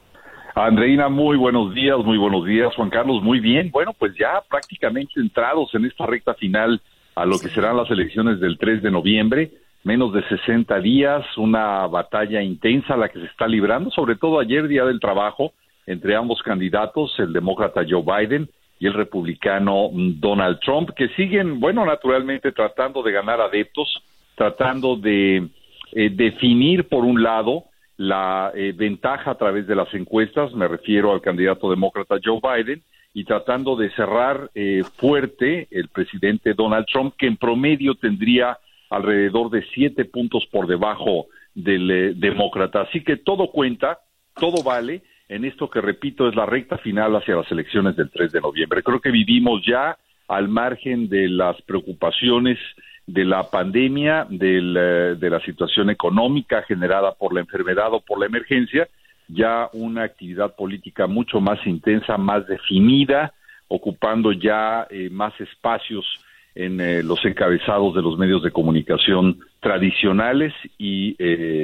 Andreina, 0.56 1.10
muy 1.10 1.36
buenos 1.36 1.74
días, 1.74 1.98
muy 2.06 2.18
buenos 2.18 2.46
días, 2.46 2.76
Juan 2.76 2.92
Carlos, 2.92 3.24
muy 3.24 3.40
bien. 3.40 3.72
Bueno, 3.72 3.92
pues 3.98 4.14
ya 4.16 4.40
prácticamente 4.48 5.20
entrados 5.20 5.74
en 5.74 5.86
esta 5.86 6.06
recta 6.06 6.36
final 6.36 6.80
a 7.16 7.26
lo 7.26 7.40
que 7.40 7.50
serán 7.50 7.76
las 7.76 7.90
elecciones 7.90 8.40
del 8.40 8.60
3 8.60 8.84
de 8.84 8.92
noviembre, 8.92 9.52
menos 9.84 10.14
de 10.14 10.22
60 10.28 10.80
días, 10.80 11.26
una 11.38 11.88
batalla 11.88 12.44
intensa 12.44 12.96
la 12.96 13.10
que 13.10 13.20
se 13.20 13.26
está 13.26 13.48
librando, 13.48 13.90
sobre 13.90 14.16
todo 14.16 14.40
ayer, 14.40 14.68
Día 14.68 14.86
del 14.86 15.00
Trabajo, 15.00 15.54
entre 15.88 16.16
ambos 16.16 16.44
candidatos, 16.44 17.16
el 17.18 17.34
demócrata 17.34 17.82
Joe 17.88 18.04
Biden 18.04 18.48
y 18.80 18.86
el 18.86 18.94
republicano 18.94 19.90
Donald 19.92 20.60
Trump, 20.60 20.92
que 20.96 21.08
siguen, 21.10 21.60
bueno, 21.60 21.84
naturalmente 21.84 22.52
tratando 22.52 23.02
de 23.02 23.12
ganar 23.12 23.42
adeptos, 23.42 24.04
tratando 24.36 24.98
de 24.98 25.48
eh, 25.94 26.10
definir, 26.12 26.88
por 26.88 27.06
un 27.06 27.24
lado, 27.24 27.64
la 27.98 28.52
eh, 28.56 28.74
ventaja 28.76 29.32
a 29.32 29.38
través 29.38 29.68
de 29.68 29.76
las 29.76 29.94
encuestas, 29.94 30.54
me 30.54 30.68
refiero 30.68 31.14
al 31.14 31.22
candidato 31.22 31.70
demócrata 31.70 32.16
Joe 32.24 32.40
Biden, 32.42 32.82
y 33.14 33.26
tratando 33.26 33.76
de 33.76 33.92
cerrar 33.92 34.50
eh, 34.56 34.82
fuerte 34.98 35.68
el 35.70 35.90
presidente 35.90 36.54
Donald 36.56 36.88
Trump, 36.92 37.14
que 37.18 37.28
en 37.28 37.38
promedio 37.38 37.94
tendría 37.96 38.58
alrededor 38.90 39.52
de 39.52 39.64
siete 39.74 40.06
puntos 40.06 40.46
por 40.52 40.68
debajo 40.68 41.28
del 41.54 41.92
eh, 41.92 42.14
demócrata. 42.16 42.82
Así 42.82 43.04
que 43.04 43.18
todo 43.18 43.52
cuenta, 43.52 44.00
todo 44.36 44.64
vale 44.64 45.04
en 45.30 45.46
esto 45.46 45.70
que 45.70 45.82
repito 45.82 46.28
es 46.28 46.36
la 46.36 46.46
recta 46.46 46.78
final 46.80 47.16
hacia 47.16 47.36
las 47.36 47.52
elecciones 47.52 47.96
del 47.96 48.10
3 48.10 48.32
de 48.32 48.42
noviembre. 48.42 48.84
Creo 48.84 49.00
que 49.00 49.12
vivimos 49.12 49.62
ya 49.66 49.98
al 50.28 50.48
margen 50.48 51.10
de 51.10 51.30
las 51.30 51.62
preocupaciones 51.64 52.58
de 53.06 53.26
la 53.26 53.44
pandemia, 53.50 54.28
eh, 54.32 55.16
de 55.20 55.30
la 55.30 55.40
situación 55.42 55.90
económica 55.90 56.64
generada 56.64 57.14
por 57.14 57.34
la 57.34 57.42
enfermedad 57.42 57.94
o 57.94 58.00
por 58.00 58.20
la 58.20 58.28
emergencia, 58.28 58.88
ya 59.28 59.70
una 59.74 60.04
actividad 60.04 60.56
política 60.56 61.08
mucho 61.08 61.42
más 61.42 61.66
intensa, 61.66 62.18
más 62.18 62.48
definida, 62.48 63.34
ocupando 63.68 64.32
ya 64.32 64.88
eh, 64.90 65.10
más 65.10 65.34
espacios 65.40 66.06
en 66.56 66.80
eh, 66.80 67.04
los 67.04 67.24
encabezados 67.26 67.96
de 67.96 68.02
los 68.02 68.18
medios 68.18 68.44
de 68.44 68.52
comunicación 68.52 69.40
tradicionales 69.60 70.54
y 70.78 71.16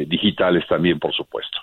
digitales 0.06 0.66
también, 0.68 1.00
por 1.00 1.14
supuesto. 1.14 1.60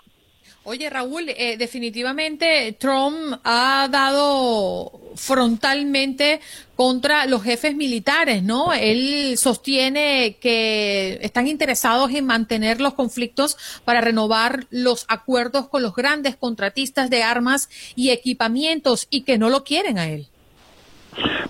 Oye, 0.68 0.90
Raúl, 0.90 1.28
eh, 1.28 1.56
definitivamente 1.56 2.72
Trump 2.72 3.38
ha 3.44 3.86
dado 3.88 4.90
frontalmente 5.14 6.40
contra 6.74 7.26
los 7.26 7.44
jefes 7.44 7.76
militares, 7.76 8.42
¿no? 8.42 8.72
Él 8.72 9.36
sostiene 9.36 10.38
que 10.40 11.20
están 11.22 11.46
interesados 11.46 12.10
en 12.10 12.26
mantener 12.26 12.80
los 12.80 12.94
conflictos 12.94 13.56
para 13.84 14.00
renovar 14.00 14.64
los 14.70 15.06
acuerdos 15.08 15.68
con 15.68 15.84
los 15.84 15.94
grandes 15.94 16.34
contratistas 16.34 17.10
de 17.10 17.22
armas 17.22 17.68
y 17.94 18.10
equipamientos 18.10 19.06
y 19.08 19.22
que 19.22 19.38
no 19.38 19.50
lo 19.50 19.62
quieren 19.62 19.98
a 19.98 20.08
él. 20.08 20.26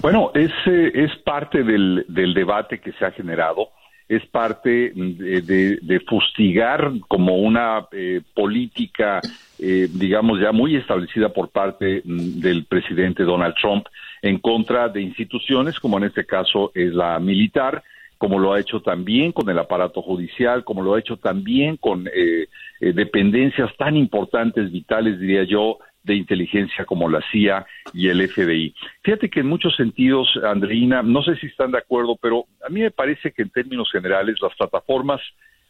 Bueno, 0.02 0.30
es, 0.34 0.52
eh, 0.66 0.92
es 0.92 1.10
parte 1.24 1.62
del, 1.62 2.04
del 2.08 2.34
debate 2.34 2.82
que 2.82 2.92
se 2.92 3.06
ha 3.06 3.12
generado 3.12 3.70
es 4.08 4.24
parte 4.26 4.92
de, 4.94 6.02
fustigar 6.08 6.92
como 7.08 7.36
una 7.36 7.86
eh, 7.90 8.20
política, 8.34 9.20
eh, 9.58 9.88
digamos, 9.92 10.40
ya 10.40 10.52
muy 10.52 10.76
establecida 10.76 11.30
por 11.30 11.48
parte 11.50 12.02
mm, 12.04 12.40
del 12.40 12.64
presidente 12.66 13.24
Donald 13.24 13.54
Trump 13.60 13.86
en 14.22 14.38
contra 14.38 14.88
de 14.88 15.02
instituciones, 15.02 15.80
como 15.80 15.98
en 15.98 16.04
este 16.04 16.24
caso 16.24 16.70
es 16.74 16.92
la 16.94 17.18
militar, 17.18 17.82
como 18.18 18.38
lo 18.38 18.52
ha 18.52 18.60
hecho 18.60 18.80
también 18.80 19.32
con 19.32 19.50
el 19.50 19.58
aparato 19.58 20.02
judicial, 20.02 20.64
como 20.64 20.82
lo 20.82 20.94
ha 20.94 21.00
hecho 21.00 21.16
también 21.16 21.76
con 21.76 22.06
eh, 22.06 22.46
dependencias 22.80 23.76
tan 23.76 23.96
importantes, 23.96 24.70
vitales, 24.70 25.18
diría 25.18 25.44
yo, 25.44 25.78
de 26.06 26.14
inteligencia 26.14 26.84
como 26.84 27.08
la 27.08 27.20
CIA 27.30 27.66
y 27.92 28.08
el 28.08 28.26
FBI. 28.28 28.74
Fíjate 29.02 29.28
que 29.28 29.40
en 29.40 29.48
muchos 29.48 29.74
sentidos, 29.76 30.28
Andreina, 30.42 31.02
no 31.02 31.22
sé 31.22 31.36
si 31.36 31.46
están 31.46 31.72
de 31.72 31.78
acuerdo, 31.78 32.16
pero 32.20 32.46
a 32.64 32.70
mí 32.70 32.80
me 32.80 32.90
parece 32.90 33.32
que 33.32 33.42
en 33.42 33.50
términos 33.50 33.90
generales 33.90 34.36
las 34.40 34.54
plataformas 34.54 35.20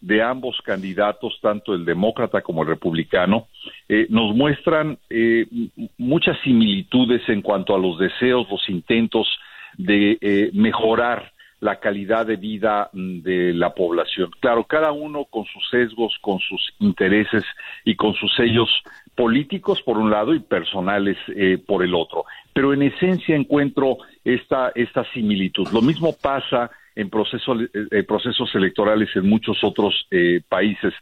de 0.01 0.23
ambos 0.23 0.61
candidatos, 0.63 1.39
tanto 1.41 1.75
el 1.75 1.87
demócrata 1.87 2.43
como 2.43 2.63
el 2.63 2.69
republicano, 2.69 3.49
eh, 3.89 4.07
nos 4.11 4.37
muestran 4.37 4.99
eh, 5.09 5.47
muchas 5.97 6.39
similitudes 6.45 7.27
en 7.29 7.41
cuanto 7.41 7.75
a 7.75 7.79
los 7.79 7.99
deseos, 7.99 8.47
los 8.51 8.69
intentos 8.69 9.27
de 9.79 10.19
eh, 10.21 10.51
mejorar 10.53 11.33
la 11.61 11.81
calidad 11.81 12.27
de 12.27 12.37
vida 12.37 12.91
mm, 12.93 13.21
de 13.21 13.55
la 13.55 13.75
población. 13.75 14.31
Claro, 14.41 14.65
cada 14.65 14.93
uno 14.93 15.25
con 15.25 15.45
sus 15.47 15.67
sesgos, 15.71 16.17
con 16.21 16.39
sus 16.41 16.75
intereses 16.79 17.45
y 17.85 17.97
con 17.97 18.15
sus 18.15 18.35
sellos 18.35 18.69
políticos 19.17 19.83
por 19.83 19.97
un 19.97 20.11
lado 20.11 20.35
y 20.35 20.41
personales 20.41 21.17
eh, 21.35 21.59
por 21.59 21.83
el 21.83 21.95
otro. 21.95 22.25
Pero 22.53 22.73
en 22.73 22.83
esencia 22.83 23.35
encuentro 23.35 23.99
esta, 24.25 24.71
esta 24.75 25.05
similitud. 25.13 25.67
Lo 25.73 25.83
mismo 25.83 26.15
pasa 26.21 26.71
en 26.95 27.11
procesos, 27.11 27.63
eh, 27.91 28.03
procesos 28.05 28.55
electorales 28.55 29.09
en 29.17 29.29
muchos 29.29 29.65
otros 29.65 30.07
eh, 30.11 30.41
países, 30.49 30.93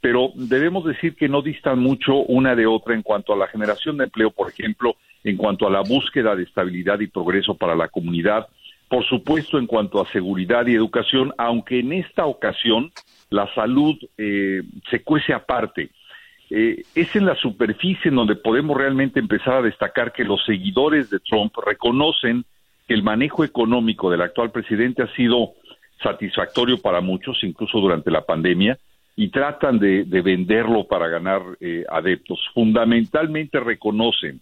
pero 0.00 0.30
debemos 0.34 0.84
decir 0.84 1.16
que 1.16 1.28
no 1.28 1.42
distan 1.42 1.80
mucho 1.80 2.14
una 2.14 2.54
de 2.54 2.66
otra 2.66 2.94
en 2.94 3.02
cuanto 3.02 3.32
a 3.32 3.36
la 3.36 3.48
generación 3.48 3.96
de 3.96 4.04
empleo, 4.04 4.30
por 4.30 4.50
ejemplo, 4.50 4.96
en 5.24 5.36
cuanto 5.36 5.66
a 5.66 5.70
la 5.70 5.80
búsqueda 5.80 6.36
de 6.36 6.44
estabilidad 6.44 7.00
y 7.00 7.06
progreso 7.06 7.54
para 7.54 7.74
la 7.74 7.88
comunidad, 7.88 8.46
por 8.88 9.04
supuesto 9.06 9.58
en 9.58 9.66
cuanto 9.66 10.00
a 10.00 10.10
seguridad 10.12 10.66
y 10.66 10.74
educación, 10.74 11.32
aunque 11.38 11.80
en 11.80 11.92
esta 11.94 12.26
ocasión 12.26 12.92
la 13.30 13.52
salud 13.54 13.96
se 14.16 15.02
cuece 15.02 15.32
aparte 15.32 15.90
eh, 16.50 16.82
es 16.94 17.16
en 17.16 17.26
la 17.26 17.34
superficie 17.36 18.10
en 18.10 18.16
donde 18.16 18.36
podemos 18.36 18.76
realmente 18.76 19.18
empezar 19.18 19.54
a 19.54 19.62
destacar 19.62 20.12
que 20.12 20.24
los 20.24 20.44
seguidores 20.44 21.10
de 21.10 21.20
Trump 21.20 21.52
reconocen 21.64 22.44
que 22.86 22.94
el 22.94 23.02
manejo 23.02 23.44
económico 23.44 24.10
del 24.10 24.22
actual 24.22 24.50
presidente 24.50 25.02
ha 25.02 25.14
sido 25.14 25.54
satisfactorio 26.02 26.80
para 26.80 27.00
muchos, 27.00 27.42
incluso 27.42 27.80
durante 27.80 28.10
la 28.10 28.26
pandemia, 28.26 28.78
y 29.16 29.28
tratan 29.28 29.78
de, 29.78 30.04
venderlo 30.04 30.86
para 30.86 31.08
ganar 31.08 31.42
eh, 31.60 31.84
adeptos. 31.88 32.40
Fundamentalmente 32.52 33.60
reconocen 33.60 34.40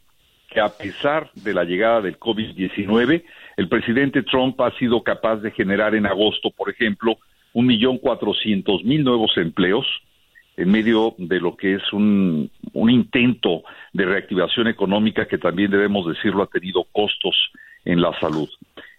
que 0.48 0.60
a 0.60 0.68
pesar 0.68 1.30
de 1.34 1.54
la 1.54 1.64
llegada 1.64 2.00
del 2.00 2.18
COVID-19, 2.18 3.22
el 3.56 3.68
presidente 3.68 4.22
Trump 4.22 4.60
ha 4.60 4.70
sido 4.78 5.02
capaz 5.02 5.36
de 5.36 5.50
generar 5.50 5.94
en 5.94 6.06
agosto, 6.06 6.50
por 6.50 6.70
ejemplo, 6.70 7.18
un 7.52 7.66
millón 7.66 7.98
cuatrocientos 7.98 8.82
mil 8.84 9.04
nuevos 9.04 9.36
empleos, 9.36 9.86
en 10.56 10.70
medio 10.70 11.14
de 11.18 11.40
lo 11.40 11.56
que 11.56 11.74
es 11.74 11.92
un, 11.92 12.50
intento 12.74 13.62
de 13.92 14.04
reactivación 14.04 14.68
económica 14.68 15.26
que 15.26 15.38
también 15.38 15.70
debemos 15.70 16.06
decirlo 16.06 16.42
ha 16.42 16.46
tenido 16.46 16.84
costos 16.92 17.34
en 17.84 18.00
la 18.00 18.18
salud. 18.20 18.48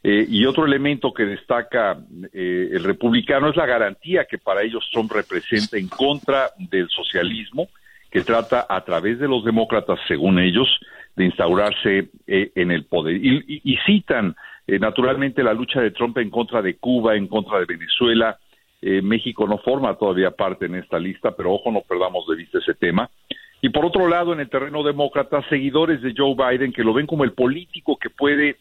Eh, 0.04 0.26
y 0.28 0.46
otro 0.46 0.66
elemento 0.66 1.14
que 1.14 1.26
destaca 1.26 1.98
eh, 2.34 2.70
el 2.72 2.84
republicano 2.84 3.50
es 3.50 3.56
la 3.56 3.66
garantía 3.66 4.26
que 4.26 4.38
para 4.38 4.62
ellos 4.62 4.90
Trump 4.92 5.12
representa 5.12 5.78
en 5.78 5.88
contra 5.88 6.50
del 6.58 6.90
socialismo, 6.90 7.70
que 8.12 8.22
trata 8.22 8.66
a 8.70 8.84
través 8.84 9.20
de 9.20 9.28
los 9.28 9.46
demócratas, 9.46 10.00
según 10.08 10.40
ellos, 10.40 10.68
de 11.16 11.26
instaurarse 11.26 12.10
eh, 12.28 12.52
en 12.56 12.72
el 12.72 12.86
poder. 12.86 13.16
y 13.24 13.78
citan 13.86 14.36
naturalmente 14.66 15.44
la 15.44 15.54
lucha 15.54 15.82
de 15.82 15.92
Trump 15.92 16.18
en 16.18 16.30
contra 16.30 16.62
de 16.62 16.76
Cuba, 16.78 17.16
en 17.16 17.28
contra 17.28 17.60
de 17.60 17.66
Venezuela, 17.66 18.40
eh, 18.86 19.02
México 19.02 19.48
no 19.48 19.60
forma 19.60 19.96
todavía 19.96 20.32
parte 20.32 20.66
en 20.66 20.76
esta 20.76 21.00
lista, 21.00 21.34
pero 21.38 21.54
ojo, 21.54 21.72
no 21.72 21.82
perdamos 21.88 22.28
de 22.28 22.36
vista 22.36 22.58
ese 22.58 22.74
tema. 22.74 23.10
Y 23.62 23.70
por 23.70 23.86
otro 23.86 24.10
lado, 24.10 24.34
en 24.34 24.42
el 24.42 24.50
terreno 24.50 24.84
demócrata, 24.84 25.42
seguidores 25.48 26.02
de 26.02 26.14
Joe 26.18 26.36
Biden 26.36 26.74
que 26.74 26.84
lo 26.84 26.94
ven 26.94 27.08
como 27.08 27.24
el 27.24 27.32
político 27.32 27.96
que 27.96 28.10
puede 28.10 28.58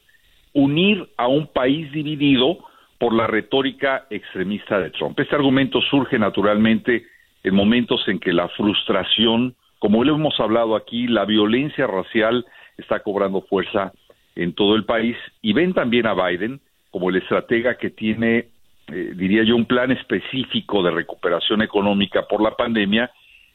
unir 0.53 1.09
a 1.17 1.27
un 1.27 1.49
país 1.49 1.91
dividido 1.91 2.59
por 2.99 3.13
la 3.13 3.27
retórica 3.27 4.07
extremista 4.11 4.79
de 4.79 4.91
Trump. 4.91 5.19
Este 5.19 5.35
argumento 5.35 5.81
surge 5.91 6.21
naturalmente 6.21 7.05
en 7.43 7.55
momentos 7.57 8.07
en 8.07 8.21
que 8.21 8.33
la 8.33 8.47
frustración, 8.51 9.57
como 9.81 10.05
lo 10.05 10.15
hemos 10.15 10.39
hablado 10.39 10.77
aquí, 10.77 11.09
la 11.09 11.25
violencia 11.25 11.89
racial 11.89 12.47
está 12.79 13.01
cobrando 13.01 13.43
fuerza 13.43 13.93
en 14.37 14.55
todo 14.55 14.77
el 14.77 14.85
país 14.85 15.17
y 15.41 15.53
ven 15.53 15.75
también 15.75 16.07
a 16.07 16.15
Biden 16.15 16.61
como 16.93 17.11
el 17.11 17.17
estratega 17.17 17.77
que 17.77 17.91
tiene 17.91 18.53
eh, 18.93 19.13
diría 19.15 19.43
yo, 19.45 19.57
un 19.57 19.67
plan 19.67 19.91
específico 19.91 20.83
de 20.83 20.91
recuperación 20.91 21.63
económica 21.63 22.27
por 22.29 22.43
la 22.43 22.57
pandemia 22.57 23.11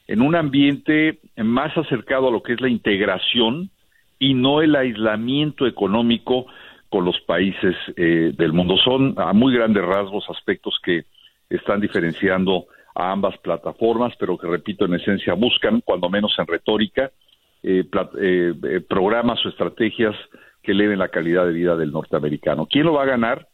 en 0.06 0.22
un 0.22 0.34
ambiente 0.34 1.18
más 1.36 1.76
acercado 1.76 2.28
a 2.28 2.30
lo 2.30 2.42
que 2.42 2.54
es 2.54 2.60
la 2.60 2.68
integración 2.68 3.70
y 4.18 4.34
no 4.34 4.62
el 4.62 4.74
aislamiento 4.74 5.66
económico 5.66 6.46
con 6.88 7.04
los 7.04 7.20
países 7.20 7.76
eh, 7.96 8.32
del 8.36 8.52
mundo. 8.52 8.76
Son 8.78 9.14
a 9.18 9.32
muy 9.32 9.54
grandes 9.54 9.84
rasgos 9.84 10.24
aspectos 10.30 10.78
que 10.82 11.04
están 11.50 11.80
diferenciando 11.80 12.66
a 12.94 13.12
ambas 13.12 13.36
plataformas, 13.38 14.14
pero 14.18 14.36
que, 14.38 14.46
repito, 14.46 14.86
en 14.86 14.94
esencia 14.94 15.34
buscan, 15.34 15.82
cuando 15.82 16.08
menos 16.08 16.34
en 16.38 16.46
retórica, 16.46 17.10
eh, 17.62 17.84
programas 18.88 19.44
o 19.44 19.48
estrategias 19.48 20.16
que 20.62 20.72
eleven 20.72 20.98
la 20.98 21.08
calidad 21.08 21.46
de 21.46 21.52
vida 21.52 21.76
del 21.76 21.92
norteamericano. 21.92 22.66
¿Quién 22.66 22.86
lo 22.86 22.94
va 22.94 23.02
a 23.02 23.06
ganar? 23.06 23.46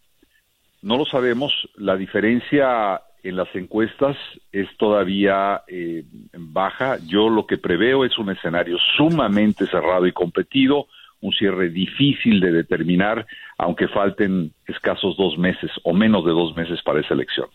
No 0.84 0.98
lo 0.98 1.06
sabemos. 1.06 1.50
La 1.76 1.96
diferencia 1.96 3.00
en 3.22 3.36
las 3.36 3.48
encuestas 3.54 4.18
es 4.52 4.68
todavía 4.76 5.62
eh, 5.66 6.04
baja. 6.36 6.98
Yo 7.06 7.30
lo 7.30 7.46
que 7.46 7.56
preveo 7.56 8.04
es 8.04 8.18
un 8.18 8.28
escenario 8.28 8.76
sumamente 8.98 9.66
cerrado 9.66 10.06
y 10.06 10.12
competido, 10.12 10.86
un 11.22 11.32
cierre 11.32 11.70
difícil 11.70 12.38
de 12.38 12.52
determinar, 12.52 13.26
aunque 13.56 13.88
falten 13.88 14.52
escasos 14.66 15.16
dos 15.16 15.38
meses 15.38 15.70
o 15.84 15.94
menos 15.94 16.22
de 16.26 16.32
dos 16.32 16.54
meses 16.54 16.82
para 16.82 17.00
esa 17.00 17.14
elección. 17.14 17.48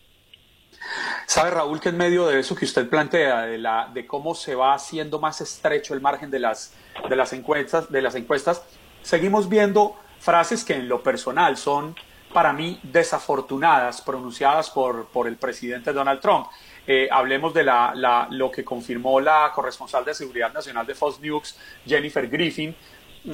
Sabe 1.27 1.51
Raúl 1.51 1.79
que 1.79 1.89
en 1.89 1.97
medio 1.97 2.25
de 2.25 2.39
eso 2.39 2.55
que 2.55 2.65
usted 2.65 2.89
plantea, 2.89 3.43
de, 3.43 3.59
la, 3.59 3.91
de 3.93 4.07
cómo 4.07 4.33
se 4.33 4.55
va 4.55 4.73
haciendo 4.73 5.19
más 5.19 5.39
estrecho 5.39 5.93
el 5.93 6.01
margen 6.01 6.31
de 6.31 6.39
las, 6.39 6.75
de 7.07 7.15
las 7.15 7.31
encuestas, 7.33 7.91
de 7.91 8.01
las 8.01 8.15
encuestas, 8.15 8.65
seguimos 9.03 9.49
viendo 9.49 9.95
frases 10.17 10.65
que 10.65 10.73
en 10.73 10.89
lo 10.89 11.03
personal 11.03 11.57
son 11.57 11.95
para 12.33 12.53
mí 12.53 12.79
desafortunadas 12.83 14.01
pronunciadas 14.01 14.69
por, 14.69 15.07
por 15.07 15.27
el 15.27 15.37
presidente 15.37 15.93
Donald 15.93 16.21
Trump. 16.21 16.47
Eh, 16.87 17.07
hablemos 17.11 17.53
de 17.53 17.63
la, 17.63 18.27
lo 18.31 18.49
que 18.49 18.63
confirmó 18.63 19.19
la 19.19 19.51
corresponsal 19.53 20.03
de 20.05 20.13
Seguridad 20.13 20.51
Nacional 20.51 20.85
de 20.87 20.95
Fox 20.95 21.19
News, 21.19 21.55
Jennifer 21.85 22.27
Griffin, 22.27 22.75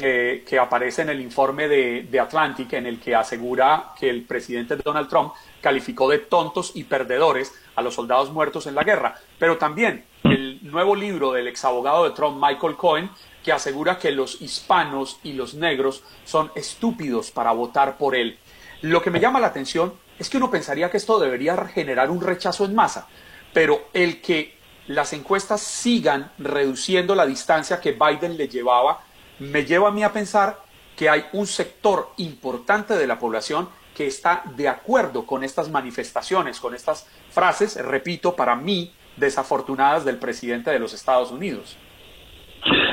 eh, 0.01 0.43
que 0.47 0.59
aparece 0.59 1.03
en 1.03 1.09
el 1.09 1.21
informe 1.21 1.67
de, 1.67 2.07
de, 2.09 2.19
Atlantic, 2.19 2.73
en 2.73 2.87
el 2.87 2.99
que 2.99 3.15
asegura 3.15 3.93
que 3.97 4.09
el 4.09 4.23
presidente 4.23 4.75
Donald 4.75 5.07
Trump 5.07 5.33
calificó 5.61 6.09
de 6.09 6.19
tontos 6.19 6.71
y 6.75 6.83
perdedores 6.83 7.53
a 7.75 7.81
los 7.81 7.93
soldados 7.93 8.31
muertos 8.31 8.67
en 8.67 8.75
la 8.75 8.83
guerra. 8.83 9.15
Pero 9.39 9.57
también 9.57 10.03
el 10.23 10.59
nuevo 10.63 10.95
libro 10.95 11.31
del 11.31 11.47
exabogado 11.47 12.03
de 12.03 12.15
Trump, 12.15 12.43
Michael 12.43 12.75
Cohen, 12.75 13.09
que 13.43 13.51
asegura 13.51 13.99
que 13.99 14.11
los 14.11 14.41
hispanos 14.41 15.19
y 15.23 15.33
los 15.33 15.53
negros 15.53 16.03
son 16.23 16.51
estúpidos 16.55 17.29
para 17.29 17.51
votar 17.51 17.97
por 17.97 18.15
él. 18.15 18.39
Lo 18.86 19.01
que 19.01 19.09
me 19.09 19.19
llama 19.19 19.39
la 19.39 19.47
atención 19.47 19.93
es 20.19 20.29
que 20.29 20.38
uno 20.38 20.51
pensaría 20.51 20.91
que 20.91 20.97
esto 20.97 21.19
debería 21.19 21.57
generar 21.65 22.11
un 22.11 22.21
rechazo 22.21 22.65
en 22.65 22.75
masa, 22.75 23.07
pero 23.51 23.88
el 23.93 24.21
que 24.21 24.53
las 24.86 25.11
encuestas 25.13 25.61
sigan 25.61 26.29
reduciendo 26.38 27.15
la 27.15 27.25
distancia 27.25 27.81
que 27.81 27.93
Biden 27.93 28.38
le 28.38 28.47
llevaba, 28.47 28.99
me 29.39 29.65
lleva 29.65 29.88
a 29.88 29.91
mí 29.91 30.03
a 30.03 30.13
pensar 30.13 30.59
que 30.95 31.09
hay 31.09 31.23
un 31.33 31.47
sector 31.47 32.11
importante 32.17 32.95
de 32.95 33.07
la 33.07 33.17
población 33.17 33.69
que 33.97 34.05
está 34.05 34.43
de 34.55 34.69
acuerdo 34.69 35.25
con 35.25 35.43
estas 35.43 35.71
manifestaciones, 35.71 36.59
con 36.59 36.75
estas 36.75 37.09
frases, 37.31 37.83
repito, 37.83 38.36
para 38.36 38.55
mí, 38.55 38.91
desafortunadas 39.17 40.05
del 40.05 40.17
presidente 40.17 40.69
de 40.69 40.77
los 40.77 40.93
Estados 40.93 41.31
Unidos. 41.31 41.75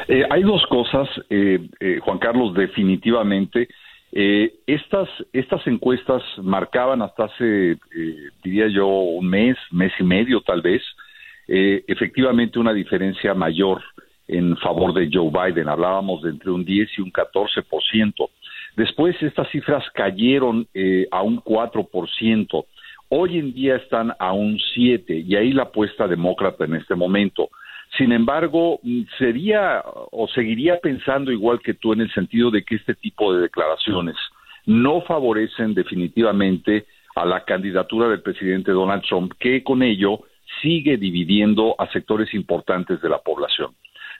Eh, 0.08 0.24
hay 0.30 0.42
dos 0.42 0.64
cosas, 0.70 1.06
eh, 1.28 1.68
eh, 1.80 1.98
Juan 2.02 2.18
Carlos, 2.18 2.54
definitivamente. 2.54 3.68
Estas, 4.12 5.08
estas 5.32 5.66
encuestas 5.66 6.22
marcaban 6.42 7.00
hasta 7.00 7.24
hace, 7.24 7.78
diría 8.44 8.68
yo, 8.68 8.86
un 8.86 9.26
mes, 9.26 9.56
mes 9.70 9.92
y 9.98 10.04
medio 10.04 10.42
tal 10.42 10.60
vez, 10.60 10.82
efectivamente 11.48 12.58
una 12.58 12.74
diferencia 12.74 13.32
mayor 13.32 13.82
en 14.28 14.56
favor 14.58 14.92
de 14.92 15.08
Joe 15.12 15.30
Biden. 15.30 15.68
Hablábamos 15.68 16.22
de 16.22 16.30
entre 16.30 16.50
un 16.50 16.64
10 16.64 16.90
y 16.98 17.00
un 17.00 17.12
14%. 17.12 18.28
Después 18.76 19.20
estas 19.22 19.50
cifras 19.50 19.84
cayeron 19.94 20.66
a 21.10 21.22
un 21.22 21.42
4%. 21.42 22.64
Hoy 23.08 23.38
en 23.38 23.52
día 23.52 23.76
están 23.76 24.14
a 24.18 24.32
un 24.32 24.58
7 24.74 25.24
y 25.26 25.36
ahí 25.36 25.52
la 25.52 25.64
apuesta 25.64 26.08
demócrata 26.08 26.64
en 26.64 26.76
este 26.76 26.94
momento. 26.94 27.50
Sin 27.98 28.12
embargo, 28.12 28.80
sería 29.18 29.82
o 29.84 30.26
seguiría 30.28 30.78
pensando 30.78 31.30
igual 31.30 31.60
que 31.60 31.74
tú 31.74 31.92
en 31.92 32.00
el 32.00 32.12
sentido 32.12 32.50
de 32.50 32.64
que 32.64 32.76
este 32.76 32.94
tipo 32.94 33.34
de 33.34 33.42
declaraciones 33.42 34.16
no 34.64 35.02
favorecen 35.02 35.74
definitivamente 35.74 36.86
a 37.14 37.26
la 37.26 37.44
candidatura 37.44 38.08
del 38.08 38.22
presidente 38.22 38.72
Donald 38.72 39.02
Trump, 39.02 39.32
que 39.38 39.62
con 39.62 39.82
ello 39.82 40.20
sigue 40.62 40.96
dividiendo 40.96 41.74
a 41.78 41.86
sectores 41.88 42.32
importantes 42.32 43.00
de 43.02 43.08
la 43.10 43.18
población. 43.18 43.74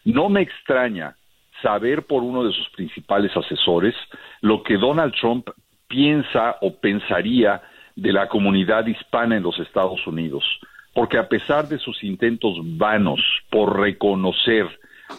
No 0.04 0.28
me 0.28 0.42
extraña 0.42 1.16
saber 1.62 2.06
por 2.06 2.22
uno 2.22 2.44
de 2.44 2.52
sus 2.52 2.68
principales 2.70 3.34
asesores 3.34 3.94
lo 4.42 4.62
que 4.62 4.76
Donald 4.76 5.14
Trump 5.18 5.48
piensa 5.88 6.56
o 6.60 6.74
pensaría 6.78 7.62
de 7.96 8.12
la 8.12 8.28
comunidad 8.28 8.86
hispana 8.86 9.36
en 9.36 9.42
los 9.42 9.58
Estados 9.60 10.06
Unidos 10.06 10.44
porque 10.94 11.18
a 11.18 11.28
pesar 11.28 11.68
de 11.68 11.78
sus 11.78 12.02
intentos 12.04 12.58
vanos 12.62 13.20
por 13.50 13.78
reconocer 13.78 14.66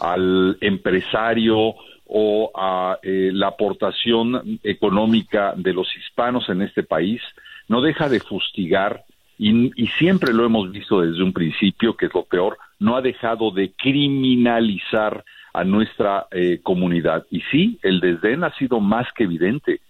al 0.00 0.56
empresario 0.60 1.74
o 2.06 2.50
a 2.54 2.98
eh, 3.02 3.30
la 3.32 3.48
aportación 3.48 4.60
económica 4.62 5.54
de 5.56 5.72
los 5.72 5.88
hispanos 5.96 6.48
en 6.48 6.62
este 6.62 6.82
país, 6.82 7.20
no 7.68 7.80
deja 7.80 8.08
de 8.08 8.20
fustigar 8.20 9.04
y, 9.38 9.86
siempre 9.98 10.32
lo 10.32 10.44
hemos 10.44 10.70
visto 10.70 11.00
desde 11.00 11.22
un 11.22 11.32
principio, 11.32 11.96
que 11.96 12.06
es 12.06 12.14
lo 12.14 12.24
peor, 12.24 12.56
no 12.78 12.96
ha 12.96 13.02
dejado 13.02 13.50
de 13.50 13.72
criminalizar 13.72 15.24
a 15.52 15.64
nuestra 15.64 16.26
eh, 16.30 16.60
comunidad. 16.62 17.26
Y 17.30 17.40
sí, 17.50 17.78
el 17.82 18.00
desdén 18.00 18.44
ha 18.44 18.54
sido 18.54 18.80
más 18.80 19.06
que 19.12 19.24
evidente. 19.24 19.80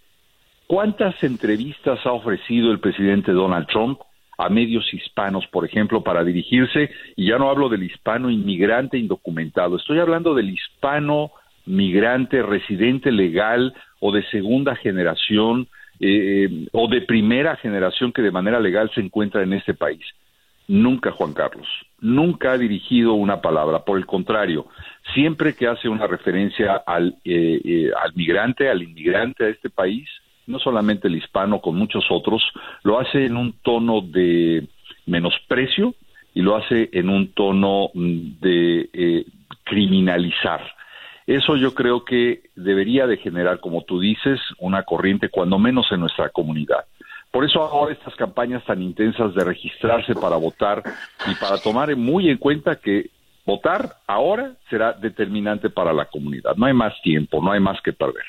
¿Cuántas 0.66 1.22
entrevistas 1.22 2.04
ha 2.06 2.12
ofrecido 2.12 2.70
el 2.72 2.80
presidente 2.80 3.32
Donald 3.32 3.66
Trump 3.66 4.00
a 4.36 4.48
medios 4.48 4.92
hispanos, 4.92 5.46
por 5.48 5.64
ejemplo, 5.64 6.02
para 6.02 6.24
dirigirse, 6.24 6.90
y 7.16 7.28
ya 7.28 7.38
no 7.38 7.50
hablo 7.50 7.68
del 7.68 7.82
hispano 7.82 8.30
inmigrante 8.30 8.98
indocumentado, 8.98 9.76
estoy 9.76 9.98
hablando 9.98 10.34
del 10.34 10.50
hispano 10.50 11.30
migrante 11.66 12.42
residente 12.42 13.10
legal 13.10 13.74
o 14.00 14.12
de 14.12 14.22
segunda 14.30 14.76
generación 14.76 15.66
eh, 16.00 16.66
o 16.72 16.88
de 16.88 17.02
primera 17.02 17.56
generación 17.56 18.12
que 18.12 18.22
de 18.22 18.30
manera 18.30 18.60
legal 18.60 18.90
se 18.94 19.00
encuentra 19.00 19.42
en 19.42 19.52
este 19.52 19.74
país. 19.74 20.04
Nunca, 20.66 21.10
Juan 21.12 21.34
Carlos, 21.34 21.68
nunca 22.00 22.52
ha 22.52 22.58
dirigido 22.58 23.14
una 23.14 23.40
palabra. 23.40 23.84
Por 23.84 23.98
el 23.98 24.06
contrario, 24.06 24.66
siempre 25.14 25.54
que 25.54 25.66
hace 25.66 25.88
una 25.88 26.06
referencia 26.06 26.82
al, 26.86 27.16
eh, 27.24 27.60
eh, 27.64 27.90
al 28.02 28.14
migrante, 28.14 28.68
al 28.68 28.82
inmigrante 28.82 29.44
a 29.44 29.48
este 29.48 29.68
país, 29.68 30.08
no 30.46 30.58
solamente 30.58 31.08
el 31.08 31.16
hispano, 31.16 31.60
con 31.60 31.76
muchos 31.76 32.04
otros, 32.10 32.42
lo 32.82 32.98
hace 32.98 33.26
en 33.26 33.36
un 33.36 33.54
tono 33.62 34.00
de 34.00 34.66
menosprecio 35.06 35.94
y 36.34 36.42
lo 36.42 36.56
hace 36.56 36.90
en 36.92 37.08
un 37.08 37.32
tono 37.32 37.90
de 37.94 38.90
eh, 38.92 39.26
criminalizar. 39.64 40.60
Eso 41.26 41.56
yo 41.56 41.74
creo 41.74 42.04
que 42.04 42.42
debería 42.54 43.06
de 43.06 43.16
generar, 43.16 43.60
como 43.60 43.82
tú 43.82 44.00
dices, 44.00 44.38
una 44.58 44.82
corriente, 44.82 45.30
cuando 45.30 45.58
menos 45.58 45.86
en 45.90 46.00
nuestra 46.00 46.28
comunidad. 46.28 46.84
Por 47.30 47.44
eso 47.44 47.62
ahora 47.62 47.92
estas 47.92 48.14
campañas 48.14 48.64
tan 48.64 48.82
intensas 48.82 49.34
de 49.34 49.42
registrarse 49.42 50.14
para 50.14 50.36
votar 50.36 50.82
y 51.26 51.34
para 51.34 51.58
tomar 51.58 51.94
muy 51.96 52.28
en 52.28 52.36
cuenta 52.36 52.76
que 52.76 53.10
votar 53.44 53.96
ahora 54.06 54.52
será 54.70 54.92
determinante 54.92 55.70
para 55.70 55.92
la 55.92 56.04
comunidad. 56.04 56.54
No 56.56 56.66
hay 56.66 56.74
más 56.74 56.94
tiempo, 57.02 57.42
no 57.42 57.52
hay 57.52 57.60
más 57.60 57.80
que 57.82 57.92
perder. 57.92 58.24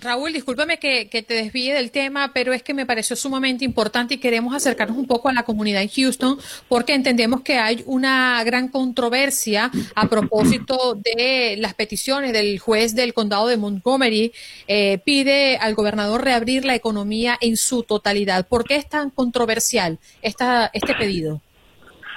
Raúl, 0.00 0.32
discúlpame 0.32 0.78
que, 0.78 1.06
te 1.06 1.34
desvíe 1.34 1.72
del 1.72 1.90
tema, 1.90 2.32
pero 2.32 2.52
es 2.52 2.62
que 2.62 2.74
me 2.74 2.86
pareció 2.86 3.16
sumamente 3.16 3.64
importante 3.64 4.14
y 4.14 4.18
queremos 4.18 4.54
acercarnos 4.54 4.96
un 4.96 5.06
poco 5.06 5.28
a 5.28 5.32
la 5.32 5.42
comunidad 5.42 5.82
en 5.82 5.88
Houston 5.88 6.38
porque 6.68 6.94
entendemos 6.94 7.42
que 7.42 7.58
hay 7.58 7.82
una 7.86 8.42
gran 8.44 8.68
controversia 8.68 9.70
a 9.94 10.08
propósito 10.08 10.94
de 10.94 11.56
las 11.58 11.74
peticiones 11.74 12.32
del 12.32 12.58
juez 12.58 12.94
del 12.94 13.14
condado 13.14 13.48
de 13.48 13.56
Montgomery. 13.56 14.32
Eh, 14.66 14.98
pide 15.04 15.56
al 15.56 15.74
gobernador 15.74 16.24
reabrir 16.24 16.64
la 16.64 16.74
economía 16.74 17.36
en 17.40 17.56
su 17.56 17.82
totalidad. 17.82 18.46
¿Por 18.46 18.64
qué 18.64 18.76
es 18.76 18.88
tan 18.88 19.10
controversial 19.10 19.98
este 20.22 20.94
pedido? 20.94 21.40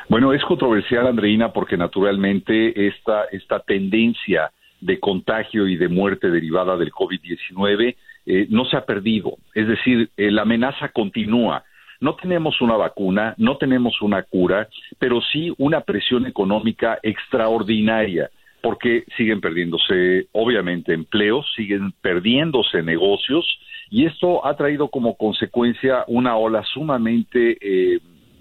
Bueno, 0.10 0.34
es 0.34 0.44
controversial, 0.44 1.08
Andreina, 1.08 1.54
porque 1.54 1.78
naturalmente 1.78 2.88
esta, 2.88 3.26
esta 3.32 3.60
tendencia 3.62 4.52
de 4.82 5.00
contagio 5.00 5.68
y 5.68 5.78
de 5.78 5.88
muerte 5.88 6.30
derivada 6.30 6.76
del 6.76 6.92
COVID-19 6.92 7.96
eh, 8.26 8.48
no 8.50 8.66
se 8.66 8.78
ha 8.78 8.86
perdido. 8.86 9.38
Es 9.54 9.68
decir, 9.68 10.10
eh, 10.18 10.32
la 10.32 10.42
amenaza 10.44 10.90
continúa. 10.90 11.64
No 12.00 12.16
tenemos 12.16 12.60
una 12.62 12.76
vacuna, 12.76 13.36
no 13.38 13.58
tenemos 13.58 14.02
una 14.02 14.24
cura, 14.24 14.68
pero 14.98 15.22
sí 15.22 15.54
una 15.58 15.82
presión 15.82 16.26
económica 16.26 17.00
extraordinaria, 17.04 18.32
porque 18.62 19.06
siguen 19.18 19.40
perdiéndose, 19.40 20.28
obviamente, 20.32 20.94
empleos, 20.94 21.46
siguen 21.56 21.94
perdiéndose 22.02 22.82
negocios, 22.82 23.46
y 23.92 24.06
esto 24.06 24.46
ha 24.46 24.56
traído 24.56 24.90
como 24.90 25.16
consecuencia 25.16 26.04
una 26.08 26.38
ola 26.38 26.64
sumamente 26.64 27.58
eh, 27.62 28.00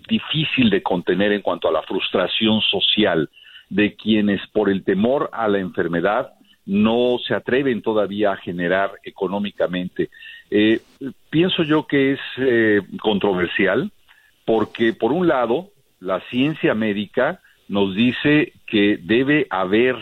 difícil 0.09 0.71
de 0.71 0.83
contener 0.83 1.33
en 1.33 1.43
cuanto 1.43 1.69
a 1.69 1.73
la 1.73 1.83
frustración 1.83 2.61
social 2.63 3.29
de 3.71 3.95
quienes 3.95 4.47
por 4.49 4.69
el 4.69 4.85
temor 4.85 5.31
a 5.33 5.49
la 5.49 5.59
enfermedad 5.59 6.33
no 6.67 7.19
se 7.27 7.35
atreven 7.35 7.83
todavía 7.83 8.33
a 8.33 8.37
generar 8.37 8.93
económicamente. 9.03 10.11
Eh, 10.51 10.81
pienso 11.31 11.63
yo 11.63 11.87
que 11.87 12.13
es 12.13 12.21
eh, 12.37 12.83
controversial 13.01 13.91
porque, 14.45 14.93
por 14.93 15.13
un 15.13 15.27
lado, 15.27 15.71
la 16.01 16.21
ciencia 16.31 16.75
médica 16.75 17.41
nos 17.69 17.95
dice 17.95 18.53
que 18.67 18.99
debe 19.03 19.47
haber 19.49 19.97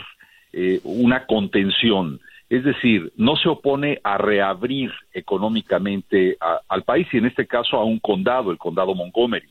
eh, 0.51 0.79
una 0.83 1.25
contención, 1.25 2.19
es 2.49 2.63
decir, 2.63 3.13
no 3.15 3.35
se 3.35 3.47
opone 3.47 3.99
a 4.03 4.17
reabrir 4.17 4.91
económicamente 5.13 6.37
al 6.67 6.81
país 6.81 7.07
y 7.11 7.17
en 7.17 7.27
este 7.27 7.45
caso 7.45 7.77
a 7.77 7.83
un 7.83 7.99
condado, 7.99 8.49
el 8.49 8.57
condado 8.57 8.95
Montgomery, 8.95 9.47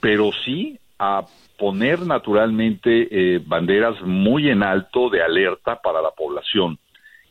pero 0.00 0.30
sí 0.44 0.78
a 1.02 1.24
poner 1.58 2.00
naturalmente 2.00 3.08
eh, 3.10 3.40
banderas 3.42 3.98
muy 4.02 4.50
en 4.50 4.62
alto 4.62 5.08
de 5.08 5.22
alerta 5.22 5.80
para 5.80 6.02
la 6.02 6.10
población, 6.10 6.78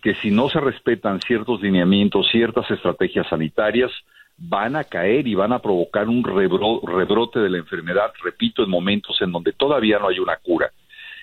que 0.01 0.15
si 0.15 0.31
no 0.31 0.49
se 0.49 0.59
respetan 0.59 1.21
ciertos 1.21 1.61
lineamientos, 1.61 2.27
ciertas 2.31 2.69
estrategias 2.71 3.27
sanitarias, 3.29 3.91
van 4.37 4.75
a 4.75 4.85
caer 4.85 5.27
y 5.27 5.35
van 5.35 5.53
a 5.53 5.59
provocar 5.59 6.09
un 6.09 6.23
rebrote 6.23 7.39
de 7.39 7.49
la 7.49 7.59
enfermedad, 7.59 8.11
repito, 8.23 8.63
en 8.63 8.71
momentos 8.71 9.21
en 9.21 9.31
donde 9.31 9.53
todavía 9.53 9.99
no 9.99 10.07
hay 10.07 10.17
una 10.17 10.37
cura. 10.37 10.71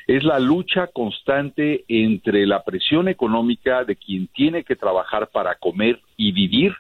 Es 0.06 0.22
la 0.22 0.38
lucha 0.38 0.86
constante 0.86 1.84
entre 1.88 2.46
la 2.46 2.62
presión 2.62 3.08
económica 3.08 3.82
de 3.82 3.96
quien 3.96 4.28
tiene 4.28 4.62
que 4.62 4.76
trabajar 4.76 5.30
para 5.32 5.56
comer 5.56 6.00
y 6.16 6.30
vivir 6.30 6.76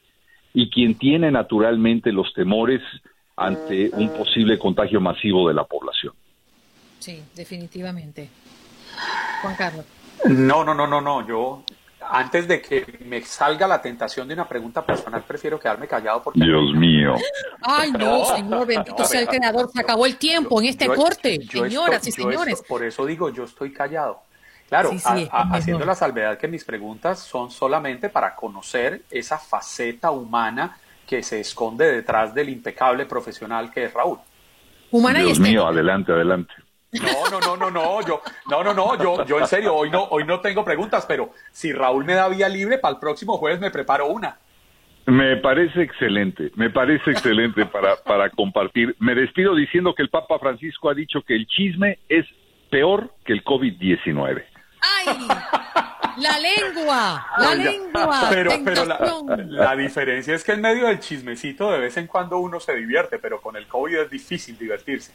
y 0.54 0.70
quien 0.70 0.96
tiene 0.96 1.32
naturalmente 1.32 2.12
los 2.12 2.32
temores 2.34 2.82
ante 3.36 3.90
un 3.92 4.08
posible 4.10 4.58
contagio 4.58 5.00
masivo 5.00 5.48
de 5.48 5.54
la 5.54 5.64
población. 5.64 6.14
Sí, 6.98 7.22
definitivamente. 7.34 8.28
Juan 9.42 9.54
Carlos. 9.54 9.84
No, 10.24 10.64
no, 10.64 10.74
no, 10.74 10.86
no, 10.86 11.00
no. 11.00 11.26
Yo, 11.26 11.62
antes 12.00 12.48
de 12.48 12.62
que 12.62 12.98
me 13.04 13.20
salga 13.22 13.68
la 13.68 13.82
tentación 13.82 14.26
de 14.26 14.34
una 14.34 14.48
pregunta 14.48 14.84
personal, 14.84 15.22
prefiero 15.22 15.60
quedarme 15.60 15.86
callado 15.86 16.22
porque... 16.22 16.40
Dios 16.40 16.74
mío. 16.74 17.14
Ay, 17.62 17.92
no, 17.92 18.24
señor, 18.24 18.66
bendito 18.66 19.04
sea 19.04 19.20
el 19.20 19.28
creador. 19.28 19.70
Se 19.72 19.80
acabó 19.80 20.06
el 20.06 20.16
tiempo 20.16 20.60
en 20.60 20.68
este 20.68 20.86
corte, 20.88 21.38
señoras 21.46 22.06
y 22.06 22.12
señores. 22.12 22.62
por 22.66 22.82
eso 22.82 23.04
digo, 23.04 23.28
yo 23.30 23.44
estoy 23.44 23.72
callado. 23.72 24.22
Claro, 24.68 24.90
haciendo 25.52 25.84
la 25.84 25.94
salvedad 25.94 26.38
que 26.38 26.48
mis 26.48 26.64
preguntas 26.64 27.20
son 27.20 27.52
solamente 27.52 28.08
para 28.08 28.34
conocer 28.34 29.02
esa 29.10 29.38
faceta 29.38 30.10
humana 30.10 30.76
que 31.06 31.22
se 31.22 31.40
esconde 31.40 31.92
detrás 31.92 32.34
del 32.34 32.48
impecable 32.48 33.06
profesional 33.06 33.70
que 33.70 33.84
es 33.84 33.94
Raúl. 33.94 34.18
Humana 34.90 35.20
Dios 35.20 35.38
mío, 35.38 35.66
adelante, 35.66 36.12
adelante. 36.12 36.52
No, 36.92 37.30
no, 37.30 37.40
no, 37.40 37.56
no, 37.56 37.70
no, 37.70 38.06
yo, 38.06 38.22
no, 38.48 38.62
no, 38.62 38.72
no, 38.72 39.02
yo, 39.02 39.24
yo 39.26 39.38
en 39.38 39.46
serio, 39.46 39.74
hoy 39.74 39.90
no, 39.90 40.04
hoy 40.04 40.24
no 40.24 40.40
tengo 40.40 40.64
preguntas, 40.64 41.04
pero 41.06 41.30
si 41.50 41.72
Raúl 41.72 42.04
me 42.04 42.14
da 42.14 42.28
vía 42.28 42.48
libre, 42.48 42.78
para 42.78 42.94
el 42.94 43.00
próximo 43.00 43.36
jueves 43.36 43.60
me 43.60 43.70
preparo 43.70 44.06
una. 44.06 44.38
Me 45.06 45.36
parece 45.36 45.82
excelente, 45.82 46.50
me 46.56 46.70
parece 46.70 47.10
excelente 47.10 47.66
para, 47.66 47.96
para 47.96 48.30
compartir. 48.30 48.96
Me 48.98 49.14
despido 49.14 49.54
diciendo 49.54 49.94
que 49.94 50.02
el 50.02 50.10
Papa 50.10 50.38
Francisco 50.38 50.88
ha 50.88 50.94
dicho 50.94 51.22
que 51.22 51.34
el 51.34 51.46
chisme 51.46 51.98
es 52.08 52.26
peor 52.70 53.12
que 53.24 53.32
el 53.32 53.44
COVID-19. 53.44 54.44
¡Ay! 54.80 55.28
La 56.18 56.38
lengua, 56.38 57.26
la 57.38 57.54
lengua. 57.54 58.26
Pero, 58.30 58.50
pero 58.64 58.84
la, 58.84 59.76
diferencia 59.76 60.34
es 60.34 60.44
que 60.44 60.52
en 60.52 60.60
medio 60.60 60.86
del 60.86 61.00
chismecito 61.00 61.70
de 61.70 61.78
vez 61.78 61.96
en 61.96 62.06
cuando 62.06 62.38
uno 62.38 62.60
se 62.60 62.74
divierte, 62.74 63.18
pero 63.18 63.40
con 63.40 63.56
el 63.56 63.66
COVID 63.66 63.96
es 63.96 64.10
difícil 64.10 64.56
divertirse. 64.56 65.12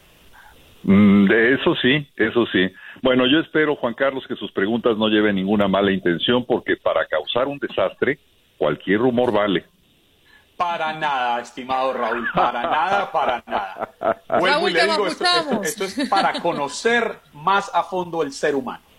Mm, 0.84 1.32
eso 1.32 1.76
sí, 1.82 2.08
eso 2.16 2.46
sí. 2.52 2.72
Bueno, 3.02 3.26
yo 3.28 3.40
espero, 3.40 3.76
Juan 3.76 3.94
Carlos, 3.94 4.26
que 4.28 4.36
sus 4.36 4.52
preguntas 4.52 4.98
no 4.98 5.08
lleven 5.08 5.36
ninguna 5.36 5.68
mala 5.68 5.92
intención, 5.92 6.46
porque 6.46 6.78
para 6.78 7.06
causar 7.08 7.48
un 7.48 7.60
desastre, 7.60 8.20
cualquier 8.58 9.00
rumor 9.00 9.32
vale. 9.32 9.66
Para 10.58 10.94
nada, 10.94 11.42
estimado 11.42 11.94
Raúl, 11.94 12.28
para 12.36 12.62
nada, 12.62 13.12
para 13.12 13.44
nada. 13.48 13.90
Vuelvo 14.40 14.70
y 14.70 14.74
le 14.74 14.84
digo, 14.84 15.08
esto 15.08 15.86
es 15.86 16.08
para 16.08 16.34
conocer 16.40 17.16
más 17.34 17.72
a 17.74 17.84
fondo 17.84 18.22
el 18.22 18.32
ser 18.32 18.54
humano. 18.54 18.91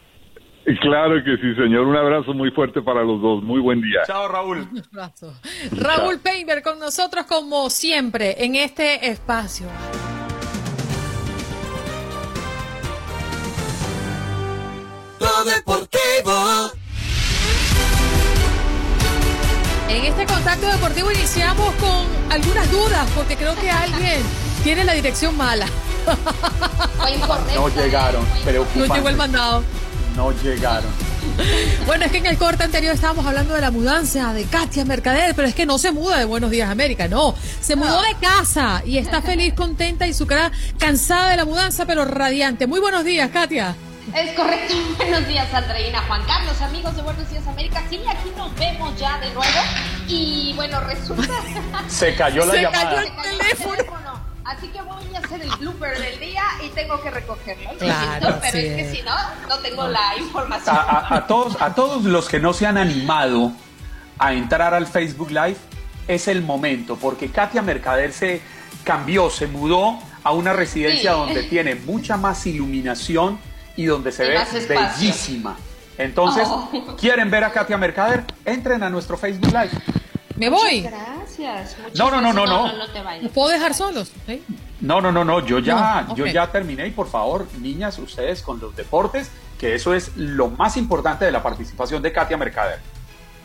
Claro 0.80 1.22
que 1.24 1.36
sí, 1.38 1.54
señor. 1.54 1.86
Un 1.86 1.96
abrazo 1.96 2.34
muy 2.34 2.50
fuerte 2.50 2.82
para 2.82 3.02
los 3.02 3.20
dos. 3.20 3.42
Muy 3.42 3.60
buen 3.60 3.80
día. 3.80 4.00
Chao, 4.06 4.28
Raúl. 4.28 4.68
Un 4.70 4.82
abrazo. 4.92 5.34
Raúl 5.72 6.18
Painter 6.20 6.62
con 6.62 6.78
nosotros 6.78 7.26
como 7.26 7.68
siempre 7.70 8.44
en 8.44 8.54
este 8.54 9.08
espacio. 9.08 9.66
deportivo. 15.44 16.70
En 19.88 20.04
este 20.04 20.26
contacto 20.26 20.66
deportivo 20.66 21.10
iniciamos 21.10 21.74
con 21.74 22.32
algunas 22.32 22.70
dudas 22.70 23.10
porque 23.14 23.36
creo 23.36 23.54
que 23.56 23.70
alguien 23.70 24.22
tiene 24.62 24.84
la 24.84 24.92
dirección 24.94 25.36
mala. 25.36 25.66
No 27.54 27.68
llegaron, 27.68 28.24
No 28.74 28.94
llegó 28.94 29.08
el 29.08 29.16
mandado. 29.16 29.62
No 30.16 30.32
llegaron. 30.32 30.90
Bueno, 31.86 32.04
es 32.04 32.12
que 32.12 32.18
en 32.18 32.26
el 32.26 32.36
corte 32.38 32.62
anterior 32.64 32.94
estábamos 32.94 33.26
hablando 33.26 33.54
de 33.54 33.60
la 33.60 33.70
mudanza 33.70 34.32
de 34.32 34.44
Katia 34.44 34.84
Mercader, 34.84 35.34
pero 35.34 35.48
es 35.48 35.54
que 35.54 35.66
no 35.66 35.78
se 35.78 35.90
muda 35.90 36.18
de 36.18 36.24
Buenos 36.24 36.50
Días 36.50 36.70
América, 36.70 37.08
no. 37.08 37.34
Se 37.60 37.74
mudó 37.74 38.00
de 38.02 38.14
casa 38.20 38.82
y 38.84 38.98
está 38.98 39.22
feliz, 39.22 39.54
contenta 39.54 40.06
y 40.06 40.14
su 40.14 40.26
cara 40.26 40.52
cansada 40.78 41.30
de 41.30 41.36
la 41.38 41.44
mudanza, 41.44 41.86
pero 41.86 42.04
radiante. 42.04 42.66
Muy 42.66 42.80
buenos 42.80 43.04
días, 43.04 43.30
Katia. 43.30 43.74
Es 44.14 44.32
correcto. 44.32 44.74
Buenos 44.98 45.26
días, 45.26 45.52
Andreina, 45.54 46.02
Juan 46.02 46.22
Carlos, 46.26 46.60
amigos 46.60 46.94
de 46.96 47.02
Buenos 47.02 47.30
Días 47.30 47.46
América. 47.46 47.82
Sí, 47.88 48.00
aquí 48.06 48.30
nos 48.36 48.54
vemos 48.56 48.98
ya 48.98 49.18
de 49.18 49.32
nuevo. 49.32 49.60
Y 50.06 50.52
bueno, 50.54 50.80
resulta. 50.80 51.32
Se 51.88 52.14
cayó 52.14 52.44
la 52.44 52.52
Se 52.52 52.62
llamada. 52.62 52.96
Cayó 52.96 53.00
el 53.00 53.38
teléfono. 53.38 54.01
Así 54.45 54.68
que 54.68 54.82
voy 54.82 55.14
a 55.14 55.18
hacer 55.18 55.40
el 55.43 55.51
blooper 55.57 55.99
del 55.99 56.18
día 56.18 56.43
y 56.64 56.68
tengo 56.70 57.01
que 57.01 57.11
recogerlo. 57.11 57.70
Claro, 57.78 58.38
pero 58.40 58.59
es 58.59 58.74
que 58.74 58.97
si 58.97 59.03
no, 59.03 59.14
no 59.49 59.59
tengo 59.59 59.86
la 59.86 60.16
información. 60.18 60.76
A, 60.76 61.26
todos, 61.26 61.61
a 61.61 61.74
todos 61.74 62.05
los 62.05 62.28
que 62.28 62.40
no 62.40 62.53
se 62.53 62.66
han 62.66 62.76
animado 62.76 63.53
a 64.18 64.32
entrar 64.32 64.74
al 64.74 64.86
Facebook 64.86 65.30
Live, 65.30 65.57
es 66.09 66.28
el 66.28 66.43
momento, 66.43 66.97
porque 66.97 67.30
Katia 67.30 67.62
Mercader 67.62 68.12
se 68.12 68.40
cambió, 68.84 69.30
se 69.30 69.47
mudó 69.47 69.99
a 70.24 70.32
una 70.32 70.53
residencia 70.53 71.12
donde 71.12 71.45
tiene 71.45 71.74
mucha 71.76 72.16
más 72.16 72.47
iluminación 72.47 73.38
y 73.76 73.84
donde 73.84 74.12
se 74.12 74.24
ve 74.24 74.38
bellísima. 74.68 75.57
Entonces, 75.99 76.49
oh. 76.49 76.97
¿quieren 76.99 77.30
ver 77.30 77.45
a 77.45 77.53
Katia 77.53 77.76
Mercader? 77.76 78.24
Entren 78.45 78.82
a 78.82 78.90
nuestro 78.90 79.16
Facebook 79.16 79.53
Live. 79.53 80.01
Me 80.37 80.49
voy. 80.49 80.83
gracias. 80.83 81.76
No, 81.95 82.11
no, 82.11 82.20
no, 82.20 82.33
no, 82.33 82.47
no. 82.47 82.72
no, 82.72 83.28
puedo 83.30 83.49
dejar 83.51 83.74
solos? 83.74 84.12
No, 84.80 85.01
no, 85.01 85.12
no, 85.12 85.24
no. 85.24 85.45
Yo 85.47 85.59
ya, 85.59 86.07
yo 86.14 86.26
ya 86.26 86.51
terminé 86.51 86.87
y 86.87 86.91
por 86.91 87.09
favor, 87.09 87.47
niñas, 87.61 87.99
ustedes 87.99 88.43
con 88.43 88.61
los 88.61 88.74
deportes, 88.74 89.30
que 89.59 89.74
eso 89.74 89.95
es 89.95 90.16
lo 90.16 90.49
más 90.49 90.76
importante 90.76 91.24
de 91.24 91.33
la 91.33 91.43
participación 91.43 92.03
de 92.03 92.12
Katia 92.12 92.37
Mercader. 92.37 92.80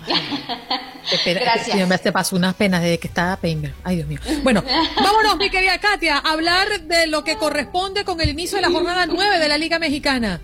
Espera, 1.12 1.42
Gracias. 1.42 1.88
me 1.88 1.98
te 1.98 2.12
pasó 2.12 2.36
unas 2.36 2.54
penas 2.56 2.82
desde 2.82 3.00
que 3.00 3.08
estaba 3.08 3.36
Painter. 3.36 3.74
Ay, 3.84 3.98
Dios 3.98 4.08
mío. 4.08 4.20
Bueno, 4.44 4.64
vámonos, 4.96 5.38
mi 5.38 5.50
querida 5.50 5.80
Katia, 5.80 6.18
a 6.18 6.32
hablar 6.32 6.82
de 6.82 7.08
lo 7.08 7.24
que 7.24 7.38
corresponde 7.38 8.06
con 8.06 8.22
el 8.22 8.30
inicio 8.30 8.58
de 8.58 8.64
la 8.64 8.72
jornada 8.72 9.06
9 9.06 9.40
de 9.40 9.48
la 9.48 9.58
Liga 9.58 9.80
Mexicana. 9.80 10.42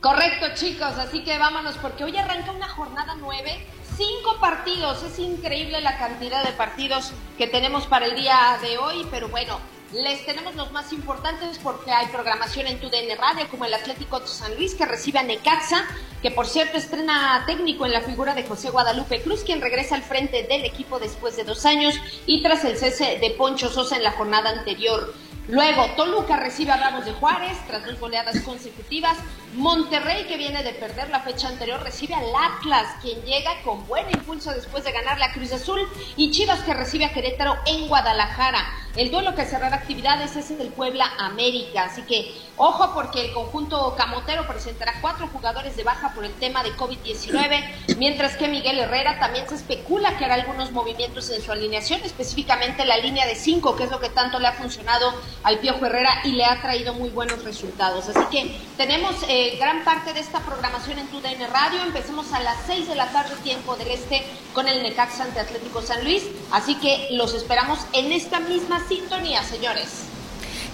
Correcto, 0.00 0.46
chicos, 0.54 0.98
así 0.98 1.22
que 1.22 1.38
vámonos, 1.38 1.76
porque 1.78 2.02
hoy 2.04 2.16
arranca 2.16 2.50
una 2.50 2.68
jornada 2.68 3.14
9, 3.20 3.66
cinco 3.96 4.38
partidos, 4.40 5.02
es 5.02 5.18
increíble 5.18 5.80
la 5.80 5.98
cantidad 5.98 6.44
de 6.44 6.52
partidos 6.52 7.12
que 7.38 7.46
tenemos 7.46 7.86
para 7.86 8.06
el 8.06 8.14
día 8.14 8.58
de 8.62 8.78
hoy, 8.78 9.06
pero 9.10 9.28
bueno, 9.28 9.58
les 9.92 10.24
tenemos 10.24 10.54
los 10.54 10.72
más 10.72 10.92
importantes 10.92 11.58
porque 11.58 11.90
hay 11.90 12.06
programación 12.06 12.66
en 12.66 12.80
tu 12.80 12.88
DN 12.88 13.14
Radio, 13.16 13.48
como 13.50 13.66
el 13.66 13.74
Atlético 13.74 14.20
de 14.20 14.26
San 14.26 14.54
Luis, 14.56 14.74
que 14.74 14.86
recibe 14.86 15.18
a 15.18 15.22
Necaxa, 15.22 15.86
que 16.22 16.30
por 16.30 16.46
cierto 16.46 16.78
estrena 16.78 17.44
técnico 17.46 17.84
en 17.84 17.92
la 17.92 18.00
figura 18.00 18.34
de 18.34 18.44
José 18.44 18.70
Guadalupe 18.70 19.20
Cruz, 19.22 19.42
quien 19.44 19.60
regresa 19.60 19.94
al 19.94 20.02
frente 20.02 20.44
del 20.44 20.64
equipo 20.64 20.98
después 20.98 21.36
de 21.36 21.44
dos 21.44 21.66
años 21.66 21.94
y 22.26 22.42
tras 22.42 22.64
el 22.64 22.78
cese 22.78 23.18
de 23.20 23.30
Poncho 23.30 23.68
Sosa 23.68 23.96
en 23.96 24.02
la 24.02 24.12
jornada 24.12 24.50
anterior. 24.50 25.12
Luego, 25.48 25.86
Toluca 25.96 26.36
recibe 26.36 26.70
a 26.70 26.76
Ramos 26.76 27.04
de 27.04 27.12
Juárez 27.12 27.58
tras 27.66 27.84
dos 27.84 27.98
goleadas 27.98 28.40
consecutivas. 28.42 29.18
Monterrey, 29.54 30.24
que 30.26 30.36
viene 30.36 30.62
de 30.62 30.72
perder 30.72 31.10
la 31.10 31.20
fecha 31.20 31.48
anterior, 31.48 31.82
recibe 31.82 32.14
al 32.14 32.26
Atlas, 32.34 32.86
quien 33.02 33.20
llega 33.22 33.60
con 33.64 33.86
buen 33.88 34.08
impulso 34.10 34.52
después 34.52 34.84
de 34.84 34.92
ganar 34.92 35.18
la 35.18 35.32
Cruz 35.32 35.52
Azul. 35.52 35.80
Y 36.16 36.30
Chivas, 36.30 36.60
que 36.60 36.74
recibe 36.74 37.06
a 37.06 37.12
Querétaro 37.12 37.56
en 37.66 37.88
Guadalajara. 37.88 38.64
El 38.94 39.10
duelo 39.10 39.34
que 39.34 39.46
cerrará 39.46 39.76
actividades 39.76 40.36
es 40.36 40.50
el 40.50 40.68
Puebla 40.68 41.06
América. 41.18 41.84
Así 41.84 42.02
que, 42.02 42.34
ojo, 42.58 42.92
porque 42.92 43.24
el 43.24 43.32
conjunto 43.32 43.94
camotero 43.96 44.46
presentará 44.46 44.92
cuatro 45.00 45.28
jugadores 45.28 45.76
de 45.76 45.82
baja 45.82 46.12
por 46.12 46.26
el 46.26 46.32
tema 46.34 46.62
de 46.62 46.76
COVID-19, 46.76 47.96
mientras 47.96 48.36
que 48.36 48.48
Miguel 48.48 48.78
Herrera 48.78 49.18
también 49.18 49.48
se 49.48 49.54
especula 49.54 50.18
que 50.18 50.26
hará 50.26 50.34
algunos 50.34 50.72
movimientos 50.72 51.30
en 51.30 51.40
su 51.40 51.50
alineación, 51.50 52.02
específicamente 52.04 52.84
la 52.84 52.98
línea 52.98 53.26
de 53.26 53.34
cinco, 53.34 53.76
que 53.76 53.84
es 53.84 53.90
lo 53.90 53.98
que 53.98 54.10
tanto 54.10 54.38
le 54.38 54.48
ha 54.48 54.52
funcionado 54.52 55.14
al 55.42 55.58
Piojo 55.60 55.86
Herrera 55.86 56.20
y 56.24 56.32
le 56.32 56.44
ha 56.44 56.60
traído 56.60 56.92
muy 56.92 57.08
buenos 57.08 57.42
resultados. 57.44 58.10
Así 58.10 58.26
que 58.30 58.54
tenemos 58.76 59.16
eh, 59.26 59.56
gran 59.58 59.84
parte 59.84 60.12
de 60.12 60.20
esta 60.20 60.40
programación 60.40 60.98
en 60.98 61.06
TUDN 61.08 61.50
Radio. 61.50 61.82
Empecemos 61.82 62.30
a 62.34 62.40
las 62.40 62.58
6 62.66 62.88
de 62.88 62.94
la 62.94 63.06
tarde, 63.10 63.34
tiempo 63.42 63.74
del 63.76 63.90
este, 63.90 64.22
con 64.52 64.68
el 64.68 64.82
Necaxa 64.82 65.24
ante 65.24 65.40
Atlético 65.40 65.80
San 65.80 66.04
Luis. 66.04 66.24
Así 66.50 66.74
que 66.74 67.08
los 67.12 67.32
esperamos 67.32 67.78
en 67.94 68.12
esta 68.12 68.38
misma 68.40 68.81
sintonía, 68.88 69.42
señores. 69.42 70.12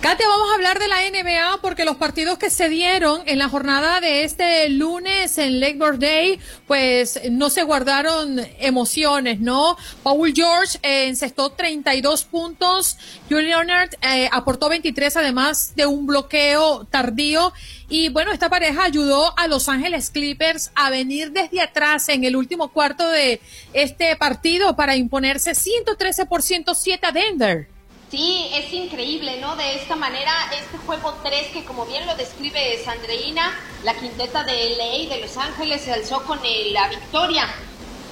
Katia, 0.01 0.29
vamos 0.29 0.53
a 0.53 0.55
hablar 0.55 0.79
de 0.79 0.87
la 0.87 0.99
NBA 1.11 1.61
porque 1.61 1.85
los 1.85 1.97
partidos 1.97 2.39
que 2.39 2.51
se 2.51 2.69
dieron 2.69 3.21
en 3.27 3.37
la 3.37 3.49
jornada 3.49 4.01
de 4.01 4.23
este 4.23 4.69
lunes 4.69 5.39
en 5.39 5.59
Lakebird 5.59 5.99
Day, 5.99 6.39
pues 6.69 7.21
no 7.33 7.51
se 7.51 7.65
guardaron 7.65 8.41
emociones, 8.61 9.41
¿no? 9.41 9.77
Paul 10.05 10.33
George 10.33 10.79
eh, 10.85 11.09
encestó 11.09 11.51
32 11.51 12.25
puntos, 12.27 12.97
Julian 13.29 13.67
Leonard 13.67 13.91
eh, 14.03 14.29
aportó 14.31 14.69
23 14.69 15.17
además 15.17 15.73
de 15.75 15.87
un 15.87 16.07
bloqueo 16.07 16.85
tardío 16.85 17.53
y 17.89 18.09
bueno, 18.11 18.31
esta 18.31 18.49
pareja 18.49 18.85
ayudó 18.85 19.37
a 19.37 19.49
Los 19.49 19.69
Ángeles 19.69 20.11
Clippers 20.11 20.71
a 20.77 20.91
venir 20.91 21.33
desde 21.33 21.61
atrás 21.61 22.09
en 22.09 22.23
el 22.23 22.37
último 22.37 22.69
cuarto 22.69 23.09
de 23.09 23.41
este 23.73 24.15
partido 24.15 24.77
para 24.77 24.95
imponerse 24.95 25.57
113 25.57 26.27
por 26.27 26.43
107 26.43 27.05
a 27.05 27.11
Denver. 27.11 27.78
Sí, 28.11 28.49
es 28.55 28.73
increíble, 28.73 29.39
¿no? 29.39 29.55
De 29.57 29.75
esta 29.75 29.95
manera, 29.95 30.33
este 30.59 30.79
juego 30.79 31.21
3 31.23 31.49
que 31.53 31.65
como 31.67 31.85
bien 31.85 32.07
lo 32.07 32.17
describe 32.17 32.83
Sandreina, 32.83 33.55
la 33.83 33.99
quinteta 33.99 34.45
de 34.45 34.77
LA 34.77 35.15
de 35.15 35.21
Los 35.21 35.37
Ángeles 35.37 35.83
se 35.83 35.93
alzó 35.93 36.25
con 36.25 36.39
la 36.73 36.89
victoria. 36.89 37.47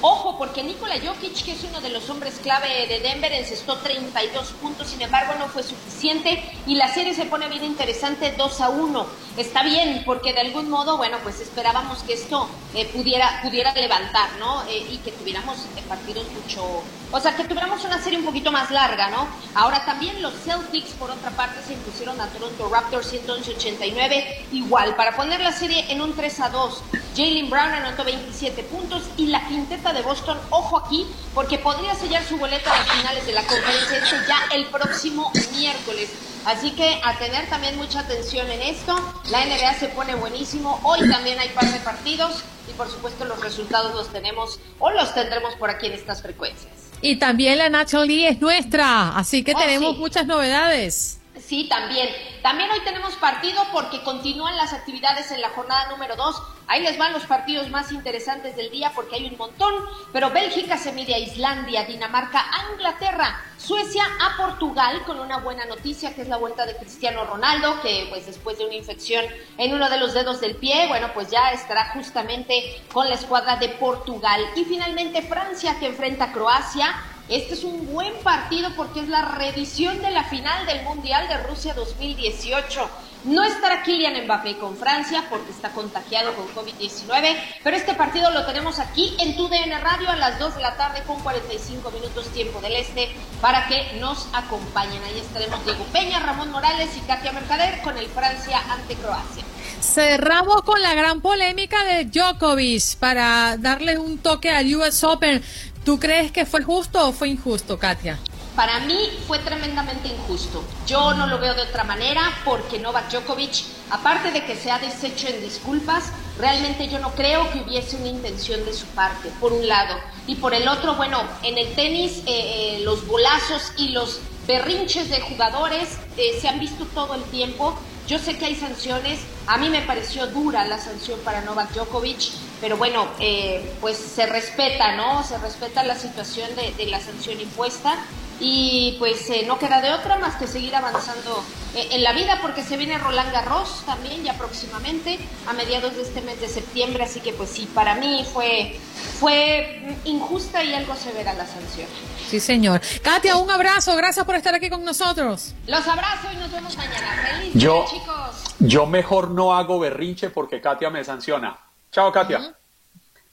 Ojo, 0.01 0.37
porque 0.37 0.61
Nikola 0.61 0.95
Jokic, 1.03 1.43
que 1.43 1.53
es 1.53 1.63
uno 1.63 1.81
de 1.81 1.89
los 1.89 2.07
hombres 2.11 2.39
clave 2.43 2.85
de 2.87 2.99
Denver, 2.99 3.31
encestó 3.33 3.77
32 3.77 4.49
puntos, 4.61 4.87
sin 4.87 5.01
embargo 5.01 5.33
no 5.39 5.47
fue 5.47 5.63
suficiente 5.63 6.43
y 6.67 6.75
la 6.75 6.93
serie 6.93 7.15
se 7.15 7.25
pone 7.25 7.49
bien 7.49 7.63
interesante 7.63 8.31
2 8.37 8.61
a 8.61 8.69
1. 8.69 9.07
Está 9.37 9.63
bien, 9.63 10.03
porque 10.05 10.33
de 10.33 10.41
algún 10.41 10.69
modo, 10.69 10.97
bueno, 10.97 11.17
pues 11.23 11.39
esperábamos 11.39 12.03
que 12.03 12.13
esto 12.13 12.47
eh, 12.75 12.85
pudiera, 12.85 13.39
pudiera 13.41 13.73
levantar, 13.73 14.29
¿no? 14.39 14.63
Eh, 14.65 14.85
y 14.91 14.97
que 14.97 15.11
tuviéramos 15.11 15.57
eh, 15.75 15.83
partidos 15.87 16.25
mucho, 16.31 16.83
o 17.11 17.19
sea, 17.19 17.35
que 17.35 17.45
tuviéramos 17.45 17.83
una 17.83 18.01
serie 18.01 18.19
un 18.19 18.25
poquito 18.25 18.51
más 18.51 18.69
larga, 18.69 19.09
¿no? 19.09 19.27
Ahora 19.55 19.83
también 19.85 20.21
los 20.21 20.33
Celtics, 20.43 20.91
por 20.91 21.09
otra 21.09 21.31
parte, 21.31 21.61
se 21.65 21.73
impusieron 21.73 22.19
a 22.21 22.27
Toronto 22.27 22.69
Raptors 22.69 23.09
189, 23.09 24.45
igual, 24.51 24.95
para 24.95 25.15
poner 25.15 25.39
la 25.39 25.51
serie 25.51 25.91
en 25.91 26.01
un 26.01 26.15
3 26.15 26.39
a 26.41 26.49
2. 26.49 26.83
Jalen 27.15 27.49
Brown 27.49 27.73
anotó 27.73 28.03
27 28.03 28.63
puntos 28.63 29.03
y 29.17 29.27
la 29.27 29.47
quinteta 29.47 29.86
de 29.93 30.01
Boston, 30.01 30.37
ojo 30.49 30.77
aquí, 30.77 31.05
porque 31.33 31.57
podría 31.57 31.95
sellar 31.95 32.23
su 32.23 32.37
boleta 32.37 32.73
a 32.73 32.77
las 32.77 32.91
finales 32.91 33.25
de 33.25 33.33
la 33.33 33.43
conferencia 33.43 33.97
este 33.97 34.15
ya 34.27 34.39
el 34.53 34.65
próximo 34.67 35.31
miércoles. 35.53 36.09
Así 36.45 36.71
que 36.71 36.99
a 37.03 37.17
tener 37.17 37.49
también 37.49 37.75
mucha 37.77 37.99
atención 37.99 38.49
en 38.49 38.61
esto. 38.61 38.95
La 39.29 39.45
NBA 39.45 39.73
se 39.79 39.87
pone 39.89 40.15
buenísimo. 40.15 40.79
Hoy 40.83 41.09
también 41.09 41.39
hay 41.39 41.49
par 41.49 41.65
de 41.71 41.79
partidos 41.79 42.43
y 42.69 42.73
por 42.73 42.89
supuesto 42.89 43.25
los 43.25 43.41
resultados 43.41 43.93
los 43.93 44.07
tenemos 44.11 44.59
o 44.79 44.89
los 44.91 45.13
tendremos 45.13 45.55
por 45.55 45.69
aquí 45.69 45.87
en 45.87 45.93
estas 45.93 46.21
frecuencias. 46.21 46.73
Y 47.01 47.17
también 47.17 47.57
la 47.57 47.69
National 47.69 48.07
League 48.07 48.27
es 48.27 48.41
nuestra, 48.41 49.15
así 49.15 49.43
que 49.43 49.53
oh, 49.53 49.59
tenemos 49.59 49.97
muchas 49.97 50.25
novedades. 50.25 51.19
Sí, 51.47 51.63
también. 51.69 52.09
También 52.41 52.69
hoy 52.69 52.81
tenemos 52.81 53.15
partido 53.15 53.63
porque 53.71 54.03
continúan 54.03 54.57
las 54.57 54.73
actividades 54.73 55.31
en 55.31 55.39
la 55.39 55.49
jornada 55.51 55.87
número 55.89 56.17
2. 56.17 56.43
Ahí 56.67 56.81
les 56.81 56.97
van 56.97 57.13
los 57.13 57.25
partidos 57.25 57.69
más 57.69 57.93
interesantes 57.93 58.57
del 58.57 58.69
día 58.69 58.91
porque 58.93 59.15
hay 59.15 59.27
un 59.27 59.37
montón. 59.37 59.73
Pero 60.11 60.29
Bélgica 60.29 60.77
se 60.77 60.91
mide 60.91 61.15
a 61.15 61.19
Islandia, 61.19 61.85
Dinamarca 61.85 62.41
a 62.41 62.73
Inglaterra, 62.73 63.41
Suecia 63.57 64.03
a 64.19 64.35
Portugal 64.35 65.03
con 65.05 65.21
una 65.21 65.37
buena 65.37 65.63
noticia 65.63 66.13
que 66.13 66.23
es 66.23 66.27
la 66.27 66.35
vuelta 66.35 66.65
de 66.65 66.75
Cristiano 66.75 67.23
Ronaldo, 67.23 67.79
que 67.81 68.07
pues 68.09 68.25
después 68.25 68.57
de 68.57 68.65
una 68.65 68.75
infección 68.75 69.23
en 69.57 69.73
uno 69.73 69.89
de 69.89 69.99
los 69.99 70.13
dedos 70.13 70.41
del 70.41 70.57
pie, 70.57 70.87
bueno, 70.89 71.11
pues 71.13 71.31
ya 71.31 71.51
estará 71.51 71.91
justamente 71.93 72.81
con 72.91 73.07
la 73.07 73.15
escuadra 73.15 73.55
de 73.55 73.69
Portugal. 73.69 74.41
Y 74.57 74.65
finalmente 74.65 75.21
Francia 75.21 75.79
que 75.79 75.85
enfrenta 75.85 76.25
a 76.25 76.33
Croacia. 76.33 76.93
Este 77.29 77.55
es 77.55 77.65
un 77.65 77.91
buen 77.91 78.13
partido 78.23 78.69
porque 78.77 79.01
es 79.01 79.09
la 79.09 79.21
revisión 79.21 80.01
de 80.01 80.11
la 80.11 80.23
final 80.23 80.65
del 80.65 80.83
Mundial 80.83 81.27
de 81.27 81.37
Rusia 81.43 81.73
2018. 81.73 82.89
No 83.25 83.43
estará 83.43 83.83
Kylian 83.83 84.23
Mbappé 84.23 84.57
con 84.57 84.77
Francia 84.77 85.25
porque 85.29 85.51
está 85.51 85.71
contagiado 85.71 86.33
con 86.35 86.47
COVID-19, 86.55 87.35
pero 87.63 87.75
este 87.75 87.95
partido 87.95 88.31
lo 88.31 88.45
tenemos 88.45 88.79
aquí 88.79 89.13
en 89.19 89.35
tu 89.35 89.49
DN 89.49 89.77
Radio 89.79 90.09
a 90.09 90.15
las 90.15 90.39
2 90.39 90.55
de 90.55 90.61
la 90.61 90.77
tarde 90.77 91.03
con 91.05 91.19
45 91.19 91.91
minutos 91.91 92.29
tiempo 92.29 92.61
del 92.61 92.75
este 92.75 93.09
para 93.41 93.67
que 93.67 93.97
nos 93.99 94.29
acompañen. 94.31 95.03
Ahí 95.03 95.19
estaremos 95.19 95.65
Diego 95.65 95.83
Peña, 95.91 96.19
Ramón 96.19 96.51
Morales 96.51 96.95
y 96.95 97.01
Katia 97.01 97.33
Mercader 97.33 97.81
con 97.81 97.97
el 97.97 98.07
Francia 98.07 98.61
ante 98.69 98.95
Croacia. 98.95 99.43
Cerramos 99.81 100.61
con 100.61 100.81
la 100.81 100.93
gran 100.93 101.19
polémica 101.19 101.83
de 101.83 102.05
Djokovic 102.05 102.95
para 102.99 103.57
darle 103.57 103.97
un 103.97 104.17
toque 104.19 104.49
al 104.49 104.73
US 104.73 105.03
Open. 105.03 105.43
¿Tú 105.87 105.99
crees 105.99 106.33
que 106.33 106.45
fue 106.45 106.63
justo 106.63 107.07
o 107.07 107.13
fue 107.13 107.29
injusto, 107.29 107.79
Katia? 107.79 108.19
Para 108.57 108.81
mí 108.81 108.97
fue 109.25 109.39
tremendamente 109.39 110.09
injusto. 110.09 110.61
Yo 110.85 111.13
no 111.13 111.27
lo 111.27 111.39
veo 111.39 111.53
de 111.53 111.61
otra 111.61 111.85
manera 111.85 112.23
porque 112.43 112.77
Novak 112.77 113.09
Djokovic, 113.09 113.63
aparte 113.89 114.31
de 114.31 114.43
que 114.43 114.57
se 114.57 114.69
ha 114.69 114.79
deshecho 114.79 115.29
en 115.29 115.39
disculpas, 115.39 116.11
realmente 116.37 116.89
yo 116.89 116.99
no 116.99 117.11
creo 117.11 117.49
que 117.51 117.61
hubiese 117.61 117.95
una 117.95 118.09
intención 118.09 118.65
de 118.65 118.73
su 118.73 118.85
parte, 118.87 119.31
por 119.39 119.53
un 119.53 119.65
lado. 119.65 119.95
Y 120.27 120.35
por 120.35 120.53
el 120.53 120.67
otro, 120.67 120.95
bueno, 120.95 121.21
en 121.43 121.57
el 121.57 121.73
tenis 121.73 122.17
eh, 122.25 122.25
eh, 122.25 122.81
los 122.83 123.07
bolazos 123.07 123.71
y 123.77 123.87
los 123.91 124.19
berrinches 124.45 125.09
de 125.09 125.21
jugadores 125.21 125.99
eh, 126.17 126.37
se 126.41 126.49
han 126.49 126.59
visto 126.59 126.85
todo 126.87 127.15
el 127.15 127.23
tiempo. 127.31 127.79
Yo 128.07 128.19
sé 128.19 128.37
que 128.37 128.45
hay 128.45 128.55
sanciones, 128.55 129.19
a 129.47 129.57
mí 129.57 129.69
me 129.69 129.81
pareció 129.81 130.27
dura 130.27 130.65
la 130.65 130.77
sanción 130.77 131.19
para 131.25 131.41
Novak 131.41 131.73
Djokovic, 131.73 132.31
pero 132.61 132.77
bueno, 132.77 133.05
eh, 133.19 133.69
pues 133.81 133.97
se 133.97 134.25
respeta, 134.25 134.95
¿no? 134.95 135.23
Se 135.23 135.37
respeta 135.37 135.83
la 135.83 135.95
situación 135.95 136.49
de, 136.55 136.85
la 136.85 137.01
sanción 137.01 137.41
impuesta 137.41 137.97
y 138.39 138.95
pues 138.99 139.29
eh, 139.29 139.43
no 139.47 139.57
queda 139.57 139.81
de 139.81 139.91
otra 139.91 140.17
más 140.17 140.35
que 140.35 140.47
seguir 140.47 140.75
avanzando 140.75 141.43
eh, 141.75 141.89
en 141.91 142.03
la 142.03 142.13
vida 142.13 142.39
porque 142.41 142.63
se 142.63 142.77
viene 142.77 142.97
Roland 142.97 143.31
Garros 143.31 143.83
también 143.85 144.23
ya 144.23 144.33
próximamente 144.37 145.19
a 145.47 145.53
mediados 145.53 145.95
de 145.95 146.03
este 146.03 146.21
mes 146.21 146.39
de 146.39 146.47
septiembre, 146.47 147.03
así 147.03 147.19
que 147.19 147.33
pues 147.33 147.49
sí, 147.49 147.67
para 147.73 147.95
mí 147.95 148.25
fue, 148.31 148.77
fue 149.19 149.97
injusta 150.05 150.63
y 150.63 150.73
algo 150.73 150.95
severa 150.95 151.33
la 151.33 151.45
sanción. 151.45 151.87
Sí, 152.27 152.39
señor. 152.39 152.81
Katia, 153.01 153.37
un 153.37 153.49
abrazo, 153.49 153.95
gracias 153.95 154.25
por 154.25 154.35
estar 154.35 154.53
aquí 154.53 154.69
con 154.69 154.83
nosotros. 154.83 155.53
Los 155.65 155.87
abrazo 155.87 156.27
y 156.31 156.35
nos 156.37 156.51
vemos 156.51 156.75
mañana. 156.77 157.07
Feliz 157.39 157.53
yo, 157.55 157.85
chicos. 157.89 158.55
Yo 158.59 158.85
mejor 158.85 159.31
no 159.31 159.55
hago 159.55 159.79
berrinche 159.79 160.29
porque 160.29 160.61
Katia 160.61 160.89
me 160.89 161.03
sanciona. 161.03 161.57
Chao, 161.91 162.11
Katia. 162.11 162.55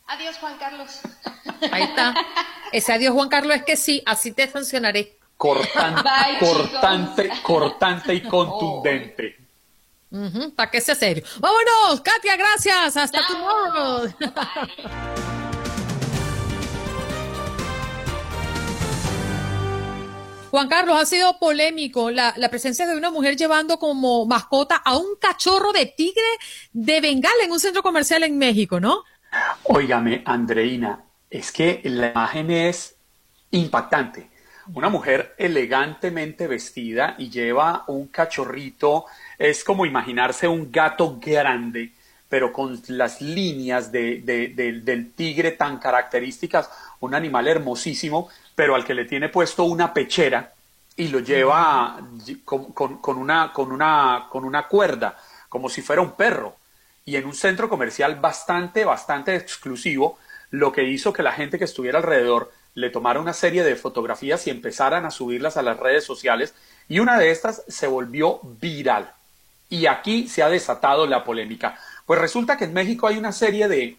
Adiós, 0.07 0.37
Juan 0.39 0.59
Carlos. 0.59 1.01
Ahí 1.73 1.83
está. 1.85 2.15
Ese 2.73 2.93
adiós, 2.93 3.15
Juan 3.15 3.29
Carlos, 3.29 3.57
es 3.57 3.65
que 3.65 3.77
sí, 3.77 4.03
así 4.05 4.33
te 4.33 4.49
sancionaré. 4.49 5.17
Cortante, 5.37 6.11
cortante, 6.41 7.31
cortante 7.43 8.15
y 8.15 8.21
contundente. 8.29 9.39
Para 10.55 10.71
que 10.71 10.81
sea 10.81 10.95
serio. 10.95 11.25
Vámonos, 11.41 12.01
Katia, 12.01 12.37
gracias. 12.37 12.97
Hasta 12.97 13.27
tomorrow. 13.27 14.15
Juan 20.55 20.69
Carlos, 20.69 20.97
ha 20.97 21.05
sido 21.05 21.37
polémico 21.41 22.13
la, 22.13 22.33
presencia 22.49 22.87
de 22.87 22.97
una 22.97 23.11
mujer 23.11 23.37
llevando 23.37 23.81
como 23.81 24.25
mascota 24.25 24.77
a 24.77 24.97
un 24.97 25.17
cachorro 25.21 25.73
de 25.73 25.87
tigre 25.87 26.23
de 26.73 27.01
Bengala 27.01 27.43
en 27.43 27.51
un 27.51 27.59
centro 27.59 27.83
comercial 27.83 28.23
en 28.23 28.39
México, 28.39 28.79
¿no? 28.79 29.03
Óigame, 29.65 30.23
Andreina, 30.25 31.03
es 31.31 31.53
que 31.53 31.81
la 31.85 32.11
imagen 32.11 32.51
es 32.51 32.97
impactante. 33.51 34.31
Una 34.73 34.89
mujer 34.89 35.35
elegantemente 35.37 36.47
vestida 36.47 37.17
y 37.19 37.29
lleva 37.29 37.85
un 37.89 38.09
cachorrito, 38.09 39.07
es 39.39 39.63
como 39.63 39.85
imaginarse 39.85 40.49
un 40.49 40.73
gato 40.73 41.19
grande, 41.21 41.93
pero 42.29 42.53
con 42.53 42.81
las 42.89 43.21
líneas 43.21 43.93
del 43.93 45.13
tigre 45.15 45.53
tan 45.53 45.79
características, 45.79 46.71
un 47.01 47.15
animal 47.15 47.47
hermosísimo, 47.47 48.29
pero 48.55 48.75
al 48.75 48.85
que 48.85 48.95
le 48.95 49.05
tiene 49.05 49.29
puesto 49.29 49.65
una 49.65 49.93
pechera 49.93 50.53
y 50.97 51.09
lo 51.09 51.21
lleva 51.21 52.01
con, 52.45 53.19
una, 53.19 53.53
con, 53.53 53.73
una, 53.73 54.27
con 54.31 54.45
una 54.45 54.67
cuerda, 54.67 55.17
como 55.49 55.69
si 55.69 55.83
fuera 55.83 56.01
un 56.01 56.13
perro. 56.13 56.57
Y 57.05 57.17
en 57.17 57.27
un 57.27 57.35
centro 57.35 57.69
comercial 57.69 58.17
bastante, 58.17 58.85
bastante 58.85 59.35
exclusivo, 59.35 60.19
lo 60.51 60.73
que 60.73 60.85
hizo 60.85 61.13
que 61.13 61.23
la 61.23 61.33
gente 61.33 61.59
que 61.59 61.65
estuviera 61.65 61.99
alrededor 61.99 62.53
le 62.75 62.91
tomara 62.91 63.21
una 63.21 63.33
serie 63.33 63.63
de 63.63 63.77
fotografías 63.77 64.47
y 64.47 64.51
empezaran 64.51 65.05
a 65.05 65.11
subirlas 65.11 65.57
a 65.57 65.63
las 65.63 65.79
redes 65.79 66.05
sociales, 66.05 66.55
y 66.89 66.99
una 66.99 67.19
de 67.19 67.31
estas 67.31 67.63
se 67.69 67.87
volvió 67.87 68.41
viral. 68.43 69.13
Y 69.69 69.87
aquí 69.87 70.29
se 70.29 70.43
ha 70.43 70.49
desatado 70.49 71.07
la 71.07 71.25
polémica. 71.25 71.79
Pues 72.07 72.21
resulta 72.21 72.57
que 72.57 72.65
en 72.65 72.75
México 72.75 73.07
hay 73.07 73.17
una 73.17 73.33
serie 73.33 73.69
de, 73.69 73.97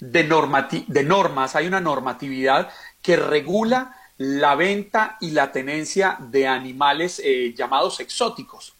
de, 0.00 0.84
de 0.86 1.02
normas, 1.04 1.56
hay 1.56 1.66
una 1.66 1.80
normatividad 1.80 2.70
que 3.02 3.16
regula 3.16 3.96
la 4.18 4.54
venta 4.54 5.16
y 5.20 5.30
la 5.30 5.50
tenencia 5.50 6.16
de 6.20 6.46
animales 6.46 7.20
eh, 7.24 7.52
llamados 7.56 8.00
exóticos. 8.00 8.73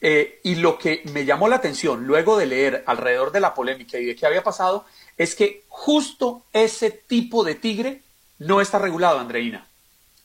Eh, 0.00 0.40
y 0.44 0.56
lo 0.56 0.78
que 0.78 1.02
me 1.12 1.24
llamó 1.24 1.48
la 1.48 1.56
atención 1.56 2.06
luego 2.06 2.36
de 2.36 2.46
leer 2.46 2.84
alrededor 2.86 3.32
de 3.32 3.40
la 3.40 3.54
polémica 3.54 3.98
y 3.98 4.04
de 4.04 4.14
qué 4.14 4.26
había 4.26 4.42
pasado 4.42 4.84
es 5.16 5.34
que 5.34 5.64
justo 5.68 6.44
ese 6.52 6.90
tipo 6.90 7.44
de 7.44 7.54
tigre 7.54 8.02
no 8.38 8.60
está 8.60 8.78
regulado, 8.78 9.18
Andreina. 9.18 9.66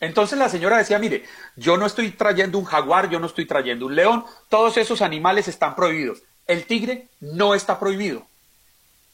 Entonces 0.01 0.37
la 0.37 0.49
señora 0.49 0.77
decía, 0.77 0.99
mire, 0.99 1.23
yo 1.55 1.77
no 1.77 1.85
estoy 1.85 2.11
trayendo 2.11 2.57
un 2.57 2.65
jaguar, 2.65 3.09
yo 3.09 3.19
no 3.19 3.27
estoy 3.27 3.45
trayendo 3.45 3.85
un 3.85 3.95
león, 3.95 4.25
todos 4.49 4.75
esos 4.77 5.01
animales 5.01 5.47
están 5.47 5.75
prohibidos. 5.75 6.23
El 6.47 6.65
tigre 6.65 7.07
no 7.19 7.53
está 7.53 7.79
prohibido. 7.79 8.25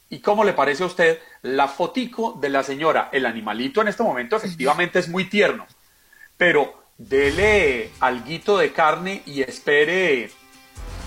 ¿Y 0.09 0.19
cómo 0.19 0.45
le 0.45 0.53
parece 0.53 0.83
a 0.83 0.87
usted 0.87 1.19
la 1.41 1.67
fotico 1.67 2.37
de 2.39 2.49
la 2.49 2.63
señora? 2.63 3.09
El 3.11 3.25
animalito 3.25 3.81
en 3.81 3.89
este 3.89 4.03
momento 4.03 4.37
efectivamente 4.37 4.99
es 4.99 5.09
muy 5.09 5.25
tierno, 5.25 5.67
pero 6.37 6.81
dele 6.97 7.91
alguito 7.99 8.57
de 8.57 8.71
carne 8.71 9.21
y 9.25 9.41
espere 9.41 10.31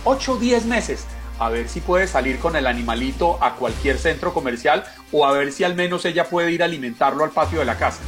8 0.05 0.33
o 0.33 0.37
10 0.37 0.67
meses 0.67 1.07
a 1.41 1.49
ver 1.49 1.69
si 1.69 1.81
puede 1.81 2.07
salir 2.07 2.39
con 2.39 2.55
el 2.55 2.67
animalito 2.67 3.43
a 3.43 3.57
cualquier 3.57 3.99
centro 3.99 4.35
comercial 4.35 4.85
o 5.11 5.25
a 5.27 5.33
ver 5.33 5.53
si 5.53 5.65
al 5.65 5.75
menos 5.75 6.05
ella 6.05 6.25
puede 6.25 6.53
ir 6.53 6.63
a 6.63 6.67
alimentarlo 6.67 7.25
al 7.25 7.31
patio 7.31 7.61
de 7.61 7.65
la 7.65 7.79
casa. 7.79 8.03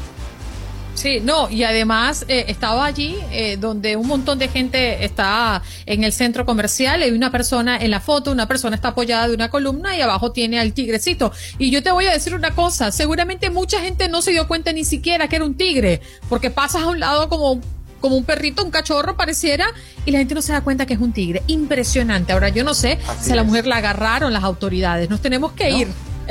Sí, 0.95 1.21
no, 1.21 1.49
y 1.49 1.65
además 1.65 2.27
eh, 2.29 2.45
estaba 2.49 2.85
allí 2.85 3.17
eh, 3.31 3.57
donde 3.57 3.97
un 3.97 4.07
montón 4.07 4.39
de 4.39 4.49
gente 4.49 5.05
está 5.05 5.63
en 5.87 6.05
el 6.05 6.13
centro 6.13 6.45
comercial 6.45 7.03
hay 7.03 7.11
una 7.13 7.31
persona 7.31 7.79
en 7.79 7.91
la 7.91 8.01
foto, 8.01 8.31
una 8.31 8.47
persona 8.47 8.77
está 8.77 8.89
apoyada 8.89 9.29
de 9.29 9.35
una 9.35 9.49
columna 9.49 9.97
y 9.97 10.03
abajo 10.03 10.33
tiene 10.33 10.61
al 10.61 10.75
tigrecito. 10.75 11.33
Y 11.59 11.71
yo 11.71 11.83
te 11.83 11.91
voy 11.91 12.05
a 12.05 12.13
decir 12.13 12.35
una 12.35 12.55
cosa, 12.55 12.93
seguramente 12.93 13.49
mucha 13.49 13.81
gente 13.81 14.09
no 14.09 14.21
se 14.21 14.33
dio 14.33 14.47
cuenta 14.47 14.75
ni 14.75 14.85
siquiera 14.85 15.29
que 15.29 15.37
era 15.37 15.47
un 15.47 15.55
tigre, 15.55 16.03
porque 16.29 16.51
pasas 16.51 16.83
a 16.83 16.89
un 16.89 17.01
lado 17.01 17.31
como 17.31 17.63
como 18.03 18.17
un 18.17 18.25
perrito, 18.25 18.63
un 18.63 18.71
cachorro 18.71 19.17
pareciera, 19.17 19.65
y 20.05 20.11
la 20.11 20.19
gente 20.19 20.35
no 20.35 20.43
se 20.43 20.53
da 20.53 20.61
cuenta 20.61 20.85
que 20.85 20.93
es 20.93 21.01
un 21.01 21.15
tigre. 21.15 21.43
Impresionante. 21.47 22.35
Ahora 22.35 22.51
yo 22.51 22.65
no 22.65 22.75
sé 22.75 22.99
si 23.21 23.33
a 23.33 23.37
la 23.37 23.45
mujer 23.45 23.67
la 23.67 23.79
agarraron 23.79 24.35
las 24.35 24.45
autoridades. 24.45 25.09
Nos 25.09 25.23
tenemos 25.23 25.53
que 25.53 25.71
ir 25.71 25.89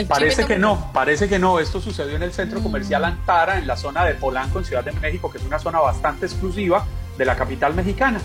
parece 0.07 0.45
que 0.45 0.57
no, 0.57 0.91
parece 0.93 1.27
que 1.27 1.39
no. 1.39 1.59
Esto 1.59 1.81
sucedió 1.81 2.15
en 2.15 2.23
el 2.23 2.33
centro 2.33 2.61
comercial 2.61 3.03
Antara, 3.05 3.57
en 3.57 3.67
la 3.67 3.77
zona 3.77 4.05
de 4.05 4.15
Polanco, 4.15 4.59
en 4.59 4.65
Ciudad 4.65 4.83
de 4.83 4.91
México, 4.93 5.31
que 5.31 5.37
es 5.37 5.43
una 5.43 5.59
zona 5.59 5.79
bastante 5.79 6.25
exclusiva 6.25 6.85
de 7.17 7.25
la 7.25 7.35
capital 7.35 7.73
mexicana. 7.73 8.19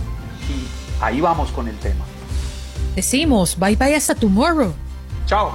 Y 0.48 1.02
ahí 1.02 1.20
vamos 1.20 1.51
con 1.51 1.68
el 1.68 1.77
tema. 1.77 2.05
Decimos, 2.94 3.59
bye 3.59 3.77
bye 3.77 3.94
hasta 3.94 4.14
tomorrow. 4.14 4.74
Chao. 5.27 5.55